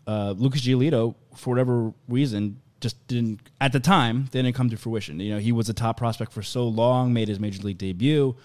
uh, 0.06 0.34
Lucas 0.36 0.60
Giolito, 0.60 1.14
for 1.34 1.50
whatever 1.50 1.94
reason, 2.08 2.60
just 2.80 3.06
didn't 3.08 3.40
at 3.62 3.72
the 3.72 3.80
time 3.80 4.24
didn't 4.30 4.52
come 4.52 4.68
to 4.68 4.76
fruition. 4.76 5.18
You 5.18 5.34
know, 5.34 5.38
he 5.38 5.52
was 5.52 5.70
a 5.70 5.74
top 5.74 5.96
prospect 5.96 6.32
for 6.32 6.42
so 6.42 6.68
long, 6.68 7.14
made 7.14 7.28
his 7.28 7.40
major 7.40 7.62
league 7.62 7.78
debut 7.78 8.36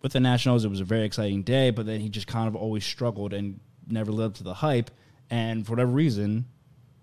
with 0.00 0.12
the 0.12 0.20
Nationals. 0.20 0.64
It 0.64 0.68
was 0.68 0.80
a 0.80 0.84
very 0.84 1.04
exciting 1.04 1.42
day, 1.42 1.70
but 1.70 1.84
then 1.84 2.00
he 2.00 2.08
just 2.08 2.26
kind 2.26 2.48
of 2.48 2.56
always 2.56 2.86
struggled 2.86 3.34
and 3.34 3.60
never 3.86 4.10
lived 4.10 4.32
up 4.32 4.38
to 4.38 4.44
the 4.44 4.54
hype. 4.54 4.90
And 5.28 5.66
for 5.66 5.72
whatever 5.72 5.90
reason, 5.90 6.46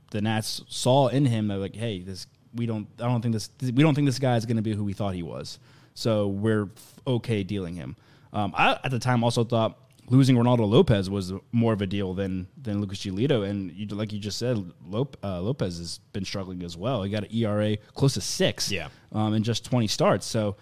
the 0.10 0.22
Nats 0.22 0.64
saw 0.68 1.08
in 1.08 1.26
him 1.26 1.48
that 1.50 1.58
like, 1.58 1.76
hey, 1.76 2.02
this 2.02 2.26
we 2.56 2.66
don't 2.66 2.88
I 3.00 3.04
don't 3.04 3.22
think 3.22 3.34
this 3.34 3.50
we 3.62 3.84
don't 3.84 3.96
think 3.96 4.08
this 4.08 4.20
guy 4.20 4.36
is 4.38 4.46
going 4.46 4.58
to 4.58 4.62
be 4.64 4.74
who 4.74 4.84
we 4.84 4.94
thought 4.94 5.14
he 5.16 5.24
was. 5.24 5.60
So 5.94 6.28
we're 6.28 6.70
okay 7.06 7.44
dealing 7.44 7.76
him. 7.76 7.96
Um, 8.34 8.54
I 8.58 8.80
at 8.84 8.92
the 8.92 9.00
time 9.00 9.24
also 9.24 9.44
thought 9.44 9.78
losing 10.08 10.36
Reynaldo 10.36 10.68
Lopez 10.70 11.10
was 11.10 11.32
more 11.52 11.74
of 11.74 11.82
a 11.82 11.88
deal 11.88 12.14
than 12.14 12.48
than 12.62 12.82
Lucas 12.82 13.00
Giolito, 13.00 13.48
and 13.50 13.72
you, 13.72 13.86
like 13.88 14.12
you 14.14 14.20
just 14.20 14.38
said, 14.38 14.72
Lop, 14.88 15.18
uh, 15.24 15.42
Lopez 15.42 15.78
has 15.78 16.00
been 16.14 16.26
struggling 16.26 16.64
as 16.64 16.76
well. 16.78 17.04
He 17.04 17.10
got 17.12 17.24
an 17.24 17.34
ERA 17.36 17.78
close 17.94 18.14
to 18.16 18.22
six, 18.22 18.72
Yeah. 18.72 18.88
um, 19.12 19.34
in 19.34 19.44
just 19.44 19.64
twenty 19.66 19.88
starts. 19.88 20.26
So, 20.26 20.56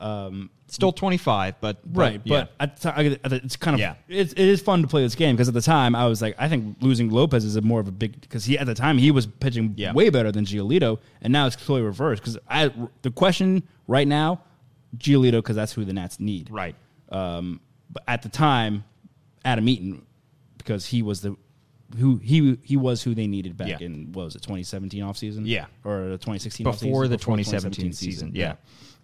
um, 0.00 0.50
Still 0.68 0.92
25, 0.92 1.60
but, 1.60 1.80
but 1.92 2.00
right, 2.00 2.20
yeah. 2.22 2.46
but 2.60 2.76
the- 2.76 3.40
it's 3.44 3.56
kind 3.56 3.74
of 3.74 3.80
Yeah. 3.80 3.94
it's, 4.08 4.32
it 4.34 4.38
is 4.46 4.62
fun 4.62 4.82
to 4.82 4.86
play 4.88 5.02
this 5.02 5.16
game 5.16 5.34
because 5.34 5.48
at 5.48 5.54
the 5.54 5.60
time 5.60 5.96
I 5.96 6.06
was 6.06 6.22
like, 6.22 6.36
I 6.38 6.48
think 6.48 6.76
losing 6.80 7.10
Lopez 7.10 7.44
is 7.44 7.56
a 7.56 7.60
more 7.60 7.80
of 7.80 7.88
a 7.88 7.90
big 7.90 8.20
because 8.20 8.44
he 8.44 8.56
at 8.56 8.66
the 8.66 8.74
time 8.74 8.96
he 8.96 9.10
was 9.10 9.26
pitching 9.26 9.74
Yeah. 9.76 9.92
way 9.92 10.10
better 10.10 10.30
than 10.30 10.44
Giolito, 10.44 10.98
and 11.22 11.32
now 11.32 11.46
it's 11.46 11.56
totally 11.56 11.82
reversed. 11.82 12.22
Because 12.22 12.38
I 12.48 12.72
the 13.02 13.10
question 13.10 13.64
right 13.88 14.06
now, 14.06 14.42
Giolito 14.96 15.32
because 15.38 15.56
that's 15.56 15.72
who 15.72 15.84
the 15.84 15.92
Nats 15.92 16.20
need, 16.20 16.50
right. 16.52 16.76
um, 17.10 17.60
but 17.92 18.04
at 18.06 18.22
the 18.22 18.28
time, 18.28 18.84
Adam 19.44 19.68
Eaton, 19.68 20.06
because 20.56 20.86
he 20.86 21.02
was 21.02 21.20
the 21.22 21.36
who 21.98 22.16
he 22.18 22.58
he 22.62 22.76
was 22.76 23.02
who 23.02 23.14
they 23.14 23.26
needed 23.26 23.56
back 23.56 23.68
Yeah. 23.68 23.78
in 23.86 24.12
what 24.12 24.24
was 24.26 24.36
it 24.36 24.42
2017 24.42 25.02
offseason? 25.02 25.42
Yeah. 25.44 25.66
or 25.84 26.08
the 26.10 26.18
2016 26.18 26.64
before 26.64 27.08
the 27.08 27.16
2017 27.16 27.92
season. 27.92 28.32
Yeah. 28.34 28.54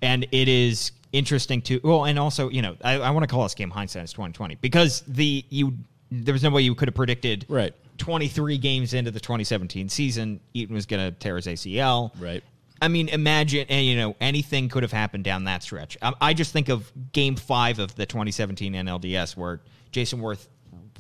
And 0.03 0.27
it 0.31 0.49
is 0.49 0.93
interesting 1.13 1.63
to 1.63 1.81
well, 1.83 2.05
and 2.05 2.19
also 2.19 2.49
you 2.51 2.63
know 2.63 2.77
I, 2.85 2.95
I 2.95 3.11
want 3.11 3.23
to 3.25 3.29
call 3.29 3.43
this 3.45 3.55
game 3.55 3.71
hindsight 3.71 4.05
is 4.05 4.13
2020 4.13 4.57
because 4.57 5.03
the 5.09 5.45
you 5.49 5.75
there 6.11 6.33
was 6.33 6.43
no 6.43 6.51
way 6.51 6.63
you 6.63 6.75
could 6.75 6.89
have 6.89 6.95
predicted 6.95 7.45
Right. 7.49 7.75
23 7.99 8.59
games 8.59 8.95
into 8.95 9.11
the 9.11 9.19
2017 9.21 9.89
season 9.89 10.41
Eaton 10.55 10.75
was 10.75 10.87
going 10.87 11.05
to 11.05 11.19
tear 11.19 11.37
his 11.37 11.47
ACL. 11.47 12.13
Right. 12.21 12.45
I 12.81 12.89
mean, 12.89 13.09
imagine, 13.09 13.65
and 13.71 13.87
you 13.87 13.97
know, 13.97 14.15
anything 14.21 14.69
could 14.69 14.83
have 14.83 14.93
happened 14.93 15.25
down 15.25 15.45
that 15.45 15.63
stretch. 15.63 15.97
I, 16.03 16.13
I 16.21 16.35
just 16.35 16.53
think 16.53 16.69
of 16.69 16.93
Game 17.13 17.35
Five 17.35 17.79
of 17.79 17.95
the 17.95 18.05
2017 18.05 18.75
NLDS, 18.75 19.35
where 19.35 19.63
Jayson 19.93 20.21
Werth, 20.21 20.47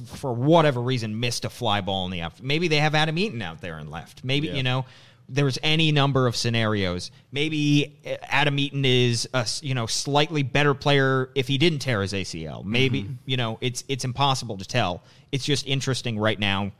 for 0.06 0.32
whatever 0.32 0.80
reason, 0.80 1.18
missed 1.20 1.44
a 1.44 1.50
fly 1.50 1.80
ball 1.80 2.04
in 2.06 2.10
the 2.10 2.20
outfield. 2.22 2.46
Maybe 2.46 2.68
they 2.68 2.76
have 2.78 2.94
Adam 2.94 3.16
Eaton 3.18 3.42
out 3.42 3.60
there 3.60 3.78
and 3.78 3.90
left. 3.90 4.24
Maybe 4.24 4.48
Yeah. 4.48 4.54
you 4.54 4.62
know, 4.62 4.84
there's 5.28 5.58
any 5.62 5.90
number 5.90 6.26
of 6.26 6.36
scenarios. 6.36 7.10
Maybe 7.32 7.96
uh, 8.06 8.16
Adam 8.22 8.58
Eaton 8.58 8.84
is 8.84 9.28
a 9.34 9.46
you 9.62 9.74
know 9.74 9.86
slightly 9.86 10.42
better 10.42 10.72
player 10.74 11.30
if 11.34 11.48
he 11.48 11.58
didn't 11.58 11.80
tear 11.80 12.02
his 12.02 12.12
ACL. 12.12 12.64
Maybe 12.64 13.08
you 13.24 13.36
know, 13.36 13.58
it's 13.60 13.82
it's 13.88 14.04
impossible 14.04 14.56
to 14.58 14.64
tell. 14.64 15.02
It's 15.32 15.44
just 15.44 15.66
interesting 15.66 16.18
right 16.18 16.38
now 16.38 16.72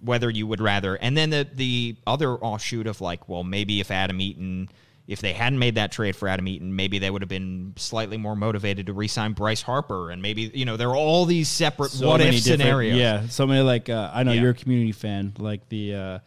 whether 0.00 0.30
you 0.30 0.46
would 0.46 0.60
rather. 0.60 0.94
And 0.94 1.16
then 1.16 1.30
the 1.30 1.48
the 1.52 1.96
other 2.06 2.34
offshoot 2.34 2.86
of 2.86 3.00
like, 3.00 3.28
well, 3.28 3.42
maybe 3.42 3.80
if 3.80 3.90
Adam 3.90 4.20
Eaton, 4.20 4.68
if 5.08 5.20
they 5.20 5.32
hadn't 5.32 5.58
made 5.58 5.74
that 5.76 5.90
trade 5.90 6.14
for 6.14 6.28
Adam 6.28 6.46
Eaton, 6.46 6.76
maybe 6.76 6.98
they 7.00 7.10
would 7.10 7.22
have 7.22 7.28
been 7.30 7.72
slightly 7.76 8.16
more 8.18 8.36
motivated 8.36 8.86
to 8.86 8.92
re-sign 8.92 9.32
Bryce 9.32 9.62
Harper, 9.62 10.10
and 10.10 10.22
maybe 10.22 10.50
you 10.54 10.64
know 10.64 10.76
there 10.76 10.90
are 10.90 10.96
all 10.96 11.24
these 11.24 11.48
separate 11.48 11.90
So 11.90 12.06
what 12.06 12.20
if 12.20 12.38
scenarios. 12.40 12.96
Yeah, 12.96 13.26
so 13.28 13.46
many 13.46 13.62
like 13.62 13.88
uh, 13.88 14.10
I 14.14 14.22
know 14.22 14.32
Yeah. 14.32 14.42
you're 14.42 14.50
a 14.50 14.54
community 14.54 14.92
fan, 14.92 15.32
like 15.38 15.68
the 15.70 15.94
uh, 15.94 16.18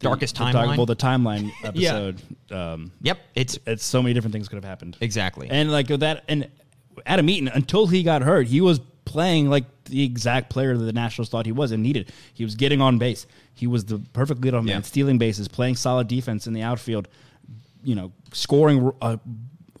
Darkest 0.00 0.34
Timeline? 0.36 0.76
well, 0.76 0.86
the 0.86 0.96
timeline 0.96 1.50
episode. 1.64 2.20
um, 2.50 2.90
Yep. 3.02 3.18
It's 3.34 3.58
it's 3.66 3.84
so 3.84 4.02
many 4.02 4.12
different 4.12 4.32
things 4.32 4.48
could 4.48 4.56
have 4.56 4.64
happened. 4.64 4.96
exactly. 5.00 5.48
And 5.50 5.70
like 5.70 5.86
that, 5.88 6.24
and 6.28 6.48
Adam 7.06 7.28
Eaton, 7.30 7.48
until 7.48 7.86
he 7.86 8.02
got 8.02 8.22
hurt, 8.22 8.46
he 8.48 8.60
was 8.60 8.80
playing 9.04 9.50
like 9.50 9.64
the 9.84 10.02
exact 10.02 10.50
player 10.50 10.76
that 10.76 10.84
the 10.84 10.92
Nationals 10.92 11.28
thought 11.28 11.46
he 11.46 11.52
was 11.52 11.70
and 11.70 11.82
needed. 11.82 12.10
He 12.32 12.42
was 12.44 12.54
getting 12.56 12.80
on 12.80 12.98
base. 12.98 13.26
He 13.54 13.66
was 13.66 13.84
the 13.84 13.98
perfect 14.12 14.40
leadoff 14.40 14.66
Yeah. 14.66 14.74
man, 14.74 14.82
stealing 14.84 15.18
bases, 15.18 15.46
playing 15.46 15.76
solid 15.76 16.08
defense 16.08 16.46
in 16.48 16.54
the 16.54 16.62
outfield. 16.62 17.06
You 17.84 17.94
know, 17.94 18.12
scoring 18.32 18.90
a 19.02 19.18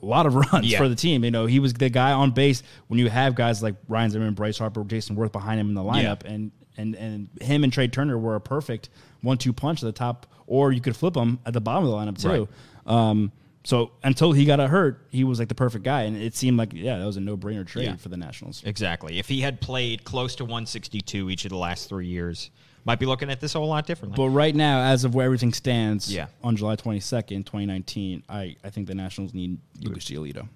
lot 0.00 0.26
of 0.26 0.34
runs 0.52 0.66
Yeah. 0.70 0.78
for 0.78 0.88
the 0.88 0.94
team. 0.94 1.24
You 1.24 1.30
know, 1.30 1.46
he 1.46 1.58
was 1.58 1.72
the 1.74 1.88
guy 1.88 2.12
on 2.12 2.30
base 2.32 2.62
when 2.88 2.98
you 3.00 3.08
have 3.08 3.34
guys 3.34 3.62
like 3.62 3.74
Ryan 3.88 4.10
Zimmerman, 4.10 4.34
Bryce 4.34 4.58
Harper, 4.58 4.84
Jayson 4.84 5.16
Werth 5.16 5.32
behind 5.32 5.58
him 5.60 5.68
in 5.68 5.74
the 5.74 5.82
lineup, 5.82 6.22
and 6.24 6.52
and 6.76 6.94
and 6.96 7.28
him 7.40 7.64
and 7.64 7.72
Trey 7.72 7.88
Turner 7.88 8.18
were 8.18 8.34
a 8.34 8.40
perfect 8.40 8.88
one-two 9.22 9.52
punch 9.52 9.82
at 9.82 9.86
the 9.86 9.92
top, 9.92 10.26
or 10.46 10.72
you 10.72 10.80
could 10.80 10.96
flip 10.96 11.14
them 11.14 11.38
at 11.46 11.52
the 11.54 11.60
bottom 11.60 11.84
of 11.84 11.90
the 11.90 11.96
lineup 11.96 12.20
too. 12.20 12.48
Um, 12.90 13.32
so 13.66 13.92
until 14.02 14.32
he 14.32 14.44
got 14.44 14.58
hurt, 14.68 15.06
he 15.10 15.24
was 15.24 15.38
like 15.38 15.48
the 15.48 15.54
perfect 15.54 15.84
guy, 15.84 16.02
and 16.02 16.16
it 16.18 16.34
seemed 16.34 16.58
like 16.58 16.72
yeah, 16.74 16.98
that 16.98 17.06
was 17.06 17.16
a 17.16 17.20
no-brainer 17.20 17.66
trade 17.66 17.84
Yeah. 17.86 17.96
for 17.96 18.10
the 18.10 18.16
Nationals. 18.18 18.62
exactly. 18.66 19.18
If 19.18 19.28
he 19.28 19.40
had 19.40 19.60
played 19.62 20.04
close 20.04 20.34
to 20.36 20.44
162 20.44 21.30
each 21.30 21.46
of 21.46 21.50
the 21.50 21.56
last 21.56 21.88
three 21.88 22.06
years, 22.06 22.50
might 22.84 22.98
be 22.98 23.06
looking 23.06 23.30
at 23.30 23.40
this 23.40 23.54
a 23.54 23.58
whole 23.58 23.68
lot 23.68 23.86
differently. 23.86 24.16
But 24.16 24.28
right 24.30 24.54
now, 24.54 24.80
as 24.80 25.04
of 25.04 25.14
where 25.14 25.24
everything 25.24 25.52
stands, 25.52 26.12
Yeah. 26.12 26.26
on 26.42 26.56
July 26.56 26.76
twenty-second, 26.76 27.46
twenty 27.46 27.66
nineteen, 27.66 28.22
I 28.28 28.56
I 28.64 28.70
think 28.70 28.86
the 28.86 28.94
Nationals 28.94 29.32
need 29.34 29.58
Lucas 29.80 30.04
Giolito. 30.04 30.48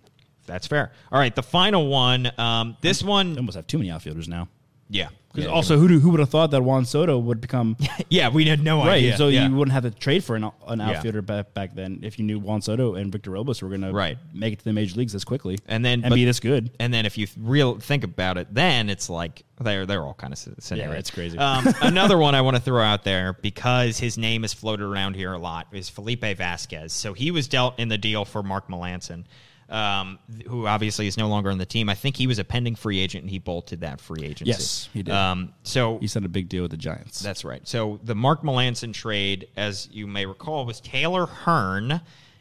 That's 0.46 0.66
fair. 0.66 0.92
All 1.12 1.18
right, 1.18 1.34
the 1.34 1.42
final 1.42 1.88
one. 1.88 2.30
Um, 2.38 2.76
this 2.80 3.00
They 3.00 3.06
one, 3.08 3.36
almost 3.36 3.56
have 3.56 3.66
too 3.66 3.78
many 3.78 3.90
outfielders 3.90 4.28
now. 4.28 4.48
Yeah. 4.88 5.08
Because 5.28 5.44
Yeah, 5.44 5.50
also, 5.52 5.78
who 5.78 5.88
do, 5.88 6.00
who 6.00 6.08
would 6.10 6.20
have 6.20 6.30
thought 6.30 6.50
that 6.52 6.62
Juan 6.62 6.86
Soto 6.86 7.18
would 7.18 7.42
become 7.42 7.76
yeah, 8.08 8.30
we 8.30 8.46
had 8.46 8.64
no 8.64 8.78
right? 8.78 8.94
idea. 8.94 9.16
So 9.18 9.28
yeah. 9.28 9.46
you 9.46 9.54
wouldn't 9.54 9.72
have 9.74 9.82
to 9.82 9.90
trade 9.90 10.24
for 10.24 10.36
an, 10.36 10.50
an 10.66 10.80
outfielder 10.80 11.20
back 11.20 11.52
back 11.52 11.74
then 11.74 12.00
if 12.02 12.18
you 12.18 12.24
knew 12.24 12.38
Juan 12.38 12.62
Soto 12.62 12.94
and 12.94 13.12
Victor 13.12 13.32
Robles 13.32 13.60
were 13.60 13.68
going 13.68 13.82
to 13.82 13.92
Right. 13.92 14.16
make 14.32 14.54
it 14.54 14.60
to 14.60 14.64
the 14.64 14.72
major 14.72 14.96
leagues 14.96 15.12
this 15.12 15.24
quickly 15.24 15.58
And 15.68 15.84
then- 15.84 16.00
and 16.02 16.08
but- 16.10 16.14
be 16.14 16.24
this 16.24 16.40
good. 16.40 16.70
And 16.80 16.94
then 16.94 17.04
if 17.04 17.18
you 17.18 17.26
th- 17.26 17.36
real 17.38 17.78
think 17.78 18.04
about 18.04 18.38
it, 18.38 18.48
then 18.54 18.88
it's 18.88 19.10
like 19.10 19.44
they're 19.60 19.84
they're 19.84 20.02
all 20.06 20.14
kind 20.14 20.32
of 20.32 20.38
sc- 20.38 20.48
scenarios. 20.60 20.98
it's 21.00 21.10
crazy. 21.10 21.36
Um, 21.36 21.66
another 21.82 22.16
one 22.16 22.34
I 22.34 22.40
want 22.40 22.56
to 22.56 22.62
throw 22.62 22.82
out 22.82 23.04
there 23.04 23.34
because 23.34 23.98
his 23.98 24.16
name 24.16 24.44
is 24.44 24.54
floated 24.54 24.84
around 24.86 25.14
here 25.14 25.34
a 25.34 25.38
lot 25.38 25.66
is 25.72 25.90
Felipe 25.90 26.24
Vasquez. 26.38 26.94
So 26.94 27.12
he 27.12 27.30
was 27.30 27.48
dealt 27.48 27.78
in 27.78 27.88
the 27.88 27.98
deal 27.98 28.24
for 28.24 28.42
Mark 28.42 28.68
Melancon, 28.68 29.24
um, 29.68 30.18
who 30.46 30.66
obviously 30.66 31.06
is 31.06 31.16
no 31.16 31.28
longer 31.28 31.50
on 31.50 31.58
the 31.58 31.66
team. 31.66 31.88
I 31.88 31.94
think 31.94 32.16
he 32.16 32.26
was 32.26 32.38
a 32.38 32.44
pending 32.44 32.74
free 32.74 32.98
agent 32.98 33.22
and 33.22 33.30
he 33.30 33.38
bolted 33.38 33.80
that 33.82 34.00
free 34.00 34.22
agency. 34.24 34.50
Yes, 34.50 34.88
he 34.92 35.02
did. 35.02 35.14
Um, 35.14 35.52
so 35.62 35.98
He 35.98 36.06
signed 36.06 36.24
a 36.26 36.28
big 36.30 36.48
deal 36.48 36.62
with 36.62 36.70
the 36.70 36.76
Giants. 36.76 37.20
that's 37.20 37.44
right. 37.44 37.66
So 37.68 38.00
the 38.02 38.14
Mark 38.14 38.42
Melancon 38.42 38.92
trade, 38.94 39.48
as 39.56 39.88
you 39.92 40.06
may 40.06 40.24
recall, 40.26 40.64
was 40.64 40.80
Taylor 40.80 41.26
Hearn 41.26 42.00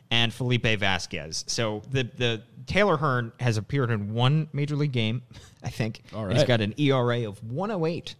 and 0.10 0.32
Felipe 0.34 0.63
Vasquez. 0.80 1.44
So 1.48 1.82
the 1.92 2.04
the 2.04 2.42
Taylor 2.66 2.98
Hearn 2.98 3.32
has 3.40 3.58
appeared 3.58 3.92
in 3.92 4.13
one 4.13 4.48
major 4.54 4.76
league 4.76 4.92
game, 4.92 5.22
I 5.63 5.70
think. 5.70 6.02
All 6.13 6.28
He's 6.28 6.40
right. 6.40 6.48
got 6.48 6.62
an 6.62 6.74
ERA 6.78 7.28
of 7.28 7.44
108. 7.44 8.16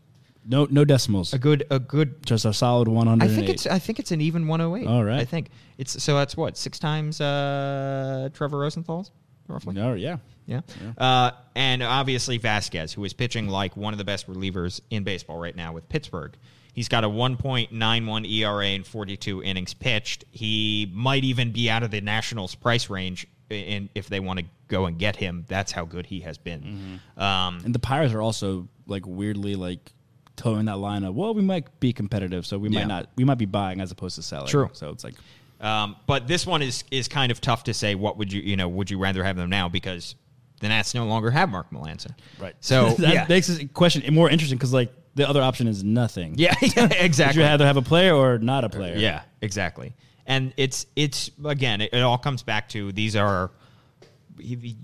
No 0.48 0.68
no 0.70 0.86
decimals, 0.86 1.34
A 1.34 1.40
good 1.40 1.66
a 1.70 1.80
good 1.80 2.26
just 2.26 2.46
a 2.46 2.54
solid 2.54 2.88
one 2.88 3.08
hundred. 3.08 3.26
I 3.26 3.28
think 3.36 3.50
it's 3.50 3.68
I 3.68 3.80
think 3.80 4.00
it's 4.00 4.12
an 4.12 4.22
even 4.22 4.48
108. 4.48 4.88
All 4.88 5.04
right. 5.04 5.20
I 5.20 5.26
think 5.26 5.50
it's 5.78 6.02
so 6.02 6.16
that's 6.16 6.36
what 6.38 6.58
six 6.58 6.80
times 6.80 7.20
uh, 7.22 8.30
Trevor 8.34 8.60
Rosenthal's 8.60 9.12
roughly. 9.48 9.74
no, 9.74 9.94
yeah. 9.94 10.18
Yeah. 10.46 10.62
Uh, 10.98 11.32
and 11.56 11.84
obviously 11.84 12.38
Vasquez, 12.38 12.94
who 12.94 13.04
is 13.04 13.12
pitching 13.14 13.50
like 13.50 13.76
one 13.76 13.94
of 13.94 13.98
the 13.98 14.06
best 14.06 14.28
relievers 14.28 14.80
in 14.90 15.04
baseball 15.04 15.38
right 15.38 15.56
now 15.56 15.74
with 15.74 15.90
Pittsburgh. 15.90 16.36
He's 16.74 16.88
got 16.88 17.04
a 17.04 17.10
1.91 17.10 18.30
ERA 18.32 18.68
in 18.68 18.84
42 18.84 19.44
innings 19.44 19.74
pitched. 19.74 20.26
He 20.32 20.90
might 20.94 21.24
even 21.24 21.52
be 21.52 21.70
out 21.70 21.84
of 21.84 21.92
the 21.92 22.02
Nationals 22.02 22.56
price 22.56 22.90
range 22.90 23.28
in, 23.50 23.90
if 23.96 24.08
they 24.08 24.20
want 24.20 24.40
to 24.40 24.46
go 24.68 24.86
and 24.86 24.98
get 24.98 25.16
him. 25.16 25.44
That's 25.48 25.72
how 25.72 25.86
good 25.86 26.06
he 26.06 26.22
has 26.22 26.38
been. 26.38 27.00
Um, 27.18 27.60
And 27.66 27.74
the 27.74 27.80
Pirates 27.80 28.14
are 28.14 28.22
also 28.22 28.68
like 28.86 29.06
weirdly 29.06 29.56
like 29.56 29.92
towing 30.38 30.66
that 30.66 30.78
line 30.78 31.04
of 31.04 31.14
well, 31.16 31.34
we 31.34 31.42
might 31.42 31.80
be 31.82 31.92
competitive, 31.92 32.46
so 32.46 32.58
we 32.58 32.70
Yeah. 32.70 32.80
might 32.80 32.88
not 32.88 33.10
we 33.18 33.26
might 33.26 33.38
be 33.38 33.46
buying 33.46 33.82
as 33.82 33.92
opposed 33.92 34.16
to 34.16 34.22
selling. 34.22 34.48
True. 34.48 34.70
So 34.74 34.90
it's 34.92 35.04
like 35.04 35.16
Um, 35.60 35.96
but 36.08 36.28
this 36.28 36.46
one 36.48 36.62
is 36.62 36.84
is 36.92 37.08
kind 37.10 37.32
of 37.32 37.42
tough 37.42 37.64
to 37.66 37.74
say. 37.74 37.96
What 37.96 38.18
would 38.18 38.32
you 38.32 38.42
you 38.42 38.56
know 38.56 38.70
would 38.70 38.90
you 38.90 38.98
rather 39.00 39.24
have 39.24 39.36
them 39.36 39.50
now 39.50 39.68
because 39.68 40.16
the 40.62 40.70
Nats 40.70 40.94
no 40.96 41.06
longer 41.06 41.30
have 41.32 41.50
Mark 41.50 41.70
Melancon. 41.72 42.12
right. 42.40 42.56
So 42.62 42.90
that 43.00 43.14
yeah, 43.14 43.26
makes 43.28 43.48
this 43.48 43.64
question 43.74 44.14
more 44.14 44.30
interesting 44.30 44.58
because 44.58 44.74
like 44.74 44.94
the 45.16 45.28
other 45.28 45.42
option 45.42 45.68
is 45.68 45.84
nothing. 45.84 46.36
yeah, 46.38 46.54
yeah, 46.62 46.84
Would 46.84 46.94
exactly. 46.94 47.42
you 47.42 47.48
rather 47.48 47.66
have 47.66 47.78
a 47.78 47.82
player 47.82 48.14
or 48.16 48.38
not 48.38 48.64
a 48.64 48.70
player? 48.70 48.96
Yeah, 48.98 49.24
exactly. 49.42 49.94
And 50.28 50.54
it's 50.58 50.86
it's 50.96 51.32
again, 51.46 51.82
it, 51.82 51.92
it 51.94 52.02
all 52.02 52.18
comes 52.20 52.44
back 52.44 52.70
to 52.70 52.92
these 52.92 53.16
are 53.16 53.50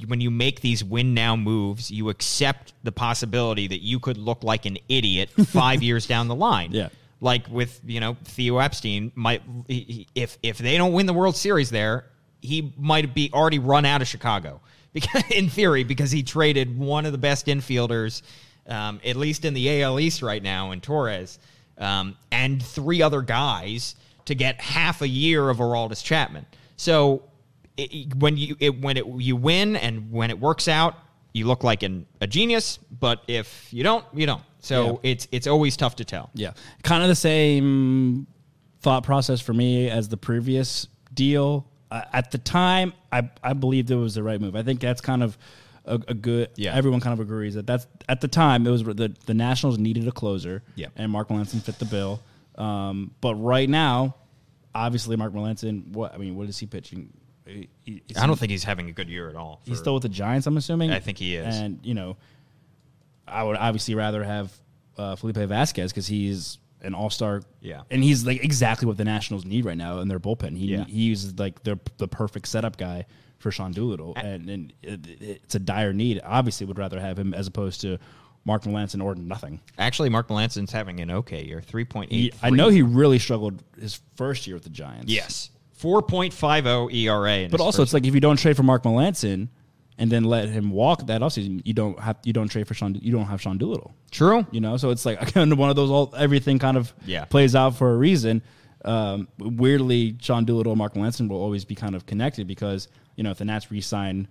when 0.08 0.22
you 0.22 0.32
make 0.32 0.62
these 0.62 0.84
win 0.84 1.14
now 1.14 1.36
moves, 1.36 1.92
you 1.92 2.10
accept 2.10 2.74
the 2.84 2.92
possibility 2.92 3.68
that 3.68 3.82
you 3.82 4.00
could 4.00 4.18
look 4.18 4.44
like 4.44 4.66
an 4.66 4.78
idiot 4.90 5.30
five 5.48 5.82
years 5.84 6.08
down 6.08 6.28
the 6.28 6.36
line. 6.36 6.72
Yeah. 6.72 6.90
like 7.22 7.48
with 7.50 7.80
you 7.86 8.00
know 8.00 8.18
Theo 8.26 8.58
Epstein 8.58 9.12
might 9.16 9.42
he- 9.68 10.08
if 10.16 10.38
if 10.44 10.58
they 10.58 10.78
don't 10.78 10.94
win 10.94 11.06
the 11.06 11.14
World 11.14 11.36
Series 11.36 11.70
there, 11.70 12.06
he 12.42 12.74
might 12.78 13.14
be 13.14 13.30
already 13.34 13.60
run 13.60 13.86
out 13.86 14.02
of 14.02 14.08
Chicago 14.08 14.60
because 14.94 15.24
in 15.32 15.50
theory 15.50 15.84
because 15.84 16.12
he 16.12 16.24
traded 16.24 16.78
one 16.78 17.06
of 17.06 17.12
the 17.12 17.18
best 17.18 17.48
infielders, 17.48 18.22
um, 18.68 19.00
at 19.06 19.16
least 19.16 19.46
in 19.46 19.54
the 19.54 19.82
AL 19.82 20.00
East 20.00 20.22
right 20.22 20.44
now 20.44 20.72
in 20.72 20.82
Torres, 20.82 21.40
um, 21.78 22.16
and 22.32 22.62
three 22.64 23.02
other 23.02 23.22
guys 23.22 23.96
to 24.26 24.36
get 24.36 24.60
half 24.62 25.02
a 25.02 25.08
year 25.08 25.50
of 25.50 25.58
Aroldis 25.58 26.04
Chapman. 26.04 26.46
So 26.78 27.24
it, 27.78 28.16
when 28.16 28.38
you 28.38 28.56
it, 28.60 28.80
when 28.82 28.98
it 28.98 29.06
you 29.18 29.36
win 29.36 29.76
and 29.76 30.12
when 30.12 30.30
it 30.30 30.40
works 30.40 30.68
out, 30.68 30.96
you 31.34 31.48
look 31.48 31.64
like 31.64 31.84
an, 31.84 32.06
a 32.22 32.28
genius. 32.28 32.78
But 33.00 33.24
if 33.28 33.74
you 33.74 33.84
don't, 33.84 34.06
you 34.14 34.26
don't. 34.26 34.42
So 34.60 34.86
Yeah. 35.04 35.12
it's 35.12 35.28
it's 35.32 35.48
always 35.48 35.76
tough 35.78 35.96
to 35.98 36.06
tell. 36.06 36.30
Yeah. 36.34 36.52
Kind 36.84 37.04
of 37.04 37.10
the 37.10 37.16
same 37.16 38.28
thought 38.82 39.04
process 39.04 39.42
for 39.42 39.54
me 39.54 39.90
as 39.90 40.10
the 40.10 40.18
previous 40.18 40.88
deal. 41.14 41.68
Uh, 41.90 42.02
at 42.12 42.32
the 42.32 42.38
time, 42.40 42.92
I, 43.12 43.30
I 43.44 43.54
believed 43.54 43.92
it 43.92 43.96
was 43.96 44.16
the 44.16 44.24
right 44.24 44.42
move. 44.42 44.56
I 44.56 44.64
think 44.64 44.80
that's 44.80 45.00
kind 45.02 45.22
of 45.24 45.38
a, 45.86 45.96
a 46.08 46.14
good. 46.14 46.50
Yeah. 46.56 46.74
everyone 46.76 47.00
kind 47.02 47.14
of 47.14 47.20
agrees 47.20 47.54
that 47.56 47.68
that's 47.68 47.86
at 48.10 48.20
the 48.22 48.28
time 48.28 48.66
it 48.66 48.72
was 48.72 48.84
the 48.84 49.16
the 49.26 49.34
Nationals 49.34 49.78
needed 49.78 50.08
a 50.08 50.12
closer. 50.12 50.64
Yeah. 50.76 50.88
and 50.96 51.12
Mark 51.12 51.30
Melancon 51.30 51.62
fit 51.62 51.78
the 51.80 51.86
bill. 51.86 52.22
Um, 52.56 53.12
but 53.22 53.36
right 53.36 53.68
now, 53.70 54.16
obviously, 54.76 55.16
Mark 55.16 55.34
Melancon. 55.34 55.88
What 55.88 56.14
I 56.14 56.18
mean, 56.18 56.36
what 56.36 56.48
is 56.50 56.58
he 56.60 56.66
pitching? 56.68 57.12
He- 57.46 57.70
he- 57.84 58.02
I 58.18 58.26
don't 58.28 58.38
think 58.40 58.52
he's 58.52 58.64
having 58.64 58.88
a 58.90 58.92
good 58.94 59.10
year 59.10 59.30
at 59.30 59.36
all. 59.36 59.62
he's 59.66 59.78
still 59.80 59.94
with 59.94 60.04
the 60.04 60.10
Giants. 60.10 60.48
I'm 60.48 60.58
assuming. 60.58 60.92
I 60.92 61.00
think 61.00 61.18
he 61.18 61.36
is. 61.36 61.56
And 61.58 61.80
you 61.84 61.94
know, 61.94 62.16
I 63.28 63.44
would 63.44 63.58
obviously 63.58 63.96
rather 63.96 64.24
have 64.24 64.52
uh, 64.98 65.16
Felipe 65.16 65.38
Vasquez 65.38 65.92
because 65.92 66.08
he's 66.08 66.58
an 66.82 66.94
all 66.94 67.10
star. 67.10 67.42
Yeah. 67.62 67.82
and 67.90 68.04
he's 68.04 68.26
like 68.26 68.44
exactly 68.44 68.88
what 68.88 68.98
the 68.98 69.06
Nationals 69.06 69.46
need 69.46 69.66
right 69.66 69.78
now 69.78 70.00
in 70.00 70.08
their 70.08 70.20
bullpen. 70.20 70.58
He 70.58 70.68
Yeah. 70.68 70.86
he's 70.86 71.34
like 71.40 71.64
the 71.64 71.80
the 71.98 72.08
perfect 72.08 72.48
setup 72.48 72.78
guy 72.78 73.06
for 73.40 73.52
Sean 73.52 73.72
Doolittle, 73.74 74.14
and 74.16 74.50
and 74.50 74.74
it, 74.82 75.00
it's 75.20 75.56
a 75.56 75.60
dire 75.60 75.92
need. 75.94 76.22
Obviously, 76.24 76.66
would 76.66 76.78
rather 76.78 77.00
have 77.00 77.20
him 77.20 77.34
as 77.34 77.48
opposed 77.48 77.82
to 77.82 77.98
Mark 78.46 78.64
Melancon 78.64 79.04
or 79.04 79.16
nothing. 79.16 79.60
Actually, 79.78 80.10
Mark 80.10 80.28
Melancon's 80.30 80.72
having 80.72 81.00
an 81.02 81.12
okay 81.12 81.44
year, 81.46 81.62
three 81.62 81.84
point 81.86 82.12
He, 82.12 82.28
eight. 82.28 82.36
I 82.42 82.50
know 82.52 82.70
he 82.70 82.82
really 82.82 83.20
struggled 83.20 83.62
his 83.80 84.00
first 84.16 84.48
year 84.48 84.56
with 84.56 84.64
the 84.64 84.70
Giants. 84.70 85.12
Yes, 85.12 85.50
four 85.84 86.02
point 86.02 86.34
five 86.34 86.64
zero 86.64 86.90
ERA. 86.90 87.38
in 87.40 87.52
But 87.52 87.60
also, 87.62 87.84
it's 87.84 87.94
like 87.94 88.06
if 88.08 88.14
you 88.16 88.22
don't 88.22 88.38
trade 88.40 88.56
for 88.56 88.64
Mark 88.64 88.84
Melancon 88.84 89.50
and 90.00 90.12
then 90.12 90.24
let 90.24 90.50
him 90.50 90.72
walk 90.72 91.06
that 91.08 91.22
offseason, 91.22 91.62
you 91.66 91.74
don't 91.74 92.00
have 92.00 92.18
you 92.24 92.34
don't 92.34 92.48
trade 92.50 92.68
for 92.68 92.74
Sean. 92.74 92.96
You 92.96 93.12
don't 93.12 93.26
have 93.26 93.42
Sean 93.42 93.58
Doolittle. 93.58 93.94
true. 94.10 94.48
You 94.52 94.62
know, 94.62 94.78
so 94.78 94.90
it's 94.90 95.06
like 95.06 95.22
again 95.30 95.56
one 95.58 95.70
of 95.70 95.76
those. 95.76 95.92
All 95.92 96.14
everything 96.18 96.58
kind 96.58 96.78
of 96.78 96.94
Yeah. 97.06 97.26
plays 97.26 97.54
out 97.56 97.76
for 97.76 97.94
a 97.94 97.98
reason. 97.98 98.42
Um, 98.86 99.28
weirdly, 99.38 100.18
Sean 100.22 100.46
Doolittle 100.46 100.72
and 100.74 100.78
Mark 100.80 100.94
Melancon 100.96 101.30
will 101.30 101.42
always 101.42 101.64
be 101.66 101.76
kind 101.76 101.96
of 101.96 102.06
connected 102.06 102.48
because 102.48 102.88
you 103.16 103.24
know 103.24 103.32
if 103.32 103.38
the 103.38 103.46
Nats 103.46 103.70
re-sign 103.72 104.28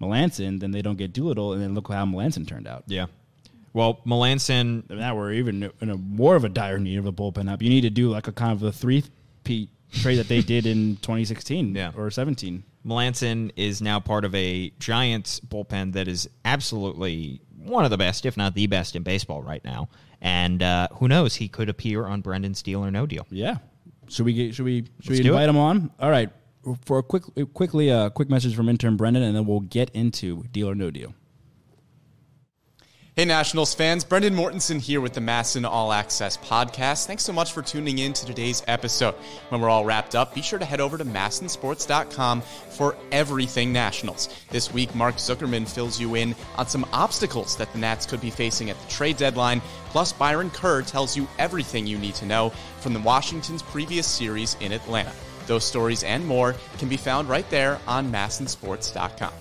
Melancon, 0.00 0.60
then 0.60 0.70
they 0.72 0.82
don't 0.82 0.96
get 0.98 1.12
Doolittle, 1.12 1.52
and 1.54 1.62
then 1.62 1.74
look 1.74 1.88
how 1.90 2.04
Melancon 2.04 2.46
turned 2.46 2.66
out. 2.68 2.84
Yeah. 2.86 3.06
Well, 3.72 4.00
Melancon. 4.06 4.88
Now 4.90 5.16
we're 5.16 5.32
even 5.32 5.70
in 5.80 5.90
a 5.90 5.96
more 5.96 6.36
of 6.36 6.44
a 6.44 6.48
dire 6.48 6.78
need 6.78 6.98
of 6.98 7.06
a 7.06 7.12
bullpen 7.12 7.50
up. 7.50 7.62
You 7.62 7.68
need 7.70 7.82
to 7.82 7.90
do 7.90 8.10
like 8.10 8.26
a 8.28 8.32
kind 8.32 8.52
of 8.52 8.62
a 8.62 8.72
three 8.72 9.04
Pete 9.44 9.70
trade 9.92 10.16
that 10.16 10.28
they 10.28 10.40
did 10.42 10.66
in 10.66 10.96
2016 10.96 11.74
Yeah. 11.74 11.92
or 11.96 12.10
17. 12.10 12.62
Melancon 12.84 13.50
is 13.56 13.80
now 13.82 13.98
part 14.00 14.24
of 14.24 14.34
a 14.34 14.70
Giants 14.78 15.40
bullpen 15.40 15.92
that 15.94 16.06
is 16.08 16.28
absolutely 16.44 17.40
one 17.56 17.84
of 17.84 17.90
the 17.90 17.96
best, 17.98 18.24
if 18.26 18.36
not 18.36 18.54
the 18.54 18.66
best, 18.66 18.94
in 18.94 19.02
baseball 19.02 19.42
right 19.42 19.64
now. 19.64 19.88
And 20.20 20.62
uh, 20.62 20.88
who 20.92 21.08
knows? 21.08 21.34
He 21.36 21.48
could 21.48 21.68
appear 21.68 22.06
on 22.06 22.20
Brendan 22.20 22.52
Deal 22.52 22.84
or 22.84 22.90
No 22.90 23.06
Deal. 23.06 23.26
Yeah. 23.30 23.56
Should 24.08 24.24
we 24.26 24.32
get? 24.34 24.54
Should 24.54 24.64
we? 24.64 24.82
Should 25.00 25.10
Let's 25.10 25.20
we 25.22 25.26
invite 25.28 25.44
it. 25.44 25.50
him 25.50 25.56
on? 25.56 25.90
All 25.98 26.10
right. 26.10 26.30
For 26.84 26.98
a 26.98 27.02
quick, 27.02 27.24
quickly, 27.54 27.88
a 27.90 28.08
quick 28.10 28.28
message 28.30 28.54
from 28.54 28.68
intern 28.68 28.96
Brendan, 28.96 29.22
and 29.24 29.36
then 29.36 29.46
we'll 29.46 29.60
get 29.60 29.90
into 29.90 30.44
deal 30.52 30.68
or 30.70 30.74
no 30.74 30.90
deal. 30.90 31.12
Hey, 33.18 33.24
Nationals 33.24 33.72
fans, 33.72 34.04
Brendan 34.04 34.34
Mortensen 34.34 34.78
here 34.78 35.00
with 35.00 35.14
the 35.14 35.22
MASN 35.22 35.66
All 35.66 35.90
Access 35.90 36.36
podcast. 36.36 37.06
Thanks 37.06 37.24
so 37.24 37.32
much 37.32 37.50
for 37.50 37.62
tuning 37.62 37.96
in 37.96 38.12
to 38.12 38.26
today's 38.26 38.62
episode. 38.68 39.14
When 39.48 39.62
we're 39.62 39.70
all 39.70 39.86
wrapped 39.86 40.14
up, 40.14 40.34
be 40.34 40.42
sure 40.42 40.58
to 40.58 40.66
head 40.66 40.82
over 40.82 40.98
to 40.98 41.04
masnsports.com 41.06 42.42
for 42.42 42.94
everything 43.12 43.72
Nationals. 43.72 44.28
This 44.50 44.70
week, 44.70 44.94
Mark 44.94 45.14
Zuckerman 45.14 45.66
fills 45.66 45.98
you 45.98 46.14
in 46.14 46.34
on 46.58 46.68
some 46.68 46.86
obstacles 46.92 47.56
that 47.56 47.72
the 47.72 47.78
Nats 47.78 48.04
could 48.04 48.20
be 48.20 48.28
facing 48.28 48.68
at 48.68 48.78
the 48.78 48.90
trade 48.90 49.16
deadline. 49.16 49.62
Plus, 49.86 50.12
Byron 50.12 50.50
Kerr 50.50 50.82
tells 50.82 51.16
you 51.16 51.26
everything 51.38 51.86
you 51.86 51.96
need 51.96 52.16
to 52.16 52.26
know 52.26 52.50
from 52.80 52.92
the 52.92 53.00
Washington's 53.00 53.62
previous 53.62 54.06
series 54.06 54.58
in 54.60 54.72
Atlanta. 54.72 55.12
Those 55.46 55.64
stories 55.64 56.02
and 56.02 56.26
more 56.26 56.54
can 56.76 56.90
be 56.90 56.98
found 56.98 57.30
right 57.30 57.48
there 57.48 57.80
on 57.86 58.12
masnsports.com. 58.12 59.32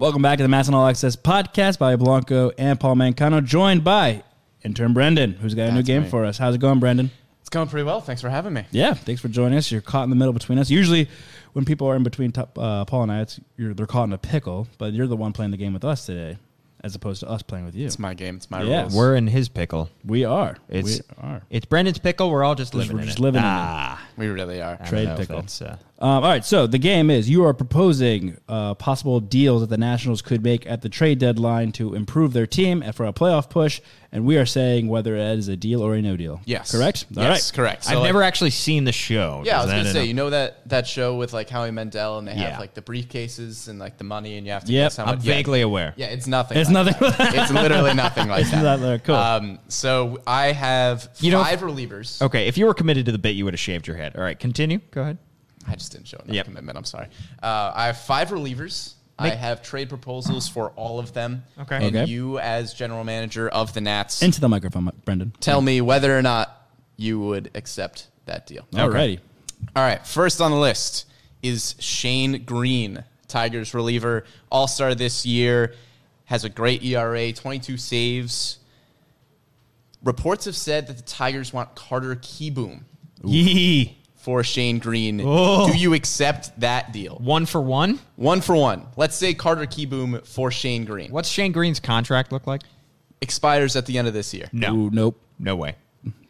Welcome 0.00 0.22
back 0.22 0.38
to 0.38 0.42
the 0.44 0.48
MASN 0.48 0.72
All 0.72 0.86
Access 0.86 1.14
podcast 1.14 1.78
by 1.78 1.94
Blanco 1.96 2.52
and 2.56 2.80
Paul 2.80 2.94
Mancano, 2.96 3.44
joined 3.44 3.84
by 3.84 4.22
intern 4.64 4.94
Brendan, 4.94 5.32
who's 5.34 5.54
got 5.54 5.68
a 5.68 5.72
new 5.72 5.82
game 5.82 6.04
me. 6.04 6.08
for 6.08 6.24
us. 6.24 6.38
How's 6.38 6.54
it 6.54 6.60
going, 6.60 6.80
Brendan? 6.80 7.10
It's 7.42 7.50
going 7.50 7.68
pretty 7.68 7.84
well. 7.84 8.00
Thanks 8.00 8.22
for 8.22 8.30
having 8.30 8.54
me. 8.54 8.64
Yeah, 8.70 8.94
thanks 8.94 9.20
for 9.20 9.28
joining 9.28 9.58
us. 9.58 9.70
You're 9.70 9.82
caught 9.82 10.04
in 10.04 10.10
the 10.10 10.16
middle 10.16 10.32
between 10.32 10.58
us. 10.58 10.70
Usually, 10.70 11.06
when 11.52 11.66
people 11.66 11.86
are 11.86 11.96
in 11.96 12.02
between 12.02 12.32
top, 12.32 12.58
uh, 12.58 12.86
Paul 12.86 13.02
and 13.02 13.12
I, 13.12 13.20
it's, 13.20 13.40
you're, 13.58 13.74
they're 13.74 13.86
caught 13.86 14.04
in 14.04 14.14
a 14.14 14.18
pickle. 14.18 14.66
But 14.78 14.94
you're 14.94 15.06
the 15.06 15.16
one 15.16 15.34
playing 15.34 15.50
the 15.50 15.56
game 15.58 15.74
with 15.74 15.84
us 15.84 16.06
today, 16.06 16.38
as 16.82 16.94
opposed 16.94 17.20
to 17.20 17.28
us 17.28 17.42
playing 17.42 17.66
with 17.66 17.74
you. 17.74 17.84
It's 17.84 17.98
my 17.98 18.14
game. 18.14 18.36
It's 18.36 18.50
my 18.50 18.62
Yeah. 18.62 18.82
rules. 18.82 18.94
We're 18.96 19.16
in 19.16 19.26
his 19.26 19.50
pickle. 19.50 19.90
we 20.02 20.24
are. 20.24 20.56
It's 20.70 20.96
we 20.98 21.00
are. 21.22 21.42
it's 21.50 21.66
Brendan's 21.66 21.98
pickle. 21.98 22.30
We're 22.30 22.44
all 22.44 22.54
just 22.54 22.72
Just- 22.72 22.84
living 22.88 22.96
we're 22.96 23.02
in 23.02 23.06
just 23.08 23.18
it. 23.18 23.22
living 23.22 23.40
in 23.42 23.46
it. 23.46 23.50
ah, 23.50 24.02
we 24.16 24.28
really 24.28 24.62
are. 24.62 24.78
I 24.80 24.86
Trade 24.86 25.04
know 25.08 25.12
if 25.14 25.18
pickle. 25.20 25.40
that's, 25.40 25.60
uh, 25.60 25.76
Um, 26.02 26.24
all 26.24 26.30
right, 26.30 26.42
so 26.42 26.66
the 26.66 26.78
game 26.78 27.10
is 27.10 27.28
you 27.28 27.44
are 27.44 27.52
proposing 27.52 28.38
uh, 28.48 28.72
possible 28.74 29.20
deals 29.20 29.60
that 29.60 29.68
the 29.68 29.76
Nationals 29.76 30.22
could 30.22 30.42
make 30.42 30.66
at 30.66 30.80
the 30.80 30.88
trade 30.88 31.18
deadline 31.18 31.72
to 31.72 31.94
improve 31.94 32.32
their 32.32 32.46
team 32.46 32.82
and 32.82 32.94
for 32.94 33.04
a 33.04 33.12
playoff 33.12 33.50
push, 33.50 33.82
and 34.10 34.24
we 34.24 34.38
are 34.38 34.46
saying 34.46 34.88
whether 34.88 35.14
it 35.14 35.38
is 35.38 35.48
a 35.48 35.56
deal 35.58 35.82
or 35.82 35.94
a 35.94 36.00
no 36.00 36.16
deal. 36.16 36.40
Yes. 36.46 36.72
correct. 36.72 37.04
All 37.18 37.22
yes, 37.22 37.50
right. 37.52 37.54
correct. 37.56 37.84
So, 37.84 37.90
I've 37.92 37.98
like- 37.98 38.06
never 38.06 38.22
actually 38.22 38.48
seen 38.48 38.84
the 38.84 38.92
show. 38.92 39.42
Yeah, 39.44 39.60
I 39.60 39.64
was 39.66 39.72
gonna 39.74 39.92
say, 39.92 40.06
you 40.06 40.14
know 40.14 40.30
that 40.30 40.66
that 40.70 40.86
show 40.86 41.16
with 41.16 41.34
like 41.34 41.50
Howie 41.50 41.70
Mandel, 41.70 42.18
and 42.18 42.26
they 42.26 42.32
Yeah. 42.32 42.52
have 42.52 42.60
like 42.60 42.72
the 42.72 42.80
briefcases 42.80 43.68
and 43.68 43.78
like 43.78 43.98
the 43.98 44.04
money, 44.04 44.38
and 44.38 44.46
you 44.46 44.52
have 44.54 44.64
to 44.64 44.72
Yep. 44.72 44.84
guess 44.86 44.96
how 44.96 45.04
much, 45.04 45.12
I'm 45.12 45.18
much. 45.18 45.26
yeah. 45.26 45.34
vaguely 45.34 45.60
aware. 45.60 45.92
Yeah, 45.98 46.06
it's 46.06 46.26
nothing. 46.26 46.56
It's 46.56 46.70
like 46.70 46.86
nothing. 46.98 47.10
that. 47.18 47.34
it's 47.34 47.52
literally 47.52 47.92
nothing 47.92 48.26
like 48.28 48.40
It's 48.40 48.50
that. 48.52 48.80
not. 48.80 49.04
Cool. 49.04 49.14
Um, 49.16 49.58
so 49.68 50.18
I 50.26 50.52
have 50.52 51.10
You 51.20 51.32
know- 51.32 51.44
five 51.44 51.60
relievers. 51.60 52.22
Okay, 52.22 52.46
if 52.48 52.56
you 52.56 52.64
were 52.64 52.72
committed 52.74 53.04
to 53.04 53.12
the 53.12 53.18
bit, 53.18 53.36
you 53.36 53.44
would 53.44 53.52
have 53.52 53.60
shaved 53.60 53.86
your 53.86 53.98
head. 53.98 54.16
All 54.16 54.22
right, 54.22 54.38
continue. 54.38 54.80
Go 54.92 55.02
ahead. 55.02 55.18
I 55.68 55.74
just 55.74 55.92
didn't 55.92 56.08
show 56.08 56.18
enough 56.18 56.34
Yep. 56.34 56.44
commitment. 56.46 56.78
I'm 56.78 56.84
sorry. 56.84 57.06
Uh, 57.42 57.72
I 57.74 57.86
have 57.86 57.98
five 58.00 58.30
relievers. 58.30 58.94
I 59.18 59.28
have 59.30 59.62
trade 59.62 59.90
proposals 59.90 60.48
for 60.48 60.70
all 60.76 60.98
of 60.98 61.12
them. 61.12 61.44
Okay. 61.60 61.76
And 61.76 61.94
Okay. 61.94 62.10
you, 62.10 62.38
as 62.38 62.72
general 62.72 63.04
manager 63.04 63.50
of 63.50 63.74
the 63.74 63.82
Nats, 63.82 64.22
Into 64.22 64.40
the 64.40 64.48
microphone, 64.48 64.90
Brendan. 65.04 65.34
tell 65.40 65.60
me 65.60 65.82
whether 65.82 66.16
or 66.16 66.22
not 66.22 66.66
you 66.96 67.20
would 67.20 67.50
accept 67.54 68.06
that 68.24 68.46
deal. 68.46 68.66
Alrighty. 68.72 69.18
All 69.76 69.82
right, 69.82 70.04
first 70.06 70.40
on 70.40 70.50
the 70.52 70.56
list 70.56 71.04
is 71.42 71.74
Shane 71.78 72.44
Greene, 72.46 73.04
Tigers 73.28 73.74
reliever, 73.74 74.24
All 74.50 74.66
Star 74.66 74.94
this 74.94 75.26
year, 75.26 75.74
has 76.24 76.44
a 76.44 76.48
great 76.48 76.82
ERA, 76.82 77.30
22 77.32 77.76
saves. 77.76 78.56
Reports 80.02 80.46
have 80.46 80.56
said 80.56 80.86
that 80.86 80.96
the 80.96 81.02
Tigers 81.02 81.52
want 81.52 81.74
Carter 81.74 82.16
Kieboom 82.16 82.84
Yee. 83.22 83.98
For 84.22 84.44
Shane 84.44 84.78
Greene. 84.78 85.22
Oh. 85.24 85.70
Do 85.72 85.78
you 85.78 85.94
accept 85.94 86.58
that 86.60 86.92
deal? 86.92 87.16
One 87.16 87.46
for 87.46 87.60
one. 87.60 87.98
One 88.16 88.40
for 88.42 88.54
one. 88.54 88.86
Let's 88.96 89.16
say 89.16 89.32
Carter 89.32 89.64
Kieboom 89.64 90.26
for 90.26 90.50
Shane 90.50 90.84
Greene. 90.84 91.10
What's 91.10 91.28
Shane 91.28 91.52
Greene's 91.52 91.80
contract 91.80 92.30
look 92.30 92.46
like? 92.46 92.60
Expires 93.22 93.76
at 93.76 93.86
the 93.86 93.96
end 93.98 94.08
of 94.08 94.14
this 94.14 94.32
year. 94.34 94.48
No. 94.52 94.74
Ooh, 94.74 94.90
nope. 94.90 95.20
No 95.38 95.56
way. 95.56 95.74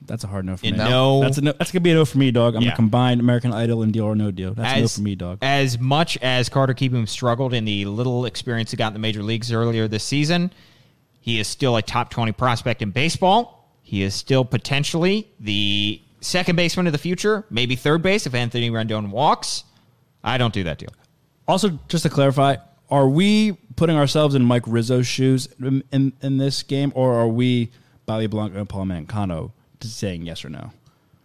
That's 0.06 0.24
a 0.24 0.26
hard 0.26 0.44
no 0.44 0.56
for 0.56 0.66
You 0.66 0.72
me. 0.72 0.78
know- 0.78 1.20
that's 1.22 1.38
a 1.38 1.40
no, 1.40 1.52
that's 1.52 1.70
gonna 1.70 1.82
be 1.82 1.90
a 1.90 1.94
no 1.94 2.04
for 2.04 2.18
me, 2.18 2.30
dog. 2.32 2.54
I'm 2.56 2.62
Yeah. 2.62 2.68
gonna 2.70 2.76
combine 2.76 3.20
American 3.20 3.52
Idol 3.52 3.82
and 3.82 3.92
Deal 3.92 4.04
or 4.04 4.14
No 4.16 4.30
Deal. 4.32 4.54
That's 4.54 4.78
a 4.78 4.80
no 4.82 4.88
for 4.88 5.00
me, 5.02 5.14
dog. 5.14 5.38
As 5.42 5.78
much 5.78 6.16
as 6.18 6.48
Carter 6.48 6.74
Kieboom 6.74 7.08
struggled 7.08 7.54
in 7.54 7.64
the 7.64 7.84
little 7.84 8.24
experience 8.24 8.70
he 8.72 8.76
got 8.76 8.88
in 8.88 8.92
the 8.94 8.98
major 8.98 9.22
leagues 9.22 9.52
earlier 9.52 9.86
this 9.86 10.02
season, 10.04 10.52
he 11.20 11.38
is 11.38 11.46
still 11.48 11.76
a 11.76 11.82
top 11.82 12.10
20 12.10 12.32
prospect 12.32 12.82
in 12.82 12.90
baseball. 12.90 13.68
He 13.82 14.02
is 14.02 14.14
still 14.14 14.44
potentially 14.44 15.28
the 15.38 16.00
second 16.20 16.56
baseman 16.56 16.86
of 16.86 16.92
the 16.92 16.98
future, 16.98 17.44
maybe 17.50 17.76
third 17.76 18.02
base 18.02 18.26
if 18.26 18.34
Anthony 18.34 18.70
Rendon 18.70 19.10
walks. 19.10 19.64
I 20.22 20.38
don't 20.38 20.52
do 20.54 20.64
that 20.64 20.78
deal. 20.78 20.90
Also, 21.48 21.78
just 21.88 22.02
to 22.04 22.10
clarify, 22.10 22.56
are 22.90 23.08
we 23.08 23.52
putting 23.76 23.96
ourselves 23.96 24.34
in 24.34 24.44
Mike 24.44 24.64
Rizzo's 24.66 25.06
shoes 25.06 25.48
in, 25.60 25.82
in, 25.92 26.12
in 26.22 26.36
this 26.38 26.62
game, 26.62 26.92
or 26.94 27.14
are 27.14 27.28
we 27.28 27.70
Bobby 28.06 28.26
Blanco 28.26 28.58
and 28.58 28.68
Paul 28.68 28.84
Mancano 28.84 29.52
saying 29.80 30.26
yes 30.26 30.44
or 30.44 30.48
no? 30.50 30.72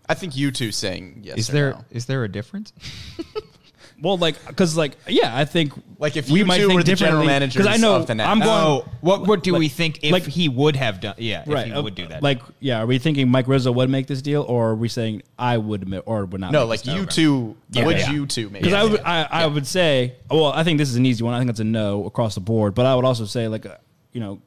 I 0.07 0.13
think 0.13 0.35
you 0.37 0.51
two 0.51 0.71
saying 0.71 1.21
yes 1.23 1.37
Is 1.37 1.49
or 1.49 1.53
there 1.53 1.69
no. 1.71 1.85
is 1.91 2.05
there 2.05 2.23
a 2.23 2.29
difference? 2.31 2.71
Well, 4.01 4.17
like, 4.17 4.35
because, 4.45 4.75
like, 4.75 4.97
yeah, 5.07 5.35
I 5.35 5.45
think 5.45 5.71
Like, 5.99 6.17
if 6.17 6.29
we 6.29 6.39
you 6.39 6.45
might 6.45 6.57
two 6.57 6.67
think 6.67 6.77
were 6.79 6.83
the 6.83 6.95
general 6.95 7.21
differently, 7.23 7.27
managers 7.27 7.65
I 7.65 7.77
know 7.77 7.95
of 7.95 8.07
the 8.07 8.15
Nats. 8.15 8.29
I'm 8.29 8.39
going. 8.39 8.49
oh, 8.51 8.85
what 8.99 9.25
what 9.25 9.41
do 9.41 9.53
like- 9.53 9.59
we 9.59 9.69
think 9.69 9.99
if 10.03 10.11
like- 10.11 10.23
he 10.27 10.49
would 10.49 10.75
have 10.75 10.99
done? 10.99 11.15
Yeah, 11.17 11.43
if 11.43 11.47
right, 11.47 11.67
he 11.67 11.71
uh, 11.71 11.81
would 11.81 11.95
do 11.95 12.05
that. 12.07 12.21
Like, 12.21 12.41
yeah, 12.59 12.79
are 12.81 12.85
we 12.85 12.99
thinking 12.99 13.29
Mike 13.29 13.47
Rizzo 13.47 13.71
would 13.71 13.89
make 13.89 14.07
this 14.07 14.21
deal, 14.21 14.41
or 14.43 14.71
are 14.71 14.75
we 14.75 14.89
saying 14.89 15.23
I 15.39 15.57
would 15.57 15.81
admit, 15.83 16.03
or 16.05 16.25
would 16.25 16.41
not? 16.41 16.51
No, 16.51 16.61
make 16.61 16.69
like 16.69 16.79
this 16.81 16.93
deal? 16.93 17.01
you 17.01 17.05
two. 17.05 17.55
Yeah, 17.71 17.85
would 17.85 17.97
yeah. 17.97 18.11
you 18.11 18.25
two 18.25 18.49
make 18.49 18.63
Because 18.63 18.73
it? 18.73 18.77
I 18.77 18.83
would, 18.83 19.01
I, 19.01 19.23
I 19.43 19.47
would 19.47 19.65
say, 19.65 20.15
well, 20.29 20.47
I 20.47 20.63
think 20.65 20.77
this 20.77 20.89
is 20.89 20.97
an 20.97 21.05
easy 21.05 21.23
one. 21.23 21.33
I 21.33 21.39
think 21.39 21.49
it's 21.49 21.61
a 21.61 21.63
no 21.63 22.05
across 22.05 22.35
the 22.35 22.41
board. 22.41 22.75
But 22.75 22.85
I 22.85 22.95
would 22.95 23.05
also 23.05 23.23
say, 23.25 23.47
like, 23.47 23.65
uh, 23.65 23.77
you 24.11 24.19
know, 24.19 24.41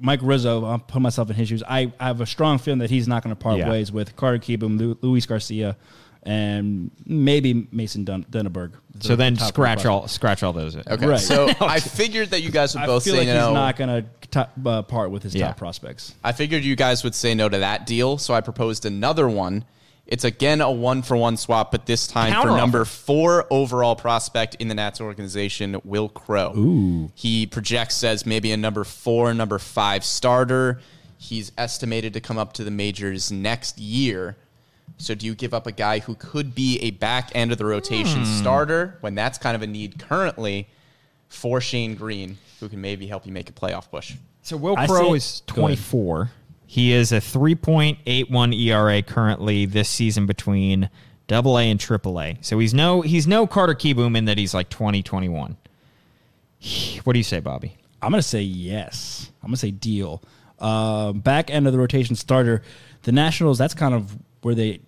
Mike 0.00 0.20
Rizzo. 0.22 0.64
I'll 0.64 0.78
put 0.78 1.00
myself 1.02 1.30
in 1.30 1.36
his 1.36 1.48
shoes. 1.48 1.62
I, 1.66 1.90
I 1.98 2.06
have 2.08 2.20
a 2.20 2.26
strong 2.26 2.58
feeling 2.58 2.78
that 2.80 2.90
he's 2.90 3.08
not 3.08 3.22
going 3.24 3.34
to 3.34 3.40
part 3.42 3.58
Yeah. 3.58 3.70
ways 3.70 3.90
with 3.90 4.14
Carter 4.14 4.38
Kieboom, 4.38 4.78
Lu- 4.78 4.98
Luis 5.00 5.26
Garcia, 5.26 5.76
and 6.24 6.90
maybe 7.06 7.66
Mason 7.72 8.04
Dun- 8.04 8.24
Denaburg. 8.30 8.72
so 9.00 9.16
then 9.16 9.36
scratch 9.36 9.86
all 9.86 10.08
scratch 10.08 10.42
all 10.42 10.52
those. 10.52 10.76
Okay, 10.76 11.06
Right. 11.06 11.20
so 11.20 11.48
I 11.60 11.80
figured 11.80 12.30
that 12.30 12.42
you 12.42 12.50
guys 12.50 12.74
would 12.74 12.82
I 12.84 12.86
both 12.86 13.04
feel 13.04 13.14
say 13.14 13.20
like 13.20 13.28
no. 13.28 13.46
he's 13.48 13.54
not 13.54 13.76
going 13.76 14.04
to 14.30 14.48
uh, 14.66 14.82
part 14.82 15.10
with 15.10 15.22
his 15.22 15.34
Yeah. 15.34 15.48
top 15.48 15.56
prospects. 15.56 16.14
I 16.22 16.32
figured 16.32 16.62
you 16.64 16.76
guys 16.76 17.04
would 17.04 17.14
say 17.14 17.34
no 17.34 17.48
to 17.48 17.58
that 17.58 17.86
deal, 17.86 18.18
so 18.18 18.34
I 18.34 18.40
proposed 18.40 18.84
another 18.84 19.28
one. 19.28 19.64
It's 20.06 20.24
again 20.24 20.62
a 20.62 20.70
one 20.70 21.02
for 21.02 21.16
one 21.18 21.36
swap, 21.36 21.70
but 21.70 21.84
this 21.84 22.06
time 22.06 22.32
for 22.32 22.48
Counteroffer. 22.48 22.56
number 22.56 22.84
four 22.86 23.46
overall 23.50 23.94
prospect 23.94 24.54
in 24.56 24.68
the 24.68 24.74
Nats 24.74 25.02
organization, 25.02 25.78
Wil 25.84 26.08
Crowe. 26.08 26.54
Ooh. 26.56 27.10
He 27.14 27.44
projects 27.46 28.02
as 28.02 28.24
maybe 28.24 28.50
a 28.52 28.56
number 28.56 28.84
four, 28.84 29.34
number 29.34 29.58
five 29.58 30.04
starter. 30.04 30.80
He's 31.18 31.52
estimated 31.58 32.14
to 32.14 32.20
come 32.20 32.38
up 32.38 32.54
to 32.54 32.64
the 32.64 32.70
majors 32.70 33.30
next 33.30 33.78
year. 33.78 34.36
So 34.98 35.14
do 35.14 35.26
you 35.26 35.34
give 35.34 35.54
up 35.54 35.66
a 35.66 35.72
guy 35.72 36.00
who 36.00 36.14
could 36.16 36.54
be 36.54 36.78
a 36.80 36.90
back 36.90 37.30
end 37.34 37.52
of 37.52 37.58
the 37.58 37.64
rotation 37.64 38.24
Hmm. 38.24 38.38
starter 38.40 38.98
when 39.00 39.14
that's 39.14 39.38
kind 39.38 39.54
of 39.54 39.62
a 39.62 39.66
need 39.66 39.98
currently 39.98 40.68
for 41.28 41.60
Shane 41.60 41.94
Greene, 41.94 42.38
who 42.60 42.68
can 42.68 42.80
maybe 42.80 43.06
help 43.06 43.24
you 43.26 43.32
make 43.32 43.48
a 43.48 43.52
playoff 43.52 43.90
push? 43.90 44.14
So 44.42 44.56
Wil 44.56 44.76
Crowe 44.76 45.14
is 45.14 45.42
24. 45.46 46.30
He 46.66 46.92
is 46.92 47.12
a 47.12 47.20
3.81 47.20 48.52
ERA 48.54 49.02
currently 49.02 49.66
this 49.66 49.88
season 49.88 50.26
between 50.26 50.90
Double 51.26 51.58
A 51.58 51.62
and 51.70 51.78
Triple 51.78 52.20
A. 52.20 52.36
So 52.40 52.58
he's 52.58 52.72
no 52.74 53.02
he's 53.02 53.26
no 53.26 53.46
Carter 53.46 53.74
Kieboom 53.74 54.16
in 54.16 54.24
that 54.26 54.38
he's 54.38 54.54
like 54.54 54.68
20, 54.70 55.02
21. 55.02 55.56
What 57.04 57.12
do 57.12 57.18
you 57.18 57.22
say, 57.24 57.40
Bobby? 57.40 57.76
I'm 58.02 58.10
gonna 58.10 58.22
say 58.22 58.42
yes. 58.42 59.30
I'm 59.42 59.48
gonna 59.48 59.56
say 59.58 59.70
deal. 59.70 60.22
Um, 60.58 61.20
back 61.20 61.50
end 61.50 61.66
of 61.66 61.72
the 61.72 61.78
rotation 61.78 62.16
starter, 62.16 62.62
the 63.02 63.12
Nationals. 63.12 63.58
That's 63.58 63.74
kind 63.74 63.94
of 63.94 64.16
where 64.42 64.54
they 64.54 64.80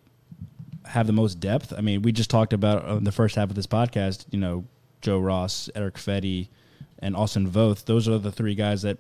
have 0.91 1.07
the 1.07 1.13
most 1.13 1.41
depth. 1.41 1.73
I 1.77 1.81
mean, 1.81 2.03
we 2.03 2.13
just 2.13 2.31
talked 2.31 2.53
about 2.53 2.85
uh, 2.85 2.99
the 3.01 3.13
first 3.13 3.37
half 3.37 3.49
of 3.49 3.57
this 3.57 3.67
podcast. 3.67 4.27
You 4.31 4.39
know, 4.39 4.65
Joe 5.01 5.19
Ross, 5.19 5.71
Erick 5.75 5.95
Fedde, 5.95 6.49
and 6.99 7.17
Austin 7.17 7.49
Voth. 7.51 7.85
Those 7.85 8.09
are 8.09 8.19
the 8.19 8.33
three 8.33 8.55
guys 8.55 8.83
that 8.83 8.99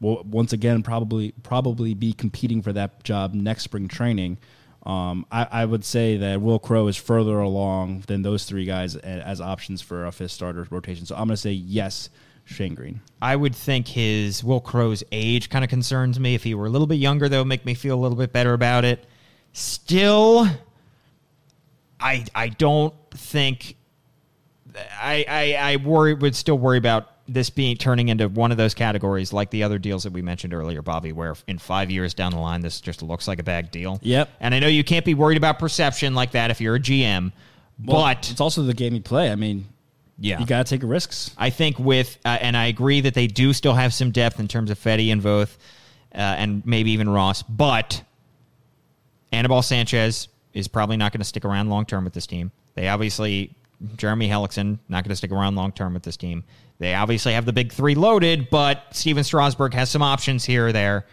will 0.00 0.22
once 0.24 0.52
again 0.52 0.82
probably 0.82 1.32
probably 1.42 1.94
be 1.94 2.12
competing 2.12 2.62
for 2.62 2.72
that 2.72 3.02
job 3.04 3.34
next 3.34 3.64
spring 3.64 3.88
training. 3.88 4.38
Um, 4.84 5.24
I, 5.32 5.46
I 5.50 5.64
would 5.64 5.84
say 5.84 6.18
that 6.18 6.42
Wil 6.42 6.58
Crowe 6.58 6.88
is 6.88 6.96
further 6.96 7.38
along 7.40 8.04
than 8.06 8.22
those 8.22 8.44
three 8.44 8.66
guys 8.66 8.96
as 8.96 9.40
options 9.40 9.80
for 9.80 10.04
a 10.04 10.12
fifth 10.12 10.32
starter 10.32 10.66
rotation. 10.70 11.06
So 11.06 11.14
I'm 11.14 11.26
going 11.26 11.36
to 11.36 11.36
say 11.38 11.52
yes, 11.52 12.10
Shane 12.44 12.74
Greene. 12.74 13.00
I 13.22 13.34
would 13.34 13.54
think 13.54 13.88
his 13.88 14.44
Wil 14.44 14.60
Crowe's 14.60 15.02
age 15.10 15.48
kind 15.48 15.64
of 15.64 15.70
concerns 15.70 16.20
me. 16.20 16.34
If 16.34 16.44
he 16.44 16.54
were 16.54 16.66
a 16.66 16.68
little 16.68 16.86
bit 16.86 16.96
younger, 16.96 17.28
would 17.30 17.46
make 17.46 17.64
me 17.64 17.72
feel 17.72 17.98
a 17.98 18.00
little 18.02 18.18
bit 18.18 18.30
better 18.32 18.52
about 18.52 18.84
it. 18.84 19.06
Still, 19.54 20.46
I 22.00 22.24
I 22.34 22.48
don't 22.48 22.94
think 23.10 23.76
I 24.74 25.24
I, 25.28 25.72
I 25.72 25.76
worry 25.76 26.14
would 26.14 26.34
still 26.34 26.58
worry 26.58 26.78
about 26.78 27.10
this 27.26 27.48
being 27.50 27.76
turning 27.76 28.08
into 28.08 28.28
one 28.28 28.50
of 28.50 28.58
those 28.58 28.74
categories 28.74 29.32
like 29.32 29.50
the 29.50 29.62
other 29.62 29.78
deals 29.78 30.02
that 30.02 30.12
we 30.12 30.20
mentioned 30.20 30.52
earlier, 30.52 30.82
Bobby, 30.82 31.12
where 31.12 31.34
in 31.46 31.58
five 31.58 31.90
years 31.90 32.12
down 32.12 32.32
the 32.32 32.38
line 32.38 32.60
this 32.60 32.80
just 32.80 33.02
looks 33.02 33.26
like 33.26 33.38
a 33.38 33.42
bag 33.42 33.70
deal. 33.70 33.98
Yep. 34.02 34.28
And 34.40 34.54
I 34.54 34.58
know 34.58 34.66
you 34.66 34.84
can't 34.84 35.04
be 35.04 35.14
worried 35.14 35.38
about 35.38 35.58
perception 35.58 36.14
like 36.14 36.32
that 36.32 36.50
if 36.50 36.60
you're 36.60 36.74
a 36.74 36.80
GM, 36.80 37.32
Well, 37.82 38.02
but 38.02 38.30
it's 38.30 38.40
also 38.40 38.62
the 38.62 38.74
game 38.74 38.94
you 38.94 39.00
play. 39.00 39.30
I 39.30 39.36
mean, 39.36 39.66
yeah, 40.18 40.38
you 40.38 40.46
got 40.46 40.66
to 40.66 40.78
take 40.78 40.86
risks. 40.86 41.34
I 41.38 41.50
think 41.50 41.78
with, 41.78 42.18
uh, 42.24 42.38
and 42.40 42.56
I 42.56 42.66
agree 42.66 43.00
that 43.00 43.14
they 43.14 43.26
do 43.26 43.52
still 43.52 43.74
have 43.74 43.94
some 43.94 44.10
depth 44.10 44.38
in 44.38 44.46
terms 44.46 44.70
of 44.70 44.78
Fedde 44.78 45.10
and 45.10 45.22
Voth, 45.22 45.56
uh, 46.14 46.18
and 46.18 46.64
maybe 46.66 46.92
even 46.92 47.08
Ross, 47.08 47.42
but 47.42 48.02
Anibal 49.32 49.62
Sanchez 49.62 50.28
is 50.54 50.68
probably 50.68 50.96
not 50.96 51.12
going 51.12 51.20
to 51.20 51.24
stick 51.26 51.44
around 51.44 51.68
long 51.68 51.84
term 51.84 52.04
with 52.04 52.12
this 52.14 52.26
team. 52.26 52.50
They 52.74 52.88
obviously, 52.88 53.54
Jeremy 53.96 54.28
Hellickson, 54.28 54.78
not 54.88 55.04
going 55.04 55.10
to 55.10 55.16
stick 55.16 55.32
around 55.32 55.56
long 55.56 55.72
term 55.72 55.92
with 55.94 56.02
this 56.02 56.16
team. 56.16 56.44
They 56.78 56.94
obviously 56.94 57.34
have 57.34 57.44
the 57.44 57.52
big 57.52 57.72
three 57.72 57.94
loaded, 57.94 58.48
but 58.50 58.82
Stephen 58.92 59.24
Strasburg 59.24 59.74
has 59.74 59.90
some 59.90 60.02
options 60.02 60.44
here 60.44 60.68
or 60.68 60.72
there. 60.72 61.06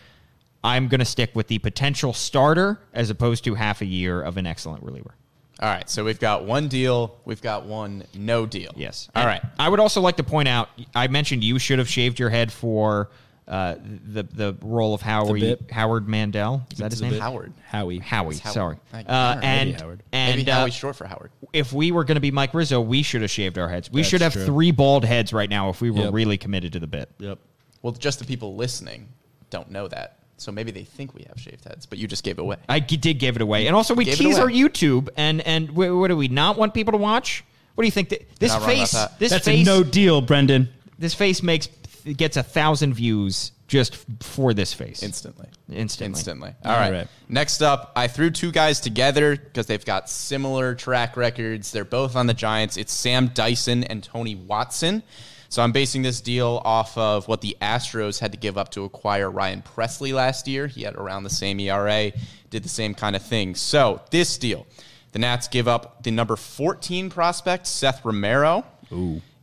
I'm 0.63 0.87
going 0.87 0.99
to 0.99 1.05
stick 1.05 1.31
with 1.33 1.47
the 1.47 1.59
potential 1.59 2.13
starter 2.13 2.79
as 2.93 3.09
opposed 3.09 3.43
to 3.45 3.55
half 3.55 3.81
a 3.81 3.85
year 3.85 4.21
of 4.21 4.37
an 4.37 4.45
excellent 4.45 4.83
reliever. 4.83 5.15
All 5.59 5.69
right, 5.69 5.87
so 5.87 6.03
we've 6.03 6.19
got 6.19 6.45
one 6.45 6.67
deal, 6.67 7.19
we've 7.25 7.41
got 7.41 7.65
one 7.65 8.03
no 8.15 8.47
deal. 8.47 8.71
Yes. 8.75 9.09
All 9.15 9.21
And 9.21 9.27
right. 9.27 9.41
I 9.59 9.69
would 9.69 9.79
also 9.79 10.01
like 10.01 10.17
to 10.17 10.23
point 10.23 10.47
out 10.47 10.69
I 10.95 11.07
mentioned 11.07 11.43
you 11.43 11.59
should 11.59 11.77
have 11.77 11.87
shaved 11.87 12.17
your 12.19 12.31
head 12.31 12.51
for 12.51 13.09
uh, 13.51 13.75
the 13.83 14.23
the 14.23 14.55
role 14.61 14.93
of 14.95 15.01
Howard. 15.01 15.59
Howard 15.71 16.07
Mandel. 16.07 16.65
Is 16.71 16.77
that 16.79 16.89
his 16.91 17.01
name? 17.01 17.11
bit. 17.11 17.21
Howard. 17.21 17.53
Howie. 17.67 17.99
Howie. 17.99 18.31
It's 18.35 18.39
Howard. 18.39 18.53
Sorry. 18.91 19.05
Uh, 19.05 19.35
you. 19.35 19.41
And 19.47 19.81
Howard. 19.81 20.03
and 20.13 20.37
Maybe 20.37 20.49
uh, 20.49 20.55
Howie's 20.61 20.73
short 20.73 20.95
for 20.95 21.05
Howard. 21.05 21.31
if 21.53 21.73
we 21.73 21.91
were 21.91 22.05
going 22.05 22.15
to 22.15 22.21
be 22.21 22.31
Mike 22.31 22.53
Rizzo, 22.53 22.79
we 22.81 23.03
should 23.03 23.21
have 23.21 23.29
shaved 23.29 23.57
our 23.57 23.67
heads. 23.67 23.91
We 23.91 24.01
That's 24.01 24.09
should 24.09 24.21
have 24.21 24.33
true. 24.33 24.45
three 24.45 24.71
bald 24.71 25.03
heads 25.05 25.33
right 25.33 25.49
now 25.49 25.69
if 25.69 25.81
we 25.81 25.91
were 25.91 26.05
Yep. 26.05 26.13
really 26.13 26.37
committed 26.37 26.71
to 26.73 26.79
the 26.79 26.87
bit. 26.87 27.09
Yep. 27.19 27.37
Well, 27.81 27.93
just 27.93 28.19
the 28.19 28.25
people 28.25 28.55
listening 28.55 29.09
don't 29.49 29.69
know 29.69 29.87
that. 29.89 30.19
So 30.37 30.51
maybe 30.51 30.71
they 30.71 30.83
think 30.85 31.13
we 31.13 31.23
have 31.27 31.39
shaved 31.39 31.65
heads, 31.65 31.85
but 31.85 31.99
you 31.99 32.07
just 32.07 32.23
gave 32.23 32.39
it 32.39 32.41
away. 32.41 32.55
I 32.69 32.79
g- 32.79 32.97
did 32.97 33.19
give 33.19 33.35
it 33.35 33.41
away, 33.43 33.67
and 33.67 33.75
also 33.75 33.93
we 33.93 34.05
tease 34.05 34.39
our 34.39 34.47
YouTube, 34.47 35.09
and 35.15 35.39
and 35.41 35.69
wh- 35.69 35.95
what 35.99 36.07
do 36.07 36.17
we 36.17 36.29
not 36.29 36.57
want 36.57 36.73
people 36.73 36.93
to 36.93 36.97
watch? 36.97 37.43
What 37.75 37.83
do 37.83 37.85
you 37.85 37.91
think? 37.91 38.09
That, 38.09 38.27
this 38.39 38.51
not 38.51 38.61
wrong 38.61 38.69
about 38.69 38.77
face, 38.79 38.91
that. 38.93 39.19
this 39.19 39.29
That's 39.31 39.45
face, 39.45 39.67
a 39.67 39.69
no 39.69 39.83
deal, 39.83 40.19
Brendan. 40.21 40.69
this 40.97 41.13
face 41.13 41.43
makes 41.43 41.67
gets 42.03 42.37
a 42.37 42.43
thousand 42.43 42.93
views 42.93 43.51
just 43.67 43.95
for 44.21 44.53
this 44.53 44.73
face. 44.73 45.01
Instantly. 45.01 45.47
Instantly. 45.69 46.05
Instantly. 46.07 46.55
All 46.65 46.73
right. 46.73 46.85
All 46.87 46.91
right. 46.91 47.07
Next 47.29 47.61
up, 47.61 47.93
I 47.95 48.07
threw 48.07 48.29
two 48.29 48.51
guys 48.51 48.81
together 48.81 49.37
because 49.37 49.65
they've 49.65 49.85
got 49.85 50.09
similar 50.09 50.75
track 50.75 51.15
records. 51.15 51.71
They're 51.71 51.85
both 51.85 52.15
on 52.15 52.27
the 52.27 52.33
Giants. 52.33 52.75
It's 52.75 52.91
Sam 52.91 53.27
Dyson 53.29 53.85
and 53.85 54.03
Tony 54.03 54.35
Watson. 54.35 55.03
So 55.47 55.61
I'm 55.61 55.73
basing 55.73 56.01
this 56.01 56.21
deal 56.21 56.61
off 56.63 56.97
of 56.97 57.27
what 57.27 57.41
the 57.41 57.57
Astros 57.61 58.19
had 58.19 58.31
to 58.31 58.37
give 58.37 58.57
up 58.57 58.71
to 58.71 58.85
acquire 58.85 59.29
Ryan 59.29 59.61
Pressly 59.61 60.13
last 60.13 60.47
year. 60.47 60.67
He 60.67 60.83
had 60.83 60.95
around 60.95 61.23
the 61.23 61.29
same 61.29 61.59
ERA, 61.59 62.11
did 62.49 62.63
the 62.63 62.69
same 62.69 62.93
kind 62.93 63.17
of 63.17 63.21
thing. 63.21 63.55
So 63.55 64.01
this 64.11 64.37
deal, 64.37 64.65
the 65.11 65.19
Nats 65.19 65.49
give 65.49 65.67
up 65.67 66.03
the 66.03 66.11
number 66.11 66.37
14 66.37 67.09
prospect, 67.09 67.67
Seth 67.67 68.05
Romero, 68.05 68.65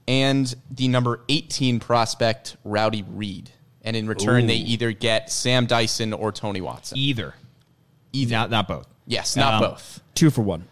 and 0.09 0.53
the 0.71 0.89
number 0.89 1.21
18 1.29 1.79
prospect, 1.79 2.57
Raudy 2.65 3.05
Read. 3.07 3.51
And 3.83 3.95
in 3.95 4.09
return, 4.09 4.47
they 4.47 4.55
either 4.57 4.91
get 4.93 5.31
Sam 5.31 5.67
Dyson 5.67 6.13
or 6.13 6.33
Tony 6.33 6.61
Watson. 6.61 6.99
Either. 6.99 7.35
Either. 8.13 8.33
Not, 8.33 8.51
not 8.51 8.67
both. 8.67 8.87
Yes, 9.07 9.37
not 9.37 9.55
Um, 9.63 9.71
both. 9.71 10.01
Two 10.15 10.31
for 10.31 10.43
one. 10.43 10.65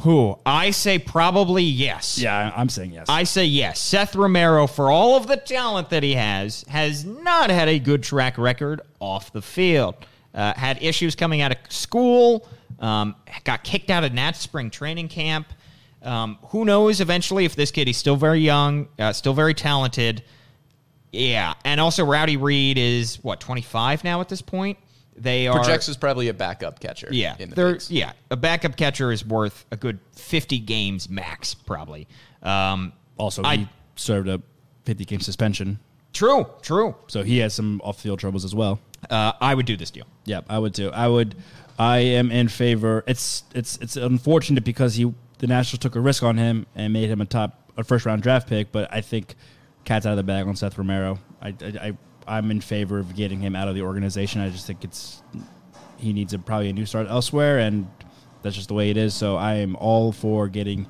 Who? 0.00 0.38
I 0.44 0.70
say 0.72 0.98
probably 0.98 1.62
yes. 1.62 2.18
Yeah, 2.18 2.34
I- 2.54 2.60
I'm 2.60 2.68
saying 2.68 2.92
yes. 2.92 3.06
I 3.08 3.24
say 3.24 3.44
yes. 3.44 3.78
Seth 3.78 4.14
Romero, 4.16 4.66
for 4.66 4.90
all 4.90 5.16
of 5.16 5.26
the 5.26 5.36
talent 5.36 5.90
that 5.90 6.02
he 6.02 6.14
has, 6.14 6.64
has 6.68 7.04
not 7.04 7.48
had 7.50 7.68
a 7.68 7.78
good 7.78 8.02
track 8.02 8.36
record 8.38 8.80
off 9.00 9.32
the 9.32 9.40
field. 9.42 9.94
Uh, 10.34 10.52
had 10.54 10.82
issues 10.82 11.14
coming 11.14 11.40
out 11.40 11.52
of 11.52 11.58
school, 11.70 12.46
um, 12.80 13.14
got 13.44 13.64
kicked 13.64 13.88
out 13.90 14.04
of 14.04 14.12
Nats 14.12 14.38
spring 14.38 14.68
training 14.70 15.08
camp. 15.08 15.46
Um, 16.06 16.38
who 16.48 16.64
knows 16.64 17.00
eventually 17.00 17.44
if 17.44 17.56
this 17.56 17.70
kid, 17.70 17.86
he's 17.86 17.96
still 17.96 18.16
very 18.16 18.40
young, 18.40 18.88
uh, 18.98 19.12
still 19.12 19.34
very 19.34 19.54
talented. 19.54 20.22
Yeah. 21.12 21.54
And 21.64 21.80
also, 21.80 22.04
Raudy 22.04 22.36
Read 22.36 22.78
is, 22.78 23.16
what, 23.24 23.40
25 23.40 24.04
now 24.04 24.20
at 24.20 24.28
this 24.28 24.42
point? 24.42 24.78
They 25.16 25.46
are. 25.48 25.54
Projects 25.56 25.88
is 25.88 25.96
probably 25.96 26.28
a 26.28 26.34
backup 26.34 26.78
catcher. 26.78 27.08
Yeah, 27.10 27.36
in 27.38 27.48
the 27.48 27.56
they're- 27.56 27.72
bigs. 27.72 27.90
yeah. 27.90 28.12
A 28.30 28.36
backup 28.36 28.76
catcher 28.76 29.10
is 29.12 29.24
worth 29.24 29.64
a 29.70 29.76
good 29.76 29.98
fifty 30.12 30.58
games 30.58 31.08
max, 31.08 31.54
probably. 31.54 32.06
Um, 32.42 32.92
also, 33.16 33.42
I- 33.42 33.56
he 33.56 33.68
served 33.96 34.28
a 34.28 34.42
50 34.84 35.06
game 35.06 35.20
suspension, 35.20 35.78
true, 36.12 36.46
true. 36.60 36.94
so 37.08 37.22
he 37.22 37.38
has 37.38 37.54
some 37.54 37.80
off 37.82 37.98
field 37.98 38.18
troubles 38.18 38.44
as 38.44 38.54
well. 38.54 38.78
Uh, 39.08 39.32
I 39.40 39.54
would 39.54 39.64
do 39.64 39.74
this 39.78 39.90
deal. 39.90 40.04
Yep, 40.26 40.44
I 40.50 40.58
would 40.58 40.74
too. 40.74 40.90
I 40.92 41.08
would. 41.08 41.34
I 41.78 41.98
am 41.98 42.30
in 42.30 42.48
favor. 42.48 43.02
It's 43.06 43.44
it's 43.54 43.78
it's 43.78 43.96
unfortunate 43.96 44.64
because 44.64 44.96
he 44.96 45.14
the 45.38 45.46
Nationals 45.46 45.80
took 45.80 45.96
a 45.96 46.00
risk 46.00 46.22
on 46.22 46.36
him 46.36 46.66
and 46.74 46.92
made 46.92 47.08
him 47.08 47.20
a 47.20 47.26
top 47.26 47.70
a 47.76 47.84
first 47.84 48.06
round 48.06 48.22
draft 48.22 48.48
pick. 48.48 48.72
But 48.72 48.92
I 48.92 49.00
think 49.00 49.34
cat's 49.84 50.06
out 50.06 50.12
of 50.12 50.16
the 50.16 50.22
bag 50.22 50.46
on 50.46 50.56
Seth 50.56 50.78
Romero. 50.78 51.18
I 51.40 51.48
I, 51.48 51.52
I 51.60 51.96
I'm 52.26 52.50
in 52.50 52.60
favor 52.60 52.98
of 52.98 53.14
getting 53.14 53.40
him 53.40 53.54
out 53.54 53.68
of 53.68 53.74
the 53.74 53.82
organization. 53.82 54.40
I 54.40 54.50
just 54.50 54.66
think 54.66 54.84
it's 54.84 55.22
he 55.96 56.12
needs 56.12 56.34
a, 56.34 56.38
probably 56.38 56.68
a 56.68 56.72
new 56.72 56.86
start 56.86 57.06
elsewhere, 57.08 57.58
and 57.58 57.88
that's 58.42 58.56
just 58.56 58.68
the 58.68 58.74
way 58.74 58.90
it 58.90 58.96
is. 58.96 59.14
So 59.14 59.36
I 59.36 59.54
am 59.54 59.76
all 59.76 60.12
for 60.12 60.48
getting 60.48 60.86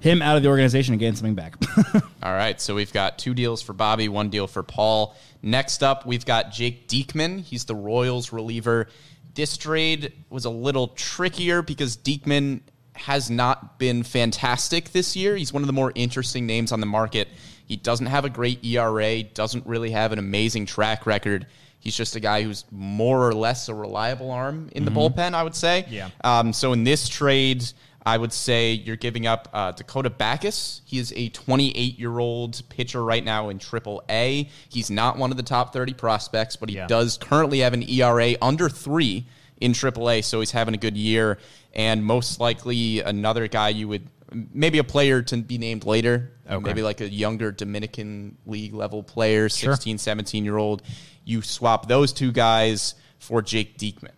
him 0.00 0.22
out 0.22 0.36
of 0.36 0.42
the 0.42 0.48
organization 0.48 0.94
and 0.94 1.00
getting 1.00 1.14
something 1.14 1.34
back. 1.34 1.56
All 2.22 2.32
right, 2.32 2.58
so 2.60 2.74
we've 2.74 2.92
got 2.92 3.18
two 3.18 3.34
deals 3.34 3.60
for 3.60 3.74
Bobby, 3.74 4.08
one 4.08 4.30
deal 4.30 4.46
for 4.46 4.62
Paul. 4.62 5.14
Next 5.42 5.82
up, 5.82 6.06
we've 6.06 6.24
got 6.24 6.52
Jake 6.52 6.88
Diekman. 6.88 7.42
He's 7.42 7.66
the 7.66 7.74
Royals 7.74 8.32
reliever. 8.32 8.88
This 9.34 9.58
trade 9.58 10.12
was 10.30 10.46
a 10.46 10.50
little 10.50 10.88
trickier 10.88 11.60
because 11.62 11.98
Diekman 11.98 12.62
has 12.94 13.30
not 13.30 13.78
been 13.78 14.02
fantastic 14.02 14.92
this 14.92 15.16
year. 15.16 15.36
He's 15.36 15.52
one 15.52 15.62
of 15.62 15.66
the 15.66 15.72
more 15.72 15.92
interesting 15.94 16.46
names 16.46 16.72
on 16.72 16.80
the 16.80 16.86
market. 16.86 17.28
He 17.66 17.76
doesn't 17.76 18.06
have 18.06 18.24
a 18.24 18.30
great 18.30 18.64
ERA, 18.64 19.22
doesn't 19.22 19.66
really 19.66 19.90
have 19.92 20.12
an 20.12 20.18
amazing 20.18 20.66
track 20.66 21.06
record. 21.06 21.46
He's 21.78 21.96
just 21.96 22.14
a 22.16 22.20
guy 22.20 22.42
who's 22.42 22.64
more 22.70 23.26
or 23.26 23.32
less 23.32 23.68
a 23.68 23.74
reliable 23.74 24.30
arm 24.30 24.68
in 24.72 24.84
the 24.84 24.90
bullpen, 24.90 25.34
I 25.34 25.42
would 25.42 25.54
say. 25.54 25.86
Yeah. 25.88 26.10
Um, 26.22 26.52
so 26.52 26.72
in 26.74 26.84
this 26.84 27.08
trade, 27.08 27.64
I 28.04 28.18
would 28.18 28.32
say 28.32 28.72
you're 28.72 28.96
giving 28.96 29.26
up 29.26 29.48
uh, 29.52 29.72
Dakota 29.72 30.10
Bacus. 30.10 30.82
He 30.84 30.98
is 30.98 31.12
a 31.16 31.28
28 31.30 31.98
year 31.98 32.18
old 32.18 32.60
pitcher 32.68 33.02
right 33.02 33.24
now 33.24 33.48
in 33.48 33.58
Triple 33.58 34.02
A. 34.10 34.48
He's 34.68 34.90
not 34.90 35.16
one 35.16 35.30
of 35.30 35.36
the 35.38 35.42
top 35.42 35.72
30 35.72 35.94
prospects, 35.94 36.56
but 36.56 36.68
he 36.68 36.76
Yeah. 36.76 36.86
does 36.86 37.16
currently 37.18 37.60
have 37.60 37.72
an 37.72 37.82
ERA 37.88 38.34
under 38.42 38.68
three 38.68 39.26
in 39.60 39.72
AAA, 39.72 40.24
so 40.24 40.40
he's 40.40 40.50
having 40.50 40.74
a 40.74 40.78
good 40.78 40.96
year. 40.96 41.38
And 41.74 42.04
most 42.04 42.40
likely 42.40 43.00
another 43.00 43.46
guy 43.48 43.68
you 43.70 43.88
would 43.88 44.08
maybe 44.54 44.78
a 44.78 44.84
player 44.84 45.22
to 45.22 45.36
be 45.38 45.58
named 45.58 45.84
later, 45.84 46.30
Okay. 46.48 46.64
maybe 46.64 46.82
like 46.82 47.00
a 47.00 47.08
younger 47.08 47.50
Dominican 47.50 48.36
League 48.46 48.72
level 48.74 49.02
player, 49.02 49.48
Sure. 49.48 49.72
16, 49.74 49.98
17 49.98 50.44
year 50.44 50.56
old. 50.56 50.82
You 51.24 51.42
swap 51.42 51.88
those 51.88 52.12
two 52.12 52.30
guys 52.32 52.94
for 53.18 53.42
Jake 53.42 53.76
Diekman. 53.76 54.12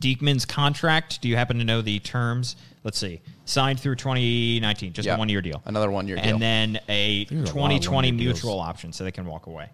Diekman's 0.00 0.44
contract. 0.46 1.20
Do 1.20 1.28
you 1.28 1.36
happen 1.36 1.58
to 1.58 1.64
know 1.64 1.82
the 1.82 1.98
terms? 1.98 2.56
Let's 2.84 2.98
see. 2.98 3.20
Signed 3.44 3.80
through 3.80 3.96
2019, 3.96 4.92
just 4.92 5.06
Yeah. 5.06 5.16
a 5.16 5.18
one 5.18 5.28
year 5.28 5.42
deal. 5.42 5.60
Another 5.66 5.90
one-year 5.90 6.16
deal. 6.16 6.24
And 6.34 6.40
then 6.42 6.80
a 6.88 7.26
are 7.30 7.34
a 7.34 7.36
lot 7.36 7.42
of 7.42 7.48
2020 7.48 8.10
deals. 8.12 8.20
mutual 8.42 8.60
option, 8.60 8.92
so 8.92 9.04
they 9.04 9.10
can 9.12 9.26
walk 9.26 9.46
away. 9.46 9.68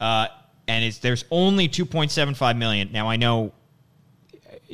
Uh, 0.00 0.28
and 0.68 0.84
it's 0.84 0.98
there's 0.98 1.24
only 1.30 1.68
2.75 1.68 2.56
million. 2.56 2.90
Now 2.92 3.08
I 3.08 3.16
know, 3.16 3.52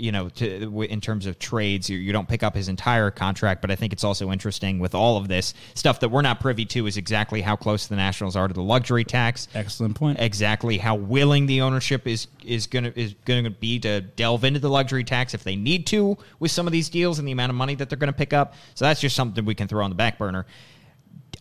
you 0.00 0.12
know, 0.12 0.28
to, 0.30 0.82
in 0.82 1.00
terms 1.00 1.26
of 1.26 1.38
trades, 1.38 1.88
you, 1.90 1.98
you 1.98 2.12
don't 2.12 2.28
pick 2.28 2.42
up 2.42 2.54
his 2.54 2.68
entire 2.68 3.10
contract, 3.10 3.60
but 3.60 3.70
I 3.70 3.76
think 3.76 3.92
it's 3.92 4.04
also 4.04 4.30
interesting 4.30 4.78
with 4.78 4.94
all 4.94 5.16
of 5.16 5.28
this 5.28 5.54
stuff 5.74 6.00
that 6.00 6.08
we're 6.08 6.22
not 6.22 6.40
privy 6.40 6.64
to 6.66 6.86
is 6.86 6.96
exactly 6.96 7.40
how 7.40 7.56
close 7.56 7.86
the 7.86 7.96
Nationals 7.96 8.36
are 8.36 8.48
to 8.48 8.54
the 8.54 8.62
luxury 8.62 9.04
tax 9.04 9.48
Excellent 9.54 9.94
point. 9.94 10.18
exactly 10.20 10.78
how 10.78 10.94
willing 10.94 11.46
the 11.46 11.60
ownership 11.60 12.06
is 12.06 12.26
is 12.44 12.66
gonna 12.66 12.92
is 12.96 13.14
gonna 13.24 13.50
be 13.50 13.78
to 13.80 14.00
delve 14.00 14.44
into 14.44 14.58
the 14.60 14.70
luxury 14.70 15.04
tax 15.04 15.34
if 15.34 15.44
they 15.44 15.56
need 15.56 15.86
to 15.86 16.16
with 16.38 16.50
some 16.50 16.66
of 16.66 16.72
these 16.72 16.88
deals 16.88 17.18
and 17.18 17.28
the 17.28 17.32
amount 17.32 17.50
of 17.50 17.56
money 17.56 17.74
that 17.74 17.88
they're 17.88 17.98
gonna 17.98 18.12
pick 18.12 18.32
up. 18.32 18.54
So 18.74 18.84
that's 18.84 19.00
just 19.00 19.14
something 19.14 19.44
we 19.44 19.54
can 19.54 19.68
throw 19.68 19.84
on 19.84 19.90
the 19.90 19.96
back 19.96 20.18
burner. 20.18 20.46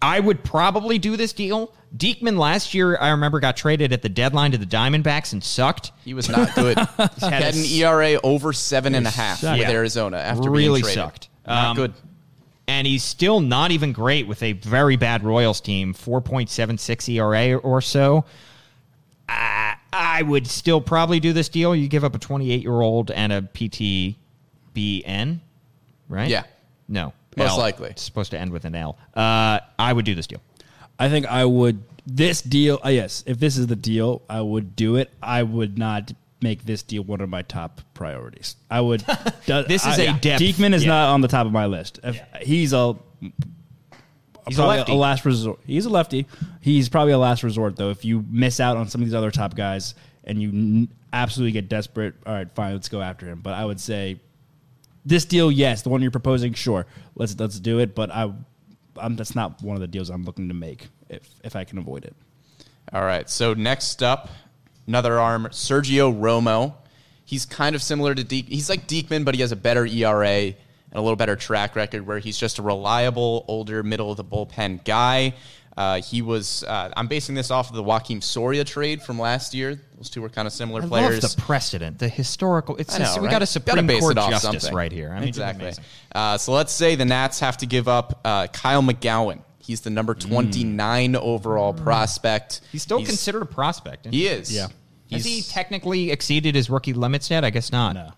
I 0.01 0.19
would 0.19 0.43
probably 0.43 0.97
do 0.97 1.17
this 1.17 1.33
deal. 1.33 1.73
Diekman 1.97 2.37
last 2.37 2.73
year, 2.73 2.97
I 2.97 3.09
remember, 3.09 3.39
got 3.39 3.57
traded 3.57 3.91
at 3.91 4.01
the 4.01 4.09
deadline 4.09 4.51
to 4.51 4.57
the 4.57 4.65
Diamondbacks 4.65 5.33
and 5.33 5.43
sucked. 5.43 5.91
He 6.05 6.13
was 6.13 6.29
not 6.29 6.53
good. 6.55 6.77
he 6.97 7.25
had 7.25 7.43
had 7.43 7.55
an 7.55 7.65
ERA 7.65 8.19
over 8.23 8.53
seven 8.53 8.95
and 8.95 9.05
a 9.07 9.09
half 9.09 9.39
sucked. 9.39 9.59
with 9.59 9.67
Yeah. 9.67 9.73
Arizona 9.73 10.17
after 10.17 10.49
really 10.49 10.83
sucked. 10.83 11.29
Not 11.47 11.65
Um, 11.71 11.75
good. 11.75 11.93
and 12.67 12.85
he's 12.87 13.03
still 13.03 13.39
not 13.41 13.71
even 13.71 13.91
great 13.91 14.27
with 14.27 14.41
a 14.43 14.53
very 14.53 14.95
bad 14.97 15.23
Royals 15.23 15.59
team, 15.61 15.93
4.76 15.93 17.09
ERA 17.15 17.57
or 17.57 17.81
so. 17.81 18.23
I, 19.27 19.75
I 19.91 20.21
would 20.21 20.47
still 20.47 20.79
probably 20.81 21.19
do 21.19 21.33
this 21.33 21.49
deal. 21.49 21.75
You 21.75 21.87
give 21.87 22.03
up 22.03 22.15
a 22.15 22.19
28 22.19 22.61
year 22.61 22.79
old 22.81 23.09
and 23.11 23.33
a 23.33 23.41
PTBN, 23.41 25.39
right? 26.07 26.29
Yeah. 26.29 26.43
No. 26.87 27.13
Most 27.39 27.51
L. 27.51 27.57
likely. 27.57 27.89
It's 27.89 28.01
supposed 28.03 28.31
to 28.31 28.39
end 28.39 28.51
with 28.51 28.65
an 28.65 28.75
L. 28.75 28.97
Uh, 29.15 29.59
I 29.77 29.91
would 29.93 30.05
do 30.05 30.15
this 30.15 30.27
deal. 30.27 30.41
I 30.99 31.09
think 31.09 31.25
I 31.27 31.45
would 31.45 31.81
this 32.05 32.41
deal. 32.41 32.79
Uh, 32.83 32.89
yes, 32.89 33.23
if 33.27 33.39
this 33.39 33.57
is 33.57 33.67
the 33.67 33.75
deal, 33.75 34.21
I 34.29 34.41
would 34.41 34.75
do 34.75 34.95
it. 34.97 35.09
I 35.21 35.43
would 35.43 35.77
not 35.77 36.11
make 36.41 36.63
this 36.65 36.83
deal 36.83 37.03
one 37.03 37.19
of 37.21 37.29
my 37.29 37.41
top 37.41 37.81
priorities. 37.93 38.55
I 38.71 38.81
would. 38.81 39.05
do- 39.45 39.63
This 39.63 39.85
is 39.85 39.99
I- 39.99 40.03
a 40.03 40.13
depth- 40.19 40.41
Diekman 40.41 40.73
is 40.73 40.83
yeah. 40.83 40.89
not 40.89 41.09
on 41.13 41.21
the 41.21 41.27
top 41.27 41.45
of 41.45 41.51
my 41.51 41.65
list. 41.65 41.99
If 42.03 42.19
He's 42.41 42.73
a 42.73 42.95
He's 44.47 44.57
a 44.57 44.61
probably 44.61 44.77
lefty. 44.77 44.93
last 44.93 45.25
resort. 45.25 45.59
He's 45.67 45.85
a 45.85 45.89
lefty. 45.89 46.25
He's 46.61 46.89
probably 46.89 47.13
a 47.13 47.17
last 47.19 47.43
resort 47.43 47.75
though. 47.75 47.89
If 47.91 48.03
you 48.03 48.25
miss 48.29 48.59
out 48.59 48.77
on 48.77 48.87
some 48.87 49.01
of 49.01 49.07
these 49.07 49.13
other 49.13 49.31
top 49.31 49.55
guys 49.55 49.93
and 50.23 50.41
you 50.41 50.49
n- 50.49 50.87
absolutely 51.13 51.51
get 51.51 51.69
desperate, 51.69 52.15
all 52.25 52.33
right, 52.33 52.49
fine, 52.55 52.73
let's 52.73 52.89
go 52.89 53.01
after 53.01 53.27
him. 53.27 53.41
But 53.41 53.53
I 53.53 53.63
would 53.65 53.79
say 53.79 54.19
this 55.05 55.25
deal, 55.25 55.51
yes, 55.51 55.81
the 55.81 55.89
one 55.89 56.01
you're 56.01 56.11
proposing, 56.11 56.53
sure, 56.53 56.85
let's 57.15 57.39
let's 57.39 57.59
do 57.59 57.79
it. 57.79 57.95
But 57.95 58.11
I, 58.11 58.31
I'm, 58.97 59.15
that's 59.15 59.35
not 59.35 59.61
one 59.61 59.75
of 59.75 59.81
the 59.81 59.87
deals 59.87 60.09
I'm 60.09 60.23
looking 60.23 60.47
to 60.49 60.53
make 60.53 60.87
if 61.09 61.29
if 61.43 61.55
I 61.55 61.63
can 61.63 61.77
avoid 61.77 62.05
it. 62.05 62.15
All 62.91 63.03
right. 63.03 63.29
So 63.29 63.53
next 63.53 64.01
up, 64.01 64.29
another 64.87 65.19
arm, 65.19 65.47
Sergio 65.51 66.17
Romo. 66.17 66.75
He's 67.23 67.45
kind 67.45 67.75
of 67.75 67.83
similar 67.83 68.15
to 68.15 68.23
Deek. 68.23 68.47
He's 68.47 68.69
like 68.69 68.87
Diekman, 68.87 69.23
but 69.23 69.35
he 69.35 69.41
has 69.41 69.51
a 69.51 69.55
better 69.55 69.85
ERA 69.85 70.55
and 70.91 70.97
a 70.97 71.01
little 71.01 71.15
better 71.15 71.35
track 71.35 71.75
record 71.75 72.07
where 72.07 72.17
he's 72.17 72.37
just 72.37 72.57
a 72.57 72.63
reliable, 72.63 73.45
older, 73.47 73.83
middle 73.83 74.09
of 74.09 74.17
the 74.17 74.23
bullpen 74.23 74.83
guy. 74.83 75.35
Uh, 75.79 76.01
he 76.01 76.21
was. 76.21 76.65
Uh, 76.65 76.91
I'm 76.97 77.07
basing 77.07 77.35
this 77.35 77.51
off 77.51 77.69
of 77.69 77.75
the 77.77 77.83
Joakim 77.83 78.21
Soria 78.21 78.65
trade 78.65 79.01
from 79.01 79.17
last 79.17 79.53
year. 79.53 79.79
Those 79.95 80.09
two 80.09 80.21
were 80.21 80.27
kind 80.27 80.45
of 80.45 80.51
similar 80.51 80.83
I 80.83 80.87
players. 80.87 81.23
love 81.23 81.35
the 81.37 81.41
precedent, 81.41 81.99
the 81.99 82.09
historical. 82.09 82.75
It's 82.75 82.93
I 82.95 82.99
just, 82.99 83.15
know, 83.15 83.21
we 83.21 83.27
right? 83.29 83.31
got 83.31 83.43
a 83.43 83.45
Supreme 83.45 83.87
base 83.87 84.01
Court 84.01 84.17
justice 84.17 84.41
something. 84.41 84.75
right 84.75 84.91
here. 84.91 85.09
I 85.09 85.19
mean, 85.21 85.29
exactly. 85.29 85.71
Uh, 86.13 86.37
so 86.37 86.51
let's 86.51 86.73
say 86.73 86.95
the 86.95 87.05
Nats 87.05 87.39
have 87.39 87.55
to 87.57 87.65
give 87.65 87.87
up 87.87 88.19
uh, 88.25 88.47
Kyle 88.47 88.81
McGowin. 88.81 89.39
He's 89.59 89.79
the 89.79 89.89
number 89.89 90.15
29 90.15 91.15
overall 91.15 91.73
prospect. 91.73 92.59
He's 92.73 92.81
still 92.81 93.05
considered 93.05 93.43
a 93.43 93.45
prospect. 93.45 94.05
He 94.07 94.27
is. 94.27 94.53
Yeah. 94.53 94.67
Has 95.11 95.23
he 95.23 95.41
technically 95.43 96.11
exceeded 96.11 96.55
his 96.55 96.69
rookie 96.69 96.91
limits 96.91 97.29
yet? 97.29 97.45
I 97.45 97.51
guess 97.51 97.71
not. 97.71 97.93
No, 97.95 98.11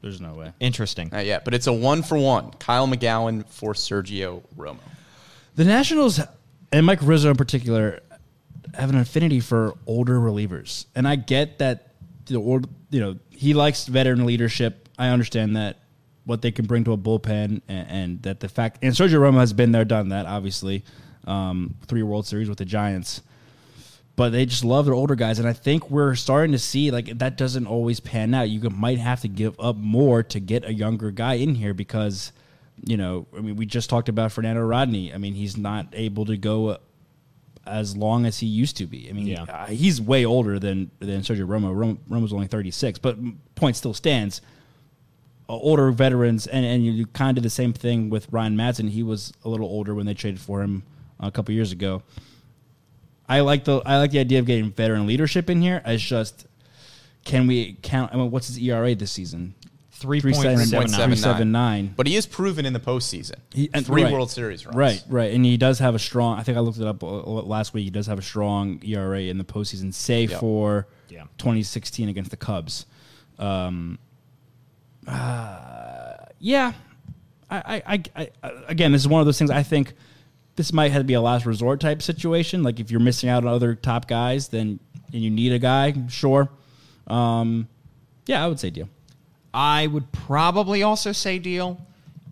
there's 0.00 0.18
no 0.18 0.32
way. 0.32 0.52
Interesting. 0.60 1.10
Not 1.12 1.26
yet, 1.26 1.44
but 1.44 1.52
it's 1.52 1.66
a 1.66 1.72
one 1.74 2.02
for 2.02 2.16
one. 2.16 2.52
Kyle 2.52 2.88
McGowin 2.88 3.46
for 3.48 3.74
Sergio 3.74 4.42
Romo. 4.56 4.78
The 5.56 5.64
Nationals 5.66 6.18
and 6.72 6.86
Mike 6.86 7.00
Rizzo 7.02 7.30
in 7.30 7.36
particular 7.36 8.00
have 8.74 8.90
an 8.90 8.96
affinity 8.96 9.40
for 9.40 9.76
older 9.86 10.18
relievers, 10.18 10.86
and 10.94 11.06
I 11.06 11.16
get 11.16 11.58
that 11.58 11.94
the 12.26 12.36
old, 12.36 12.68
you 12.90 13.00
know, 13.00 13.18
he 13.30 13.54
likes 13.54 13.86
veteran 13.86 14.24
leadership. 14.24 14.88
I 14.98 15.08
understand 15.08 15.56
that 15.56 15.78
what 16.24 16.42
they 16.42 16.50
can 16.50 16.66
bring 16.66 16.84
to 16.84 16.92
a 16.92 16.98
bullpen, 16.98 17.60
and, 17.68 17.88
and 17.88 18.22
that 18.22 18.40
the 18.40 18.48
fact 18.48 18.78
and 18.82 18.94
Sergio 18.94 19.18
Romo 19.18 19.40
has 19.40 19.52
been 19.52 19.72
there, 19.72 19.84
done 19.84 20.08
that. 20.10 20.26
Obviously, 20.26 20.84
um, 21.26 21.74
three 21.86 22.02
World 22.02 22.26
Series 22.26 22.48
with 22.48 22.58
the 22.58 22.64
Giants, 22.64 23.22
but 24.16 24.30
they 24.30 24.46
just 24.46 24.64
love 24.64 24.86
their 24.86 24.94
older 24.94 25.14
guys, 25.14 25.38
and 25.38 25.48
I 25.48 25.52
think 25.52 25.90
we're 25.90 26.14
starting 26.14 26.52
to 26.52 26.58
see 26.58 26.90
like 26.90 27.18
that 27.18 27.36
doesn't 27.36 27.66
always 27.66 28.00
pan 28.00 28.32
out. 28.34 28.48
You 28.48 28.60
might 28.70 28.98
have 28.98 29.20
to 29.20 29.28
give 29.28 29.58
up 29.60 29.76
more 29.76 30.22
to 30.22 30.40
get 30.40 30.64
a 30.64 30.72
younger 30.72 31.10
guy 31.10 31.34
in 31.34 31.56
here 31.56 31.74
because 31.74 32.32
you 32.84 32.96
know, 32.96 33.26
I 33.36 33.40
mean, 33.40 33.56
we 33.56 33.66
just 33.66 33.88
talked 33.90 34.08
about 34.08 34.32
Fernando 34.32 34.62
Rodney. 34.62 35.12
I 35.14 35.18
mean, 35.18 35.34
he's 35.34 35.56
not 35.56 35.86
able 35.92 36.24
to 36.26 36.36
go 36.36 36.78
as 37.64 37.96
long 37.96 38.26
as 38.26 38.38
he 38.40 38.46
used 38.46 38.76
to 38.78 38.86
be. 38.86 39.08
I 39.08 39.12
mean, 39.12 39.26
Yeah. 39.28 39.42
uh, 39.44 39.66
he's 39.66 40.00
way 40.00 40.24
older 40.24 40.58
than 40.58 40.90
than 40.98 41.20
Sergio 41.20 41.46
Romo. 41.46 41.72
Rom- 41.78 41.98
Romo's 42.10 42.32
only 42.32 42.48
36, 42.48 42.98
but 42.98 43.16
point 43.54 43.76
still 43.76 43.94
stands. 43.94 44.40
Uh, 45.48 45.52
older 45.54 45.90
veterans, 45.92 46.46
and 46.48 46.64
and 46.66 46.84
you 46.84 47.06
kind 47.06 47.30
of 47.30 47.42
did 47.42 47.46
the 47.46 47.50
same 47.50 47.72
thing 47.72 48.10
with 48.10 48.26
Ryan 48.32 48.56
Madson. 48.56 48.88
He 48.90 49.02
was 49.02 49.32
a 49.44 49.48
little 49.48 49.66
older 49.66 49.94
when 49.94 50.06
they 50.06 50.14
traded 50.14 50.40
for 50.40 50.60
him 50.62 50.82
a 51.20 51.30
couple 51.30 51.54
years 51.54 51.70
ago. 51.72 52.02
I 53.28 53.40
like 53.40 53.64
the 53.64 53.80
I 53.86 53.98
like 53.98 54.10
the 54.10 54.18
idea 54.18 54.38
of 54.40 54.46
getting 54.46 54.70
veteran 54.72 55.06
leadership 55.06 55.48
in 55.48 55.62
here. 55.62 55.82
It's 55.86 56.02
just 56.02 56.46
can 57.24 57.46
we 57.46 57.76
count? 57.82 58.12
I 58.12 58.16
mean, 58.16 58.30
what's 58.32 58.48
his 58.48 58.58
ERA 58.58 58.94
this 58.96 59.12
season? 59.12 59.54
3.79. 60.02 60.88
3.79. 60.88 61.96
But 61.96 62.06
he 62.06 62.16
is 62.16 62.26
proven 62.26 62.66
in 62.66 62.72
the 62.72 62.80
postseason. 62.80 63.36
He- 63.54 63.70
and- 63.72 63.86
Three 63.86 64.02
right. 64.04 64.12
World 64.12 64.30
Series 64.30 64.64
runs. 64.66 64.76
Right, 64.76 65.02
right, 65.08 65.32
and 65.32 65.44
he 65.44 65.56
does 65.56 65.78
have 65.78 65.94
a 65.94 65.98
strong. 65.98 66.38
I 66.38 66.42
think 66.42 66.56
I 66.58 66.60
looked 66.60 66.78
it 66.78 66.86
up 66.86 67.02
last 67.02 67.72
week. 67.74 67.84
He 67.84 67.90
does 67.90 68.06
have 68.06 68.18
a 68.18 68.22
strong 68.22 68.80
ERA 68.84 69.20
in 69.22 69.38
the 69.38 69.44
postseason, 69.44 69.92
save 69.94 70.30
Yep. 70.30 70.40
for 70.40 70.88
Yeah. 71.08 71.24
2016 71.38 72.08
against 72.08 72.30
the 72.30 72.36
Cubs. 72.36 72.86
Um, 73.38 73.98
uh, 75.06 76.14
yeah, 76.38 76.72
I, 77.50 77.82
I, 77.86 78.02
I, 78.16 78.28
I, 78.42 78.52
again, 78.68 78.92
this 78.92 79.02
is 79.02 79.08
one 79.08 79.20
of 79.20 79.26
those 79.26 79.38
things. 79.38 79.50
I 79.50 79.62
think 79.62 79.94
this 80.56 80.72
might 80.72 80.92
have 80.92 81.00
to 81.00 81.04
be 81.04 81.14
a 81.14 81.20
last 81.20 81.46
resort 81.46 81.80
type 81.80 82.02
situation. 82.02 82.62
Like 82.62 82.78
if 82.80 82.90
you're 82.90 83.00
missing 83.00 83.28
out 83.28 83.44
on 83.44 83.52
other 83.52 83.74
top 83.74 84.06
guys, 84.08 84.48
then 84.48 84.80
and 85.12 85.22
you 85.22 85.30
need 85.30 85.52
a 85.52 85.58
guy, 85.58 85.94
sure. 86.08 86.50
Um, 87.06 87.68
yeah, 88.26 88.42
I 88.44 88.48
would 88.48 88.58
say 88.60 88.70
deal. 88.70 88.88
I 89.54 89.86
would 89.86 90.10
probably 90.12 90.82
also 90.82 91.12
say 91.12 91.38
deal. 91.38 91.80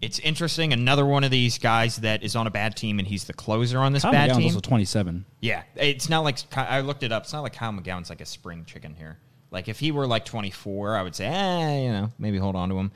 It's 0.00 0.18
interesting. 0.20 0.72
Another 0.72 1.04
one 1.04 1.24
of 1.24 1.30
these 1.30 1.58
guys 1.58 1.96
that 1.96 2.22
is 2.22 2.34
on 2.34 2.46
a 2.46 2.50
bad 2.50 2.74
team 2.74 2.98
and 2.98 3.06
he's 3.06 3.24
the 3.24 3.34
closer 3.34 3.78
on 3.78 3.92
this 3.92 4.02
Kyle 4.02 4.12
bad 4.12 4.30
McGowin's 4.30 4.38
team. 4.38 4.46
also 4.46 4.60
27. 4.60 5.24
Yeah, 5.40 5.62
it's 5.76 6.08
not 6.08 6.20
like 6.20 6.38
I 6.56 6.80
looked 6.80 7.02
it 7.02 7.12
up. 7.12 7.24
It's 7.24 7.32
not 7.32 7.42
like 7.42 7.52
Kyle 7.52 7.72
McGowin's 7.72 8.08
like 8.08 8.22
a 8.22 8.26
spring 8.26 8.64
chicken 8.64 8.94
here. 8.94 9.18
Like 9.50 9.68
if 9.68 9.78
he 9.78 9.92
were 9.92 10.06
like 10.06 10.24
24, 10.24 10.96
I 10.96 11.02
would 11.02 11.14
say, 11.14 11.26
eh, 11.26 11.82
you 11.84 11.92
know, 11.92 12.10
maybe 12.18 12.38
hold 12.38 12.56
on 12.56 12.70
to 12.70 12.78
him. 12.78 12.92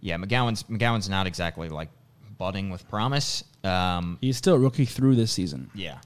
Yeah, 0.00 0.16
McGowin's 0.16 0.64
McGowin's 0.64 1.08
not 1.08 1.26
exactly 1.28 1.68
like 1.68 1.88
budding 2.36 2.70
with 2.70 2.88
promise. 2.88 3.44
Um, 3.62 4.18
He's 4.20 4.36
still 4.36 4.54
a 4.54 4.58
rookie 4.58 4.86
through 4.86 5.14
this 5.16 5.30
season. 5.30 5.70
yeah. 5.74 5.98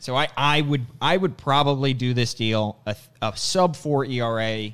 So 0.00 0.14
I, 0.16 0.28
I 0.36 0.60
would 0.60 0.84
I 1.00 1.16
would 1.16 1.38
probably 1.38 1.94
do 1.94 2.12
this 2.12 2.34
deal. 2.34 2.78
A, 2.84 2.94
a 3.22 3.34
sub 3.36 3.74
four 3.74 4.04
ERA 4.04 4.70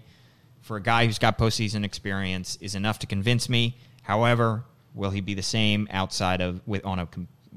for 0.71 0.77
a 0.77 0.81
guy 0.81 1.05
who's 1.05 1.18
got 1.18 1.37
postseason 1.37 1.85
experience 1.85 2.57
is 2.61 2.77
enough 2.77 3.01
to 3.01 3.07
convince 3.09 3.49
me. 3.49 3.77
However, 4.03 4.62
will 4.95 5.11
he 5.11 5.21
be 5.21 5.35
the 5.35 5.43
same 5.43 5.89
outside 5.91 6.41
of 6.41 6.61
with 6.64 6.87
on 6.87 7.01
a 7.01 7.09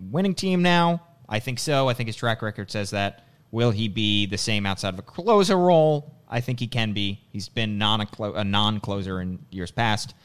winning 0.09 0.33
team 0.33 0.63
now? 0.63 0.99
I 1.29 1.37
think 1.37 1.59
so. 1.59 1.87
I 1.87 1.93
think 1.93 2.07
his 2.07 2.15
track 2.15 2.41
record 2.41 2.71
says 2.71 2.89
that. 2.89 3.27
Will 3.51 3.69
he 3.69 3.87
be 3.87 4.25
the 4.25 4.39
same 4.39 4.65
outside 4.65 4.95
of 4.95 4.99
a 4.99 5.03
closer 5.03 5.55
role? 5.55 6.15
I 6.27 6.41
think 6.41 6.59
he 6.59 6.65
can 6.65 6.93
be. 6.93 7.21
He's 7.31 7.49
been 7.49 7.77
non 7.77 8.07
a 8.17 8.43
non 8.43 8.79
closer 8.79 9.21
in 9.21 9.45
years 9.51 9.69
past. 9.69 10.15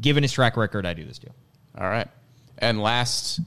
Given 0.00 0.22
his 0.22 0.30
track 0.30 0.56
record, 0.56 0.86
I 0.86 0.94
do 0.94 1.04
this 1.04 1.18
deal. 1.18 1.34
All 1.76 1.88
right. 1.88 2.06
And 2.58 2.80
last, 2.80 3.40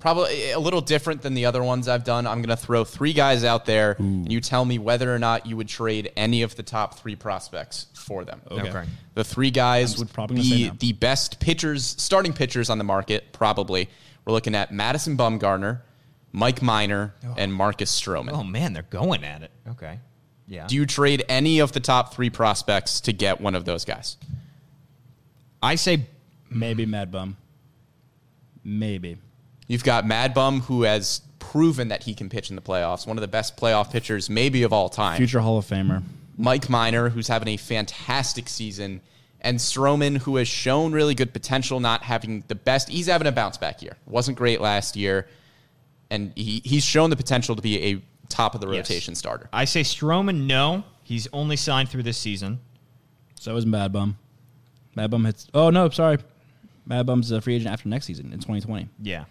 Probably 0.00 0.52
a 0.52 0.58
little 0.60 0.80
different 0.80 1.22
than 1.22 1.34
the 1.34 1.46
other 1.46 1.62
ones 1.62 1.88
I've 1.88 2.04
done. 2.04 2.26
I'm 2.26 2.40
going 2.40 2.56
to 2.56 2.62
throw 2.62 2.84
three 2.84 3.12
guys 3.12 3.42
out 3.42 3.64
there, 3.66 3.96
and 3.98 4.30
you 4.30 4.40
tell 4.40 4.64
me 4.64 4.78
whether 4.78 5.12
or 5.12 5.18
not 5.18 5.44
you 5.44 5.56
would 5.56 5.68
trade 5.68 6.12
any 6.16 6.42
of 6.42 6.54
the 6.54 6.62
top 6.62 7.00
three 7.00 7.16
prospects 7.16 7.86
for 7.94 8.24
them. 8.24 8.40
Okay. 8.48 8.84
The 9.14 9.24
three 9.24 9.50
guys 9.50 9.94
I'm 9.94 10.00
would 10.00 10.12
probably 10.12 10.40
be 10.40 10.68
no. 10.68 10.74
the 10.78 10.92
best 10.92 11.40
pitchers, 11.40 11.84
starting 11.98 12.32
pitchers 12.32 12.70
on 12.70 12.78
the 12.78 12.84
market, 12.84 13.32
probably. 13.32 13.88
We're 14.24 14.32
looking 14.32 14.54
at 14.54 14.72
Madison 14.72 15.16
Bumgarner, 15.16 15.80
Mike 16.30 16.62
Minor, 16.62 17.14
oh. 17.24 17.34
and 17.36 17.52
Marcus 17.52 18.00
Stroman. 18.00 18.30
Oh 18.32 18.44
man, 18.44 18.74
they're 18.74 18.82
going 18.84 19.24
at 19.24 19.42
it. 19.42 19.50
Okay. 19.70 19.98
Yeah. 20.46 20.66
Do 20.66 20.76
you 20.76 20.86
trade 20.86 21.24
any 21.28 21.58
of 21.58 21.72
the 21.72 21.80
top 21.80 22.14
three 22.14 22.30
prospects 22.30 23.00
to 23.02 23.12
get 23.12 23.40
one 23.40 23.54
of 23.54 23.64
those 23.64 23.84
guys? 23.84 24.16
I 25.60 25.74
say 25.74 26.06
Maybe 26.50 26.86
Mad 26.86 27.10
Bum. 27.10 27.36
Maybe. 28.64 29.18
You've 29.68 29.84
got 29.84 30.04
Mad 30.06 30.34
Bum, 30.34 30.60
who 30.62 30.82
has 30.82 31.20
proven 31.38 31.88
that 31.88 32.02
he 32.02 32.14
can 32.14 32.28
pitch 32.28 32.50
in 32.50 32.56
the 32.56 32.62
playoffs, 32.62 33.06
one 33.06 33.16
of 33.16 33.20
the 33.20 33.28
best 33.28 33.56
playoff 33.56 33.90
pitchers, 33.92 34.28
maybe 34.28 34.62
of 34.64 34.72
all 34.72 34.88
time. 34.88 35.16
Future 35.18 35.40
Hall 35.40 35.58
of 35.58 35.64
Famer. 35.66 36.02
Mike 36.36 36.68
Minor, 36.68 37.08
who's 37.10 37.28
having 37.28 37.48
a 37.48 37.56
fantastic 37.56 38.48
season, 38.48 39.00
and 39.40 39.58
Stroman, 39.58 40.18
who 40.18 40.36
has 40.36 40.48
shown 40.48 40.92
really 40.92 41.14
good 41.14 41.32
potential, 41.32 41.80
not 41.80 42.02
having 42.02 42.42
the 42.48 42.54
best. 42.54 42.88
He's 42.88 43.06
having 43.06 43.26
a 43.28 43.32
bounce 43.32 43.56
back 43.56 43.82
year. 43.82 43.96
Wasn't 44.06 44.36
great 44.36 44.60
last 44.60 44.96
year, 44.96 45.28
and 46.10 46.32
he, 46.34 46.60
he's 46.64 46.84
shown 46.84 47.10
the 47.10 47.16
potential 47.16 47.54
to 47.56 47.62
be 47.62 47.78
a 47.92 48.02
top 48.28 48.54
of 48.54 48.60
the 48.60 48.68
Yes. 48.68 48.88
rotation 48.88 49.14
starter. 49.14 49.48
I 49.52 49.64
say 49.64 49.82
Stroman. 49.82 50.46
No, 50.46 50.84
he's 51.02 51.28
only 51.32 51.56
signed 51.56 51.88
through 51.88 52.02
this 52.04 52.18
season. 52.18 52.60
So 53.40 53.56
is 53.56 53.64
Mad 53.66 53.92
Bum. 53.92 54.18
Mad 54.94 55.10
Bum 55.10 55.24
hits. 55.24 55.46
Oh 55.54 55.70
no, 55.70 55.88
sorry. 55.90 56.18
Mad 56.86 57.06
Bum's 57.06 57.30
a 57.30 57.40
free 57.40 57.54
agent 57.56 57.70
after 57.72 57.88
next 57.88 58.06
season 58.06 58.26
in 58.32 58.38
2020. 58.40 58.88
Yeah. 59.02 59.24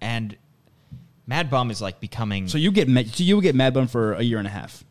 And 0.00 0.36
Mad 1.26 1.48
Bum 1.50 1.70
is 1.70 1.80
like 1.80 2.00
becoming. 2.00 2.48
So 2.48 2.58
you 2.58 2.70
get 2.72 2.88
Ma- 2.88 3.02
so 3.10 3.22
you 3.24 3.36
would 3.36 3.42
get 3.42 3.54
Mad 3.54 3.74
Bum 3.74 3.86
for 3.86 4.12
a 4.14 4.22
year 4.22 4.38
and 4.38 4.46
a 4.46 4.50
half. 4.50 4.84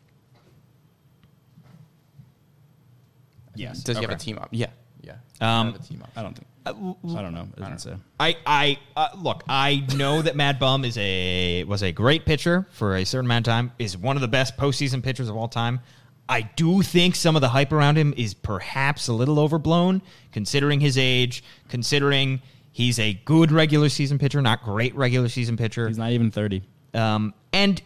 yes. 3.54 3.82
Does 3.82 3.96
he 3.96 4.02
have 4.02 4.10
Okay. 4.10 4.16
a 4.16 4.18
team 4.18 4.38
up? 4.38 4.48
Yeah, 4.50 4.66
yeah. 5.02 5.14
Um, 5.40 5.72
have 5.72 5.80
a 5.80 5.84
team 5.84 6.02
up. 6.02 6.10
I 6.16 6.22
don't 6.22 6.34
think. 6.34 6.46
I 6.66 6.72
don't 6.72 7.34
know. 7.34 7.46
It 7.56 7.60
doesn't 7.60 7.78
say. 7.80 7.94
I 8.18 8.36
I 8.46 8.78
uh, 8.96 9.08
look. 9.16 9.44
I 9.48 9.86
know 9.96 10.22
that 10.22 10.34
Mad 10.34 10.58
Bum 10.58 10.84
is 10.84 10.96
a 10.96 11.62
was 11.64 11.82
a 11.82 11.92
great 11.92 12.24
pitcher 12.24 12.66
for 12.72 12.96
a 12.96 13.04
certain 13.04 13.26
amount 13.26 13.46
of 13.46 13.52
time. 13.52 13.72
Is 13.78 13.96
one 13.98 14.16
of 14.16 14.22
the 14.22 14.28
best 14.28 14.56
postseason 14.56 15.02
pitchers 15.02 15.28
of 15.28 15.36
all 15.36 15.48
time. 15.48 15.80
I 16.26 16.40
do 16.56 16.80
think 16.80 17.16
some 17.16 17.36
of 17.36 17.42
the 17.42 17.50
hype 17.50 17.70
around 17.70 17.98
him 17.98 18.14
is 18.16 18.32
perhaps 18.32 19.08
a 19.08 19.12
little 19.12 19.38
overblown, 19.38 20.00
considering 20.32 20.80
his 20.80 20.96
age, 20.96 21.44
considering 21.68 22.40
he's 22.74 22.98
a 22.98 23.14
good 23.24 23.50
regular 23.50 23.88
season 23.88 24.18
pitcher, 24.18 24.42
not 24.42 24.62
great 24.62 24.94
regular 24.94 25.30
season 25.30 25.56
pitcher. 25.56 25.88
He's 25.88 25.96
not 25.96 26.10
even 26.10 26.30
30. 26.30 26.62
Um, 26.92 27.32
and 27.52 27.80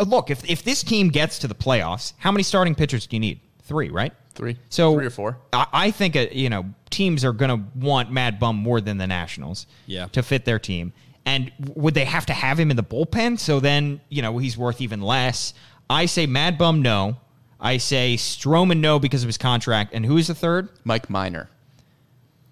uh, 0.00 0.04
look, 0.04 0.30
if 0.30 0.48
if 0.50 0.64
this 0.64 0.82
team 0.82 1.10
gets 1.10 1.38
to 1.40 1.48
the 1.48 1.54
playoffs, 1.54 2.14
how 2.18 2.32
many 2.32 2.42
starting 2.42 2.74
pitchers 2.74 3.06
do 3.06 3.14
you 3.14 3.20
need? 3.20 3.40
Three, 3.62 3.90
right? 3.90 4.12
Three. 4.34 4.56
So 4.68 4.94
Three 4.94 5.06
or 5.06 5.10
four. 5.10 5.38
I, 5.52 5.66
I 5.72 5.90
think 5.92 6.16
uh, 6.16 6.26
you 6.32 6.50
know 6.50 6.64
teams 6.90 7.24
are 7.24 7.32
going 7.32 7.50
to 7.50 7.64
want 7.78 8.10
Mad 8.10 8.40
Bum 8.40 8.56
more 8.56 8.80
than 8.80 8.98
the 8.98 9.06
Nationals. 9.06 9.66
Yeah. 9.86 10.06
To 10.08 10.22
fit 10.22 10.44
their 10.44 10.58
team, 10.58 10.92
and 11.24 11.52
would 11.74 11.94
they 11.94 12.04
have 12.04 12.26
to 12.26 12.32
have 12.32 12.58
him 12.58 12.70
in 12.70 12.76
the 12.76 12.82
bullpen? 12.82 13.38
So 13.38 13.60
then 13.60 14.00
you 14.08 14.22
know 14.22 14.38
he's 14.38 14.58
worth 14.58 14.80
even 14.80 15.00
less. 15.00 15.54
I 15.88 16.06
say 16.06 16.26
Mad 16.26 16.58
Bum 16.58 16.82
no. 16.82 17.16
I 17.60 17.78
say 17.78 18.16
Stroman 18.16 18.80
no 18.80 18.98
because 18.98 19.22
of 19.22 19.26
his 19.26 19.38
contract. 19.38 19.94
And 19.94 20.04
who 20.04 20.18
is 20.18 20.26
the 20.26 20.34
third? 20.34 20.68
Mike 20.84 21.08
Minor. 21.08 21.48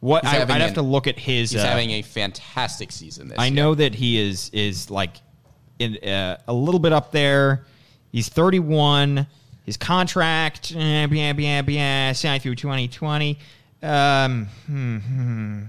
What 0.02 0.24
I, 0.26 0.42
I'd 0.42 0.48
have 0.60 0.74
to 0.74 0.82
look 0.82 1.06
at 1.06 1.16
his. 1.16 1.52
He's 1.52 1.60
uh, 1.62 1.64
having 1.64 1.90
a 1.90 2.02
fantastic 2.02 2.90
season 2.90 3.28
this 3.28 3.38
I 3.38 3.46
year. 3.46 3.54
know 3.54 3.74
that 3.76 3.94
he 3.94 4.18
is 4.18 4.50
is 4.52 4.90
like 4.90 5.16
in 5.78 5.96
uh, 5.98 6.38
a 6.48 6.52
little 6.52 6.80
bit 6.80 6.92
up 6.92 7.12
there. 7.12 7.66
He's 8.10 8.28
31. 8.28 9.28
His 9.64 9.76
contract, 9.76 10.74
eh, 10.76 11.06
blah, 11.06 11.32
blah, 11.34 11.62
blah, 11.62 12.12
signed 12.14 12.42
through 12.42 12.56
2020. 12.56 13.38
Um, 13.80 14.46
hmm, 14.66 14.96
hmm. 14.98 15.62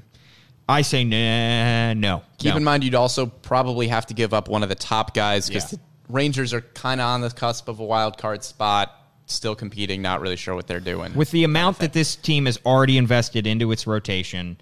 I 0.68 0.82
say 0.82 1.04
nah, 1.04 1.94
no. 1.94 2.24
Keep 2.40 2.54
no. 2.54 2.58
in 2.58 2.64
mind, 2.64 2.84
you'd 2.84 2.96
also 2.96 3.28
probably 3.28 3.88
have 3.90 4.08
to 4.08 4.16
give 4.16 4.34
up 4.34 4.48
one 4.50 4.64
of 4.64 4.70
the 4.70 4.76
top 4.76 5.14
guys 5.14 5.48
because 5.48 5.74
Yeah. 5.74 5.78
the 5.78 6.14
Rangers 6.14 6.54
are 6.56 6.62
kind 6.62 7.00
of 7.02 7.06
on 7.06 7.22
the 7.22 7.30
cusp 7.30 7.68
of 7.68 7.80
a 7.80 7.86
wild 7.86 8.18
card 8.18 8.44
spot, 8.44 9.03
still 9.26 9.56
competing, 9.56 10.02
not 10.02 10.22
really 10.22 10.36
sure 10.36 10.56
what 10.56 10.68
they're 10.68 10.80
doing. 10.80 11.14
with 11.16 11.32
the 11.32 11.44
amount 11.44 11.80
that 11.80 11.94
this 11.94 12.16
team 12.16 12.46
has 12.46 12.60
already 12.66 12.98
invested 12.98 13.48
into 13.48 13.72
its 13.72 13.88
rotation, 13.88 14.58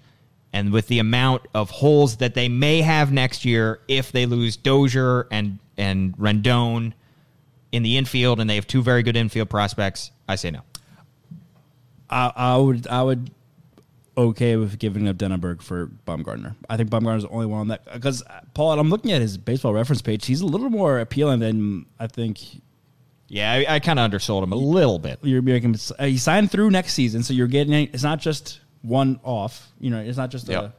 and 0.52 0.72
with 0.72 0.86
the 0.88 0.98
amount 0.98 1.42
of 1.54 1.70
holes 1.70 2.16
that 2.16 2.34
they 2.34 2.48
may 2.48 2.82
have 2.82 3.10
next 3.12 3.44
year 3.44 3.80
if 3.88 4.12
they 4.12 4.26
lose 4.26 4.56
Dozier 4.56 5.26
and 5.30 5.58
and 5.76 6.16
Rendon 6.16 6.92
in 7.72 7.82
the 7.82 7.96
infield, 7.96 8.38
and 8.38 8.48
they 8.48 8.56
have 8.56 8.66
two 8.66 8.82
very 8.82 9.02
good 9.02 9.16
infield 9.16 9.48
prospects, 9.48 10.10
I 10.28 10.36
say 10.36 10.50
no. 10.50 10.60
I, 12.10 12.32
I 12.36 12.56
would 12.56 12.86
I 12.86 13.02
would 13.02 13.30
okay 14.16 14.56
with 14.56 14.78
giving 14.78 15.08
up 15.08 15.16
Denaburg 15.16 15.62
for 15.62 15.86
Bumgarner. 16.06 16.54
I 16.68 16.76
think 16.76 16.90
Bumgarner's 16.90 17.22
the 17.22 17.30
only 17.30 17.46
one 17.46 17.60
on 17.60 17.68
that 17.68 17.90
because 17.92 18.22
uh, 18.22 18.40
Paul. 18.54 18.78
I'm 18.78 18.90
looking 18.90 19.12
at 19.12 19.22
his 19.22 19.38
baseball 19.38 19.72
reference 19.72 20.02
page. 20.02 20.26
He's 20.26 20.42
a 20.42 20.46
little 20.46 20.70
more 20.70 20.98
appealing 20.98 21.40
than 21.40 21.86
I 21.98 22.06
think. 22.06 22.60
Yeah, 23.34 23.50
I, 23.50 23.76
I 23.76 23.78
kind 23.80 23.98
of 23.98 24.10
undersold 24.10 24.42
him 24.42 24.52
a 24.52 24.56
little 24.56 24.98
bit. 24.98 25.18
You're 25.22 25.40
making. 25.40 25.74
Uh, 25.98 26.04
he 26.04 26.18
signed 26.18 26.50
through 26.50 26.70
next 26.70 26.92
season, 26.92 27.22
so 27.22 27.32
you're 27.32 27.46
getting. 27.46 27.72
It's 27.72 28.02
not 28.02 28.20
just 28.20 28.60
one 28.82 29.18
off. 29.24 29.68
You 29.80 29.88
know, 29.88 30.00
it's 30.00 30.18
not 30.18 30.30
just 30.30 30.48
Yep. 30.48 30.76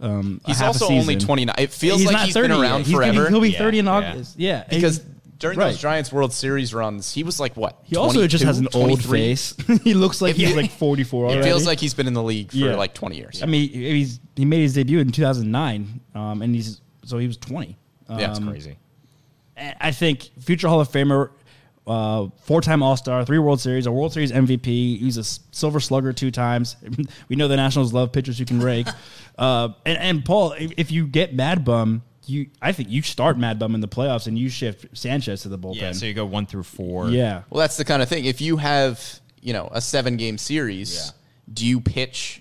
a. 0.00 0.06
Um, 0.06 0.40
a 0.44 0.46
he's 0.48 0.56
half 0.58 0.68
a 0.80 0.84
also 0.84 0.88
only 0.94 1.16
29. 1.16 1.54
It 1.58 1.70
feels 1.70 1.98
He's 1.98 2.06
like 2.06 2.14
not 2.14 2.24
he's 2.24 2.32
been 2.34 2.44
30 2.44 2.54
yet. 2.54 2.60
around 2.62 2.84
He's 2.86 2.94
forever. 2.94 3.28
he'll 3.28 3.40
be 3.42 3.50
Yeah, 3.50 3.58
30 3.58 3.78
in 3.80 3.84
yeah. 3.84 3.90
August. 3.92 4.38
Yeah, 4.38 4.64
because 4.70 4.98
And- 5.00 5.20
during 5.38 5.58
right. 5.58 5.66
those 5.66 5.78
Giants 5.78 6.10
World 6.10 6.32
Series 6.32 6.72
runs, 6.72 7.12
he 7.12 7.22
was 7.22 7.38
like 7.38 7.54
what? 7.54 7.78
he 7.84 7.96
also 7.96 8.26
just 8.26 8.44
has 8.44 8.58
an 8.58 8.68
old 8.72 9.04
face. 9.04 9.54
he 9.84 9.92
looks 9.92 10.22
like 10.22 10.36
It- 10.38 10.46
he's 10.46 10.56
like 10.56 10.70
44 10.70 11.32
It 11.36 11.44
feels 11.44 11.66
like 11.66 11.80
he's 11.80 11.92
been 11.92 12.06
in 12.06 12.14
the 12.14 12.22
league 12.22 12.50
for 12.50 12.56
Yeah. 12.56 12.76
like 12.76 12.94
20 12.94 13.16
years. 13.18 13.42
I 13.42 13.46
mean, 13.46 13.68
he's 13.68 14.20
he 14.36 14.46
made 14.46 14.62
his 14.62 14.72
debut 14.72 15.00
in 15.00 15.10
2009, 15.12 16.00
um, 16.14 16.40
and 16.40 16.54
he's 16.54 16.80
so 17.04 17.18
he 17.18 17.26
was 17.26 17.36
20. 17.36 17.76
Um, 18.08 18.18
Yeah, 18.18 18.30
it's 18.30 18.38
Crazy. 18.38 18.78
I 19.78 19.90
think 19.92 20.30
future 20.40 20.68
Hall 20.68 20.80
of 20.80 20.88
Famer, 20.88 21.28
uh, 21.90 22.28
four-time 22.42 22.82
All-Star, 22.82 23.24
three 23.24 23.38
World 23.38 23.60
Series, 23.60 23.86
a 23.86 23.92
World 23.92 24.12
Series 24.12 24.30
MVP. 24.30 24.98
He's 24.98 25.16
a 25.16 25.24
Silver 25.24 25.80
Slugger 25.80 26.12
two 26.12 26.30
times. 26.30 26.76
we 27.28 27.34
know 27.34 27.48
the 27.48 27.56
Nationals 27.56 27.92
love 27.92 28.12
pitchers 28.12 28.38
who 28.38 28.44
can 28.44 28.60
rake. 28.60 28.86
uh, 29.38 29.70
and, 29.84 29.98
and 29.98 30.24
Paul, 30.24 30.52
if, 30.52 30.72
if 30.76 30.92
you 30.92 31.06
get 31.06 31.34
Mad 31.34 31.64
Bum, 31.64 32.02
you 32.26 32.46
I 32.62 32.70
think 32.70 32.90
you 32.90 33.02
start 33.02 33.38
Mad 33.38 33.58
Bum 33.58 33.74
in 33.74 33.80
the 33.80 33.88
playoffs 33.88 34.28
and 34.28 34.38
you 34.38 34.48
shift 34.48 34.96
Sanchez 34.96 35.42
to 35.42 35.48
the 35.48 35.58
bullpen. 35.58 35.80
Yeah, 35.80 35.92
so 35.92 36.06
you 36.06 36.14
go 36.14 36.26
one 36.26 36.46
through 36.46 36.62
four. 36.62 37.10
yeah. 37.10 37.42
Well, 37.50 37.60
that's 37.60 37.76
the 37.76 37.84
kind 37.84 38.02
of 38.02 38.08
thing. 38.08 38.24
If 38.24 38.40
you 38.40 38.58
have, 38.58 39.20
you 39.40 39.52
know, 39.52 39.68
a 39.72 39.80
seven 39.80 40.16
game 40.16 40.38
series, 40.38 41.12
do 41.52 41.66
you 41.66 41.80
pitch? 41.80 42.40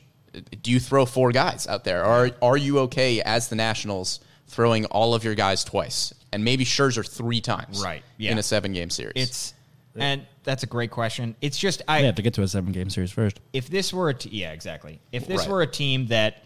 Do 0.61 0.69
you 0.69 0.79
throw 0.79 1.07
four 1.07 1.31
guys 1.31 1.65
out 1.65 1.85
there? 1.85 2.05
Or 2.05 2.29
are 2.41 2.57
you 2.57 2.79
okay 2.79 3.19
as 3.21 3.49
the 3.49 3.55
Nationals 3.55 4.19
throwing 4.49 4.85
all 4.87 5.13
of 5.13 5.23
your 5.23 5.35
guys 5.35 5.63
twice 5.63 6.13
and 6.33 6.43
maybe 6.43 6.65
Scherzer 6.65 7.07
three 7.07 7.39
times? 7.41 7.81
Right, 7.83 8.03
yeah. 8.17 8.31
In 8.31 8.37
a 8.37 8.43
seven 8.43 8.73
game 8.73 8.89
series. 8.89 9.13
It's 9.15 9.53
and 9.95 10.25
that's 10.43 10.63
a 10.63 10.67
great 10.67 10.91
question. 10.91 11.35
It's 11.41 11.57
just 11.57 11.81
I 11.87 12.01
They 12.01 12.05
have 12.07 12.15
to 12.15 12.21
get 12.21 12.33
to 12.35 12.43
a 12.43 12.47
seven-game 12.47 12.89
series 12.89 13.11
first. 13.11 13.39
if 13.53 13.67
this 13.69 13.91
were 13.93 14.09
a 14.09 14.13
t- 14.13 14.29
yeah 14.31 14.51
exactly 14.51 14.99
if 15.11 15.25
this 15.27 15.39
Right. 15.41 15.49
were 15.49 15.61
a 15.61 15.67
team 15.67 16.07
that 16.07 16.43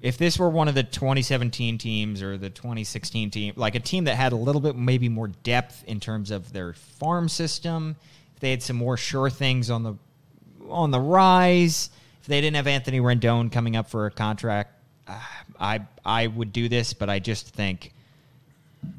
if 0.00 0.18
this 0.18 0.38
were 0.38 0.48
one 0.50 0.66
of 0.68 0.74
the 0.74 0.82
2017 0.82 1.78
teams 1.78 2.20
or 2.22 2.36
the 2.36 2.50
2016 2.50 3.30
team 3.30 3.52
like 3.56 3.74
a 3.74 3.80
team 3.80 4.04
that 4.04 4.16
had 4.16 4.32
a 4.32 4.36
little 4.36 4.60
bit 4.60 4.76
maybe 4.76 5.08
more 5.08 5.28
depth 5.28 5.84
in 5.86 6.00
terms 6.00 6.30
of 6.30 6.52
their 6.52 6.72
farm 6.72 7.28
system 7.28 7.96
if 8.34 8.40
they 8.40 8.50
had 8.50 8.62
some 8.62 8.76
more 8.76 8.96
sure 8.96 9.30
things 9.30 9.70
on 9.70 9.82
the 9.82 9.94
on 10.68 10.90
the 10.90 11.00
rise 11.00 11.90
if 12.20 12.26
they 12.26 12.40
didn't 12.40 12.56
have 12.56 12.66
Anthony 12.66 12.98
Rendon 13.00 13.52
coming 13.52 13.76
up 13.76 13.88
for 13.88 14.06
a 14.06 14.10
contract 14.10 14.72
uh, 15.06 15.20
I 15.60 15.80
I 16.04 16.26
would 16.26 16.52
do 16.52 16.68
this 16.68 16.92
but 16.94 17.08
I 17.10 17.18
just 17.18 17.48
think 17.54 17.92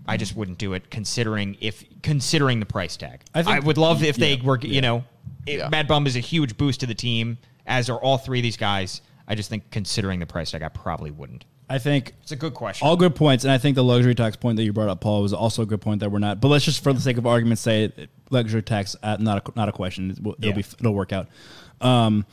I 0.08 0.18
just 0.18 0.36
wouldn't 0.36 0.58
do 0.58 0.74
it 0.74 0.90
considering 0.90 1.58
if 1.62 1.84
considering 2.02 2.60
the 2.60 2.66
price 2.66 2.98
tag. 2.98 3.22
I, 3.34 3.58
I 3.58 3.60
would 3.60 3.78
love 3.78 4.04
if 4.04 4.16
they 4.16 4.36
yeah, 4.36 4.44
were 4.44 4.60
you 4.60 4.82
know 4.82 5.04
it, 5.46 5.60
Yeah. 5.60 5.70
Mad 5.70 5.88
Bum 5.88 6.08
is 6.08 6.16
a 6.16 6.20
huge 6.22 6.58
boost 6.58 6.80
to 6.82 6.86
the 6.86 6.96
team 6.96 7.38
as 7.68 7.90
are 7.90 7.98
all 7.98 8.18
three 8.18 8.40
of 8.40 8.44
these 8.44 8.58
guys. 8.58 9.02
I 9.28 9.36
just 9.36 9.50
think 9.50 9.70
considering 9.72 10.20
the 10.20 10.26
price 10.26 10.52
tag 10.52 10.64
I 10.64 10.70
probably 10.70 11.12
wouldn't. 11.12 11.46
I 11.68 11.80
think 11.80 12.14
It's 12.22 12.32
a 12.32 12.36
good 12.36 12.54
question. 12.54 12.88
All 12.88 12.96
good 12.96 13.16
points, 13.16 13.44
and 13.44 13.52
I 13.52 13.58
think 13.58 13.74
the 13.76 13.84
luxury 13.84 14.14
tax 14.14 14.36
point 14.36 14.56
that 14.58 14.64
you 14.64 14.72
brought 14.72 14.90
up, 14.90 15.02
Paul, 15.02 15.24
was 15.24 15.34
also 15.34 15.64
a 15.64 15.66
good 15.66 15.82
point 15.82 16.00
that 16.02 16.12
we're 16.12 16.20
not. 16.20 16.40
But 16.40 16.50
let's 16.50 16.64
just, 16.64 16.84
for 16.84 16.94
the 16.94 17.02
sake 17.02 17.18
of 17.18 17.26
argument, 17.26 17.58
say 17.58 17.92
luxury 18.30 18.62
tax 18.62 18.96
uh, 19.02 19.18
not 19.20 19.50
a, 19.50 19.52
not 19.58 19.68
a 19.68 19.72
question. 19.72 20.12
It 20.12 20.22
will, 20.22 20.36
it'll 20.38 20.50
Yeah. 20.50 20.56
be 20.58 20.66
it'll 20.80 20.94
work 20.94 21.12
out. 21.12 21.28
Um, 21.82 22.26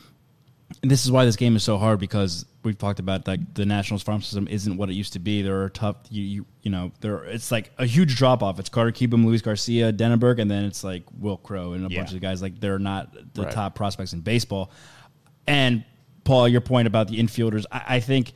and 0.80 0.90
this 0.90 1.04
is 1.04 1.10
why 1.12 1.24
this 1.24 1.36
game 1.36 1.56
is 1.56 1.62
so 1.62 1.76
hard 1.78 1.98
because 2.00 2.46
we've 2.62 2.78
talked 2.78 2.98
about 3.00 3.26
like 3.26 3.54
the 3.54 3.66
Nationals 3.66 4.02
farm 4.02 4.22
system 4.22 4.46
isn't 4.48 4.76
what 4.76 4.88
it 4.88 4.94
used 4.94 5.12
to 5.14 5.18
be. 5.18 5.42
There 5.42 5.62
are 5.62 5.68
tough, 5.68 5.96
you 6.10 6.22
you, 6.22 6.46
you 6.62 6.70
know, 6.70 6.92
there 7.00 7.24
it's 7.24 7.50
like 7.50 7.72
a 7.78 7.86
huge 7.86 8.16
drop 8.16 8.42
off. 8.42 8.58
It's 8.60 8.68
Carter 8.68 8.92
Kieboom, 8.92 9.24
Luis 9.24 9.42
Garcia, 9.42 9.92
Denaburg, 9.92 10.40
and 10.40 10.50
then 10.50 10.64
it's 10.64 10.82
like 10.84 11.02
Wil 11.18 11.36
Crowe 11.36 11.72
and 11.72 11.86
a 11.86 11.90
Yeah. 11.90 12.00
bunch 12.00 12.14
of 12.14 12.20
guys 12.20 12.40
like 12.42 12.60
they're 12.60 12.78
not 12.78 13.12
the 13.34 13.42
Right. 13.42 13.52
top 13.52 13.74
prospects 13.74 14.12
in 14.12 14.20
baseball. 14.20 14.70
And 15.46 15.84
Paul, 16.24 16.48
your 16.48 16.60
point 16.60 16.86
about 16.86 17.08
the 17.08 17.18
infielders, 17.18 17.64
I, 17.72 17.96
I 17.96 18.00
think 18.00 18.32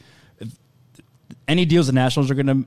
any 1.49 1.65
deals 1.65 1.87
the 1.87 1.93
Nationals 1.93 2.31
are 2.31 2.35
going 2.35 2.47
to 2.47 2.65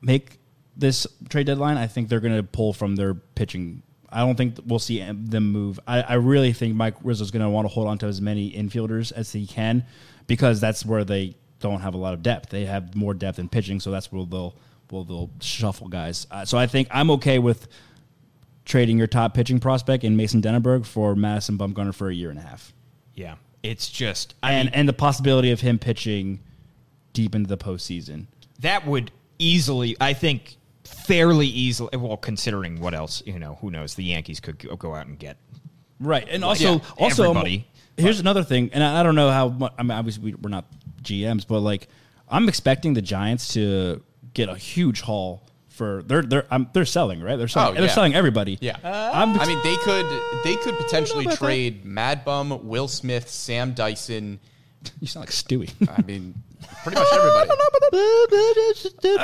make 0.00 0.38
this 0.76 1.06
trade 1.28 1.46
deadline, 1.46 1.76
I 1.76 1.86
think 1.86 2.08
they're 2.08 2.20
going 2.20 2.36
to 2.36 2.42
pull 2.42 2.72
from 2.72 2.96
their 2.96 3.14
pitching. 3.14 3.82
I 4.12 4.20
don't 4.20 4.36
think 4.36 4.56
we'll 4.66 4.78
see 4.78 5.00
them 5.02 5.50
move. 5.52 5.80
I, 5.86 6.02
I 6.02 6.14
really 6.14 6.52
think 6.52 6.74
Mike 6.76 6.94
Rizzo's 7.02 7.30
going 7.30 7.42
to 7.42 7.48
want 7.48 7.66
to 7.66 7.72
hold 7.72 7.88
on 7.88 7.98
to 7.98 8.06
as 8.06 8.20
many 8.20 8.52
infielders 8.52 9.12
as 9.12 9.32
he 9.32 9.46
can 9.46 9.84
because 10.26 10.60
that's 10.60 10.84
where 10.84 11.04
they 11.04 11.34
don't 11.60 11.80
have 11.80 11.94
a 11.94 11.96
lot 11.98 12.14
of 12.14 12.22
depth. 12.22 12.50
They 12.50 12.66
have 12.66 12.94
more 12.94 13.14
depth 13.14 13.38
in 13.38 13.48
pitching, 13.48 13.80
so 13.80 13.90
that's 13.90 14.12
where 14.12 14.24
they'll 14.26 14.54
they'll 14.90 15.30
shuffle 15.40 15.88
guys. 15.88 16.26
Uh, 16.30 16.44
so 16.44 16.58
I 16.58 16.66
think 16.66 16.88
I'm 16.90 17.10
okay 17.12 17.38
with 17.38 17.66
trading 18.64 18.98
your 18.98 19.06
top 19.06 19.34
pitching 19.34 19.58
prospect 19.58 20.04
in 20.04 20.16
Mason 20.16 20.40
Denaburg 20.42 20.84
for 20.86 21.16
Madison 21.16 21.58
Bumgarner 21.58 21.94
for 21.94 22.08
a 22.08 22.14
year 22.14 22.30
and 22.30 22.38
a 22.38 22.42
half, 22.42 22.72
Yeah, 23.14 23.36
it's 23.62 23.88
just 23.88 24.34
I 24.42 24.52
and 24.52 24.66
mean, 24.66 24.74
and 24.74 24.88
the 24.88 24.92
possibility 24.92 25.50
of 25.50 25.60
him 25.60 25.78
pitching 25.78 26.40
deep 27.12 27.34
into 27.34 27.48
the 27.48 27.56
postseason. 27.58 28.26
that 28.60 28.86
would 28.86 29.10
easily, 29.38 29.96
I 30.00 30.12
think, 30.12 30.56
fairly 30.92 31.46
easily. 31.46 31.96
Well, 31.96 32.16
considering 32.16 32.80
what 32.80 32.94
else, 32.94 33.22
you 33.26 33.38
know, 33.38 33.58
who 33.60 33.70
knows? 33.70 33.94
The 33.94 34.04
Yankees 34.04 34.40
could 34.40 34.58
go 34.58 34.76
go 34.76 34.94
out 34.94 35.06
and 35.06 35.18
get. 35.18 35.36
Right, 36.00 36.26
and 36.28 36.44
also 36.44 36.74
yeah, 36.74 36.80
also 36.98 37.30
everybody, 37.30 37.66
Here's 37.96 38.20
another 38.20 38.42
thing, 38.42 38.70
and 38.72 38.82
I, 38.82 39.00
I 39.00 39.02
don't 39.02 39.14
know 39.14 39.30
how. 39.30 39.48
Much, 39.48 39.72
I 39.78 39.82
mean, 39.82 39.92
obviously 39.92 40.24
we, 40.24 40.34
we're 40.34 40.50
not 40.50 40.64
GMs, 41.02 41.46
but 41.46 41.60
like 41.60 41.88
I'm 42.28 42.48
expecting 42.48 42.94
the 42.94 43.02
Giants 43.02 43.52
to 43.54 44.02
get 44.34 44.48
a 44.48 44.56
huge 44.56 45.02
haul 45.02 45.42
for 45.68 46.02
they're 46.02 46.22
they're 46.22 46.46
um, 46.50 46.68
they're 46.72 46.86
selling 46.86 47.20
right. 47.20 47.36
They're 47.36 47.48
selling. 47.48 47.76
Oh, 47.76 47.80
They're 47.80 47.90
selling 47.90 48.14
everybody. 48.14 48.58
Yeah. 48.60 48.76
I'm, 48.82 49.38
I 49.38 49.46
mean, 49.46 49.58
they 49.62 49.76
could 49.76 50.06
they 50.44 50.56
could 50.56 50.76
potentially 50.78 51.24
about 51.24 51.38
that. 51.38 51.44
trade 51.44 51.84
Mad 51.84 52.24
Bum, 52.24 52.66
Will 52.66 52.88
Smith, 52.88 53.28
Sam 53.28 53.74
Dyson. 53.74 54.40
you 55.00 55.06
sound 55.06 55.22
like 55.26 55.30
Stewie. 55.30 55.70
I 55.88 56.02
mean, 56.02 56.34
pretty 56.82 56.98
much 56.98 57.08
everybody. 57.12 57.50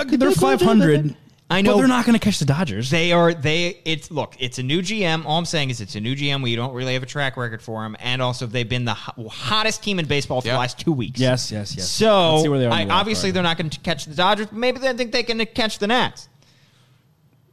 Okay, 0.07 0.17
they're 0.17 0.31
500. 0.31 1.17
I 1.51 1.63
know- 1.63 1.73
but 1.73 1.79
they're 1.79 1.89
not 1.89 2.05
going 2.05 2.13
to 2.19 2.23
catch 2.25 2.39
the 2.39 2.45
Dodgers. 2.45 2.91
They 2.91 3.11
are 3.13 3.33
they. 3.33 3.81
It's 3.87 4.11
look. 4.11 4.35
It's 4.39 4.59
a 4.59 4.63
new 4.63 4.83
GM. 4.83 5.25
All 5.25 5.39
I'm 5.39 5.45
saying 5.47 5.71
is 5.71 5.81
it's 5.81 5.95
a 5.95 6.01
new 6.01 6.15
GM. 6.15 6.43
We 6.43 6.55
don't 6.57 6.75
really 6.75 6.93
have 6.93 7.03
a 7.03 7.07
track 7.07 7.37
record 7.39 7.63
for 7.63 7.83
them, 7.83 7.97
and 8.01 8.21
also 8.21 8.47
they've 8.47 8.69
been 8.69 8.85
the 8.85 8.93
ho- 8.95 9.29
hottest 9.29 9.83
team 9.83 9.99
in 9.99 10.05
baseball 10.07 10.43
for 10.43 10.49
Yeah. 10.49 10.55
the 10.55 10.59
last 10.61 10.79
two 10.79 10.93
weeks. 10.93 11.19
yes, 11.19 11.51
yes, 11.51 11.75
yes. 11.77 11.89
So 11.89 12.33
Let's 12.33 12.43
see 12.43 12.49
where 12.51 12.59
they 12.59 12.67
are 12.67 12.73
I, 12.73 12.85
the 12.85 12.91
obviously 12.93 13.29
card. 13.31 13.37
they're 13.37 13.43
not 13.45 13.57
going 13.57 13.71
to 13.71 13.81
catch 13.81 14.05
the 14.05 14.15
Dodgers. 14.15 14.47
But 14.49 14.57
maybe 14.57 14.79
they 14.79 14.93
think 14.93 15.11
they 15.13 15.23
can 15.23 15.45
catch 15.47 15.79
the 15.79 15.87
Nats. 15.87 16.29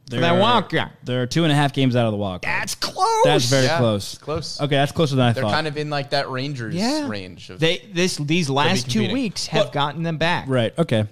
They're, 0.08 0.20
that 0.20 0.38
wild 0.40 0.70
card. 0.70 0.90
They're 1.02 1.26
two 1.26 1.42
and 1.42 1.50
a 1.52 1.56
half 1.56 1.72
games 1.72 1.96
out 1.96 2.06
of 2.06 2.12
the 2.12 2.16
walk. 2.16 2.42
That's 2.42 2.76
close. 2.76 3.24
That's 3.24 3.46
very 3.46 3.64
Yeah, 3.64 3.78
close. 3.78 4.16
close. 4.18 4.60
Okay, 4.60 4.76
that's 4.76 4.92
closer 4.92 5.16
than 5.16 5.24
I 5.24 5.32
thought. 5.32 5.40
They're 5.40 5.50
kind 5.50 5.66
of 5.66 5.76
in 5.76 5.90
like 5.90 6.10
that 6.10 6.30
Rangers 6.30 6.76
yeah. 6.76 7.08
range. 7.08 7.50
Of, 7.50 7.58
they 7.58 7.78
this 7.92 8.16
these 8.18 8.48
last 8.48 8.88
two 8.88 9.10
weeks 9.12 9.46
have 9.48 9.72
gotten 9.72 10.04
them 10.04 10.16
back. 10.16 10.44
Right. 10.48 10.72
Okay. 10.78 11.06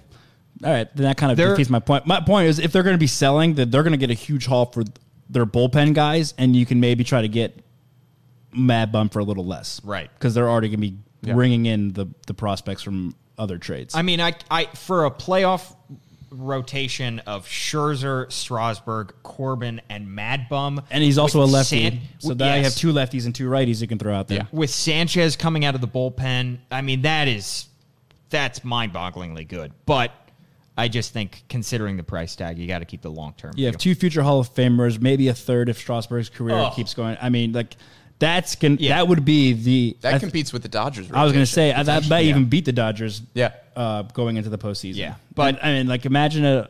All 0.65 0.71
right. 0.73 0.93
Then 0.95 1.03
that 1.05 1.17
kind 1.17 1.31
of 1.31 1.37
They're- 1.37 1.51
defeats 1.51 1.69
my 1.69 1.79
point. 1.79 2.05
My 2.07 2.19
point 2.19 2.47
is 2.47 2.59
if 2.59 2.71
they're 2.71 2.83
going 2.83 2.95
to 2.95 2.99
be 2.99 3.07
selling, 3.07 3.53
that 3.55 3.71
they're 3.71 3.83
going 3.83 3.91
to 3.93 3.97
get 3.97 4.09
a 4.09 4.15
huge 4.15 4.45
haul 4.47 4.65
for 4.65 4.83
their 5.29 5.45
bullpen 5.45 5.93
guys, 5.93 6.33
and 6.37 6.55
you 6.55 6.65
can 6.65 6.79
maybe 6.79 7.03
try 7.03 7.21
to 7.21 7.27
get 7.27 7.63
Mad 8.53 8.91
Bum 8.91 9.09
for 9.09 9.19
a 9.19 9.23
little 9.23 9.45
less. 9.45 9.81
Right. 9.83 10.09
Because 10.13 10.33
they're 10.33 10.49
already 10.49 10.69
going 10.69 10.81
to 10.81 10.87
be 10.91 10.97
Yeah. 11.23 11.33
bringing 11.33 11.65
in 11.65 11.93
the 11.93 12.07
the 12.27 12.33
prospects 12.33 12.81
from 12.83 13.15
other 13.37 13.57
trades. 13.57 13.95
I 13.95 14.01
mean, 14.01 14.19
I 14.21 14.33
I 14.51 14.65
for 14.75 15.05
a 15.05 15.11
playoff 15.11 15.75
rotation 16.31 17.19
of 17.19 17.45
Scherzer, 17.47 18.31
Strasburg, 18.31 19.13
Corbin, 19.23 19.81
and 19.89 20.07
Mad 20.13 20.47
Bum, 20.49 20.81
and 20.91 21.03
he's 21.03 21.17
also 21.17 21.41
a 21.41 21.45
lefty, 21.45 21.89
San- 21.89 21.99
so 22.19 22.29
with- 22.29 22.39
now 22.39 22.55
you 22.55 22.63
have 22.63 22.75
two 22.75 22.91
lefties 22.93 23.25
and 23.25 23.33
two 23.33 23.47
righties 23.49 23.81
you 23.81 23.87
can 23.87 23.97
throw 23.97 24.13
out 24.13 24.27
there. 24.27 24.39
Yeah. 24.39 24.45
with 24.51 24.69
Sanchez 24.69 25.35
coming 25.35 25.63
out 25.65 25.75
of 25.75 25.81
the 25.81 25.87
bullpen. 25.87 26.57
I 26.71 26.81
mean, 26.81 27.01
that 27.03 27.27
is 27.27 27.67
that's 28.29 28.63
mind-bogglingly 28.63 29.47
good. 29.47 29.71
But 29.85 30.11
I 30.77 30.87
just 30.89 31.13
think, 31.13 31.43
considering 31.47 31.95
the 31.97 32.03
price 32.03 32.35
tag, 32.35 32.57
you 32.57 32.67
got 32.67 32.79
to 32.79 32.85
keep 32.85 33.01
the 33.01 33.09
long 33.11 33.33
term. 33.37 33.53
You 33.55 33.65
have 33.67 33.77
two 33.77 33.95
future 33.95 34.21
Hall 34.23 34.39
of 34.41 34.53
Famers, 34.53 34.99
maybe 35.01 35.27
a 35.29 35.33
third 35.33 35.69
if 35.69 35.77
Strasburg's 35.77 36.29
career 36.29 36.55
Oh. 36.57 36.71
keeps 36.75 36.93
going. 36.93 37.17
I 37.21 37.29
mean, 37.29 37.53
like 37.53 37.75
that's 38.19 38.55
can 38.55 38.77
Yeah. 38.79 38.97
that 38.97 39.07
would 39.07 39.23
be 39.25 39.53
the 39.53 39.97
that 40.01 40.11
th- 40.11 40.21
competes 40.21 40.51
with 40.53 40.63
the 40.63 40.69
Dodgers. 40.69 41.09
I 41.11 41.23
was 41.23 41.31
going 41.33 41.43
to 41.45 41.51
say 41.51 41.69
rotation, 41.69 41.79
uh, 41.79 41.83
that 41.83 41.93
might 41.95 42.01
potentially. 42.03 42.29
even 42.29 42.45
beat 42.45 42.65
the 42.65 42.71
Dodgers. 42.73 43.21
Yeah. 43.33 43.51
uh, 43.75 44.03
going 44.03 44.37
into 44.37 44.49
the 44.49 44.57
postseason. 44.57 44.95
Yeah. 44.95 45.15
but 45.33 45.63
I 45.63 45.73
mean, 45.73 45.87
like 45.87 46.05
imagine 46.05 46.45
a. 46.45 46.69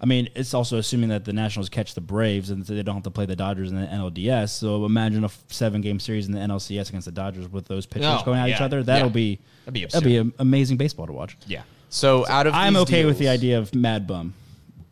I 0.00 0.06
mean, 0.06 0.28
it's 0.34 0.52
also 0.52 0.76
assuming 0.76 1.08
that 1.10 1.24
the 1.24 1.32
Nationals 1.32 1.70
catch 1.70 1.94
the 1.94 2.02
Braves 2.02 2.50
and 2.50 2.62
they 2.66 2.82
don't 2.82 2.96
have 2.96 3.04
to 3.04 3.10
play 3.10 3.24
the 3.24 3.36
Dodgers 3.36 3.70
in 3.70 3.80
the 3.80 3.86
NLDS. 3.86 4.50
So 4.50 4.84
imagine 4.84 5.24
a 5.24 5.30
seven 5.48 5.80
game 5.80 5.98
series 5.98 6.26
in 6.26 6.32
the 6.32 6.40
NLCS 6.40 6.90
against 6.90 7.06
the 7.06 7.12
Dodgers 7.12 7.48
with 7.50 7.66
those 7.68 7.86
pitchers 7.86 8.08
Oh, 8.20 8.22
going 8.24 8.38
at 8.38 8.50
each 8.50 8.60
other. 8.60 8.82
That'll 8.82 9.08
Yeah. 9.08 9.12
be 9.14 9.38
That'd 9.64 9.72
be 9.74 9.86
that'd 9.86 10.04
be 10.04 10.32
amazing 10.38 10.76
baseball 10.76 11.06
to 11.06 11.12
watch. 11.14 11.38
Yeah. 11.46 11.62
So 11.94 12.26
out 12.28 12.48
of 12.48 12.54
I'm 12.54 12.72
these 12.74 12.82
okay 12.82 13.04
with 13.04 13.18
the 13.18 13.24
deals- 13.26 13.34
idea 13.34 13.58
of 13.58 13.72
Mad 13.74 14.06
Bum. 14.08 14.34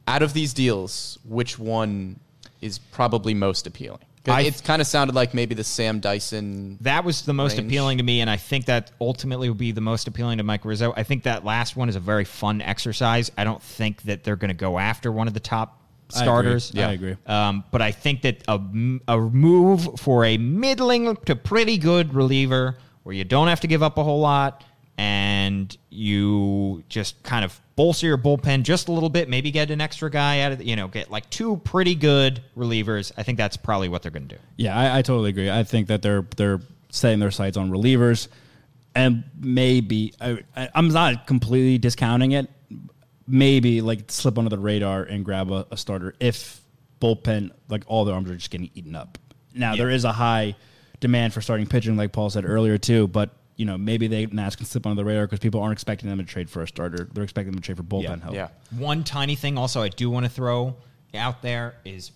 Out 0.07 0.22
of 0.22 0.34
these 0.34 0.53
deals, 0.55 1.18
which 1.28 1.59
one 1.59 2.20
is 2.61 2.78
probably 2.78 3.34
most 3.34 3.66
appealing? 3.66 3.98
'Cause 4.24 4.34
I- 4.36 4.42
it's 4.42 4.61
kind 4.61 4.80
of 4.80 4.86
sounded 4.86 5.16
like 5.16 5.34
maybe 5.34 5.53
the 5.57 5.64
Sam 5.64 5.98
Dyson. 5.98 6.78
That 6.80 7.05
was 7.05 7.22
the 7.22 7.32
most 7.32 7.59
range. 7.59 7.66
appealing 7.66 7.98
to 7.98 8.05
me, 8.05 8.20
and 8.20 8.30
I 8.30 8.36
think 8.36 8.66
that 8.66 8.92
ultimately 9.00 9.48
will 9.48 9.57
be 9.57 9.72
the 9.72 9.80
most 9.80 10.07
appealing 10.07 10.38
to 10.38 10.44
Mike 10.44 10.64
Rizzo. 10.64 10.94
I 10.96 11.03
think 11.03 11.24
that 11.24 11.44
last 11.44 11.76
one 11.76 11.88
is 11.88 11.96
a 11.96 12.00
very 12.00 12.24
fun 12.24 12.61
exercise. 12.62 13.32
I 13.36 13.42
don't 13.42 13.61
think 13.61 14.03
that 14.03 14.22
they're 14.22 14.36
going 14.36 14.50
to 14.50 14.55
go 14.55 14.78
after 14.78 15.11
one 15.11 15.26
of 15.26 15.34
the 15.34 15.40
top 15.40 15.80
I 16.14 16.18
agree. 16.20 16.24
starters. 16.24 16.70
Yeah. 16.72 16.88
I 16.88 16.92
agree. 16.92 17.16
Um, 17.26 17.64
but 17.72 17.82
I 17.82 17.90
think 17.90 18.22
that 18.22 18.44
a, 18.46 18.53
m- 18.53 19.00
a 19.09 19.18
move 19.18 19.88
for 19.98 20.24
a 20.24 20.36
middling 20.38 21.16
to 21.26 21.34
pretty 21.34 21.78
good 21.78 22.14
reliever 22.14 22.76
where 23.03 23.14
you 23.16 23.24
don't 23.24 23.48
have 23.48 23.59
to 23.62 23.66
give 23.66 23.82
up 23.82 23.98
a 23.98 24.05
whole 24.05 24.20
lot 24.20 24.62
and 24.99 25.76
you 25.90 26.84
just 26.88 27.22
kind 27.22 27.45
of 27.45 27.61
bolster 27.76 28.07
your 28.07 28.18
bullpen 28.18 28.62
just 28.62 28.88
a 28.88 28.93
little 28.93 29.09
bit, 29.09 29.28
maybe 29.28 29.51
get 29.51 29.70
an 29.70 29.80
extra 29.80 30.11
guy 30.11 30.40
out 30.40 30.53
of 30.53 30.59
the, 30.59 30.66
you 30.66 30.76
know, 30.76 30.88
get 30.88 31.11
like 31.11 31.28
two 31.30 31.57
pretty 31.59 31.95
good 31.95 32.43
relievers. 32.57 33.12
I 33.16 33.22
think 33.22 33.38
that's 33.38 33.57
probably 33.57 33.88
what 33.88 34.03
they're 34.03 34.11
going 34.11 34.28
to 34.28 34.36
do. 34.36 34.40
Yeah, 34.57 34.76
I, 34.76 34.99
I 34.99 35.03
totally 35.03 35.30
agree. 35.30 35.51
I 35.51 35.64
think 35.64 35.88
that 35.88 36.03
they're 36.03 36.26
they're 36.36 36.61
setting 36.90 37.18
their 37.18 37.30
sights 37.30 37.57
on 37.57 37.70
relievers, 37.70 38.28
and 38.95 39.24
maybe 39.40 40.12
I, 40.20 40.43
I'm 40.74 40.88
not 40.88 41.26
completely 41.26 41.78
discounting 41.78 42.32
it. 42.32 42.51
Maybe 43.26 43.80
like 43.80 44.11
slip 44.11 44.36
under 44.36 44.51
the 44.51 44.59
radar 44.59 45.03
and 45.03 45.24
grab 45.24 45.51
a, 45.51 45.66
a 45.70 45.76
starter 45.76 46.14
if 46.20 46.61
bullpen 47.01 47.51
like 47.68 47.84
all 47.86 48.05
the 48.05 48.12
arms 48.12 48.30
are 48.30 48.36
just 48.36 48.51
getting 48.51 48.70
eaten 48.74 48.95
up. 48.95 49.18
Now 49.55 49.76
there 49.76 49.90
is 49.90 50.05
a 50.05 50.12
high 50.12 50.55
demand 51.01 51.32
for 51.32 51.40
starting 51.40 51.66
pitching, 51.66 51.97
like 51.97 52.12
Paul 52.12 52.30
said 52.30 52.45
earlier 52.45 52.78
too. 52.78 53.09
But 53.09 53.30
you 53.62 53.66
know 53.66 53.78
maybe 53.78 54.08
they 54.08 54.26
Nats 54.26 54.56
can 54.56 54.66
slip 54.66 54.88
under 54.88 55.00
the 55.00 55.04
radar 55.04 55.24
because 55.24 55.38
people 55.38 55.60
aren't 55.60 55.74
expecting 55.74 56.08
them 56.08 56.18
to 56.18 56.24
trade 56.24 56.50
for 56.50 56.62
a 56.62 56.66
starter. 56.66 57.08
They're 57.12 57.22
expecting 57.22 57.52
them 57.52 57.60
to 57.60 57.64
trade 57.64 57.76
for 57.76 57.84
bullpen 57.84 58.20
help. 58.20 58.34
Yeah. 58.34 58.48
One 58.76 59.04
tiny 59.04 59.36
thing 59.36 59.56
also 59.56 59.80
I 59.82 59.88
do 59.88 60.10
want 60.10 60.26
to 60.26 60.30
throw 60.30 60.74
out 61.14 61.42
there 61.42 61.76
is 61.84 62.10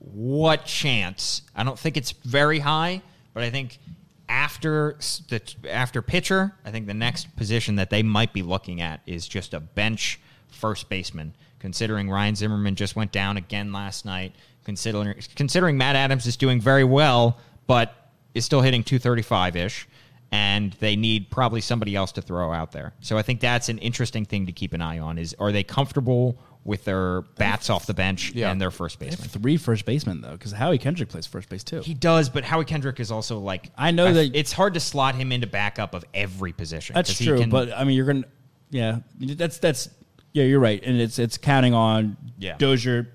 what 0.00 0.64
chance? 0.64 1.42
I 1.54 1.62
don't 1.62 1.78
think 1.78 1.96
it's 1.96 2.10
very 2.10 2.58
high, 2.58 3.00
but 3.32 3.44
I 3.44 3.50
think 3.50 3.78
after 4.28 4.96
the 5.28 5.40
after 5.70 6.02
pitcher, 6.02 6.52
I 6.64 6.72
think 6.72 6.88
the 6.88 6.94
next 6.94 7.36
position 7.36 7.76
that 7.76 7.90
they 7.90 8.02
might 8.02 8.32
be 8.32 8.42
looking 8.42 8.80
at 8.80 9.02
is 9.06 9.28
just 9.28 9.54
a 9.54 9.60
bench 9.60 10.18
first 10.48 10.88
baseman. 10.88 11.32
Considering 11.60 12.10
Ryan 12.10 12.34
Zimmerman 12.34 12.74
just 12.74 12.96
went 12.96 13.12
down 13.12 13.36
again 13.36 13.72
last 13.72 14.04
night, 14.04 14.34
considering 14.64 15.14
considering 15.36 15.78
Matt 15.78 15.94
Adams 15.94 16.26
is 16.26 16.36
doing 16.36 16.60
very 16.60 16.82
well, 16.82 17.38
but 17.68 18.10
is 18.34 18.44
still 18.44 18.62
hitting 18.62 18.82
235 18.82 19.54
ish, 19.54 19.86
and 20.32 20.72
they 20.80 20.96
need 20.96 21.30
probably 21.30 21.60
somebody 21.60 21.94
else 21.94 22.12
to 22.12 22.22
throw 22.22 22.52
out 22.52 22.72
there. 22.72 22.92
So 23.00 23.16
I 23.16 23.22
think 23.22 23.40
that's 23.40 23.68
an 23.68 23.78
interesting 23.78 24.24
thing 24.24 24.46
to 24.46 24.52
keep 24.52 24.72
an 24.72 24.80
eye 24.82 24.98
on. 24.98 25.18
Is 25.18 25.34
are 25.38 25.52
they 25.52 25.62
comfortable 25.62 26.38
with 26.64 26.84
their 26.84 27.20
bats 27.38 27.70
off 27.70 27.86
the 27.86 27.94
bench 27.94 28.32
Yeah. 28.34 28.50
and 28.50 28.60
their 28.60 28.72
first 28.72 28.98
They 28.98 29.06
have 29.06 29.18
baseman? 29.20 29.40
three 29.42 29.56
first 29.56 29.84
basemen 29.84 30.20
though, 30.20 30.32
because 30.32 30.50
Howie 30.50 30.78
Kendrick 30.78 31.08
plays 31.08 31.24
first 31.26 31.48
base 31.48 31.62
too. 31.62 31.80
He 31.80 31.94
does, 31.94 32.28
but 32.28 32.42
Howie 32.44 32.64
Kendrick 32.64 32.98
is 32.98 33.12
also 33.12 33.38
like 33.38 33.70
I 33.78 33.92
know 33.92 34.12
that- 34.12 34.34
it's 34.34 34.52
hard 34.52 34.74
to 34.74 34.80
slot 34.80 35.14
him 35.14 35.30
into 35.30 35.46
backup 35.46 35.94
of 35.94 36.04
every 36.12 36.52
position. 36.52 36.94
That's 36.94 37.16
true, 37.16 37.38
can- 37.38 37.50
but 37.50 37.72
I 37.72 37.84
mean, 37.84 37.96
you're 37.96 38.06
gonna, 38.06 38.24
yeah, 38.70 38.98
that's 39.20 39.58
that's 39.58 39.88
yeah, 40.32 40.42
you're 40.42 40.58
right, 40.60 40.82
and 40.84 41.00
it's 41.00 41.20
it's 41.20 41.38
counting 41.38 41.72
on 41.72 42.16
Yeah. 42.38 42.56
Dozier, 42.58 43.08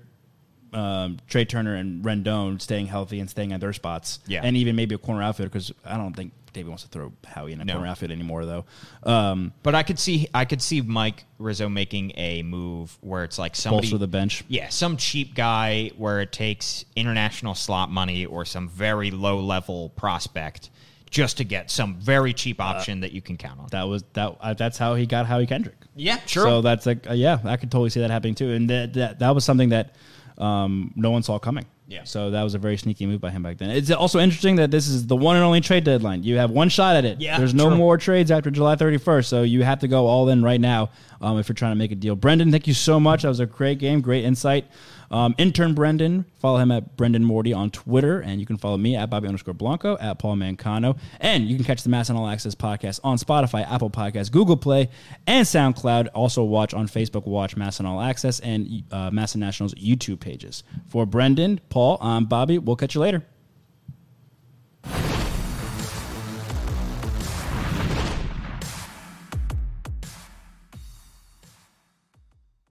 um, 0.72 1.18
Trea 1.28 1.44
Turner, 1.44 1.74
and 1.74 2.04
Rendon 2.04 2.60
staying 2.60 2.86
healthy 2.86 3.20
and 3.20 3.28
staying 3.28 3.52
at 3.52 3.60
their 3.60 3.72
spots, 3.72 4.20
Yeah. 4.26 4.40
and 4.42 4.56
even 4.56 4.76
maybe 4.76 4.94
a 4.94 4.98
corner 4.98 5.22
outfielder 5.22 5.50
because 5.50 5.72
I 5.84 5.96
don't 5.96 6.14
think 6.14 6.32
David 6.52 6.68
wants 6.68 6.82
to 6.82 6.88
throw 6.90 7.12
Howie 7.26 7.52
in 7.52 7.60
a 7.62 7.64
No. 7.64 7.74
corner 7.74 7.88
outfit 7.88 8.10
anymore 8.10 8.44
though. 8.44 8.64
Um, 9.04 9.52
but 9.62 9.74
I 9.74 9.82
could 9.82 9.98
see 9.98 10.28
I 10.34 10.44
could 10.44 10.60
see 10.60 10.82
Mike 10.82 11.24
Rizzo 11.38 11.68
making 11.70 12.12
a 12.16 12.42
move 12.42 12.96
where 13.00 13.24
it's 13.24 13.38
like 13.38 13.56
somebody 13.56 13.86
bolster 13.86 13.98
the 13.98 14.06
bench. 14.06 14.44
Yeah, 14.48 14.68
some 14.68 14.96
cheap 14.98 15.34
guy 15.34 15.90
where 15.96 16.20
it 16.20 16.30
takes 16.30 16.84
international 16.94 17.54
slot 17.54 17.90
money 17.90 18.26
or 18.26 18.44
some 18.44 18.68
very 18.68 19.10
low 19.10 19.40
level 19.40 19.88
prospect 19.90 20.68
just 21.10 21.36
to 21.38 21.44
get 21.44 21.70
some 21.70 21.94
very 21.96 22.32
cheap 22.34 22.60
Uh, 22.60 22.64
option 22.64 23.00
that 23.00 23.12
you 23.12 23.20
can 23.22 23.36
count 23.38 23.58
on. 23.60 23.66
That 23.70 23.88
was 23.88 24.04
that. 24.12 24.36
Uh, 24.40 24.52
that's 24.54 24.76
how 24.78 24.94
he 24.94 25.06
got 25.06 25.26
Howie 25.26 25.46
Kendrick. 25.46 25.76
Yeah, 25.94 26.18
sure. 26.26 26.44
So 26.44 26.60
that's 26.62 26.86
like, 26.86 27.08
uh, 27.08 27.12
yeah, 27.12 27.38
I 27.44 27.56
could 27.58 27.70
totally 27.70 27.90
see 27.90 28.00
that 28.00 28.10
happening 28.10 28.34
too, 28.34 28.50
and 28.52 28.68
that 28.70 28.92
that, 28.94 29.18
that 29.20 29.34
was 29.34 29.44
something 29.44 29.70
that 29.70 29.94
um, 30.38 30.92
no 30.96 31.10
one 31.10 31.22
saw 31.22 31.38
coming. 31.38 31.66
Yeah. 31.88 32.04
So 32.04 32.30
that 32.30 32.42
was 32.42 32.54
a 32.54 32.58
very 32.58 32.78
sneaky 32.78 33.04
move 33.06 33.20
by 33.20 33.30
him 33.30 33.42
back 33.42 33.58
then. 33.58 33.70
It's 33.70 33.90
also 33.90 34.18
interesting 34.18 34.56
that 34.56 34.70
this 34.70 34.88
is 34.88 35.06
the 35.06 35.16
one 35.16 35.36
and 35.36 35.44
only 35.44 35.60
trade 35.60 35.84
deadline. 35.84 36.22
You 36.22 36.38
have 36.38 36.50
one 36.50 36.70
shot 36.70 36.96
at 36.96 37.04
it. 37.04 37.20
Yeah, 37.20 37.36
There's 37.36 37.52
no 37.52 37.68
true. 37.68 37.76
more 37.76 37.98
trades 37.98 38.30
after 38.30 38.50
July 38.50 38.76
31st, 38.76 39.26
so 39.26 39.42
you 39.42 39.62
have 39.62 39.80
to 39.80 39.88
go 39.88 40.06
all 40.06 40.30
in 40.30 40.42
right 40.42 40.60
now 40.60 40.88
um, 41.20 41.38
if 41.38 41.48
you're 41.48 41.54
trying 41.54 41.72
to 41.72 41.76
make 41.76 41.92
a 41.92 41.94
deal. 41.94 42.16
Brendan, 42.16 42.50
thank 42.50 42.66
you 42.66 42.72
so 42.72 42.98
much. 42.98 43.22
That 43.22 43.28
was 43.28 43.40
a 43.40 43.46
great 43.46 43.78
game, 43.78 44.00
great 44.00 44.24
insight. 44.24 44.66
Um, 45.12 45.34
intern 45.36 45.74
Brendan, 45.74 46.24
follow 46.40 46.58
him 46.58 46.72
at 46.72 46.96
Brendan 46.96 47.22
Morty 47.22 47.52
on 47.52 47.70
Twitter, 47.70 48.20
and 48.20 48.40
you 48.40 48.46
can 48.46 48.56
follow 48.56 48.78
me 48.78 48.96
at 48.96 49.10
Bobby 49.10 49.28
underscore 49.28 49.54
Blanco 49.54 49.98
at 49.98 50.18
Paul 50.18 50.36
Mancano, 50.36 50.98
and 51.20 51.46
you 51.48 51.56
can 51.56 51.64
catch 51.64 51.82
the 51.82 51.90
MASN 51.90 52.16
All 52.16 52.26
Access 52.26 52.54
podcast 52.54 52.98
on 53.04 53.18
Spotify, 53.18 53.70
Apple 53.70 53.90
Podcasts, 53.90 54.32
Google 54.32 54.56
Play, 54.56 54.88
and 55.26 55.46
SoundCloud. 55.46 56.08
Also 56.14 56.42
watch 56.42 56.72
on 56.72 56.88
Facebook, 56.88 57.26
watch 57.26 57.56
MASN 57.56 57.84
All 57.84 58.00
Access 58.00 58.40
and 58.40 58.82
uh, 58.90 59.10
MASN 59.10 59.36
National's 59.36 59.74
YouTube 59.74 60.18
pages. 60.18 60.64
For 60.88 61.04
Brendan, 61.04 61.60
Paul, 61.68 61.98
I'm 62.00 62.24
Bobby. 62.24 62.58
We'll 62.58 62.76
catch 62.76 62.94
you 62.94 63.02
later. 63.02 63.22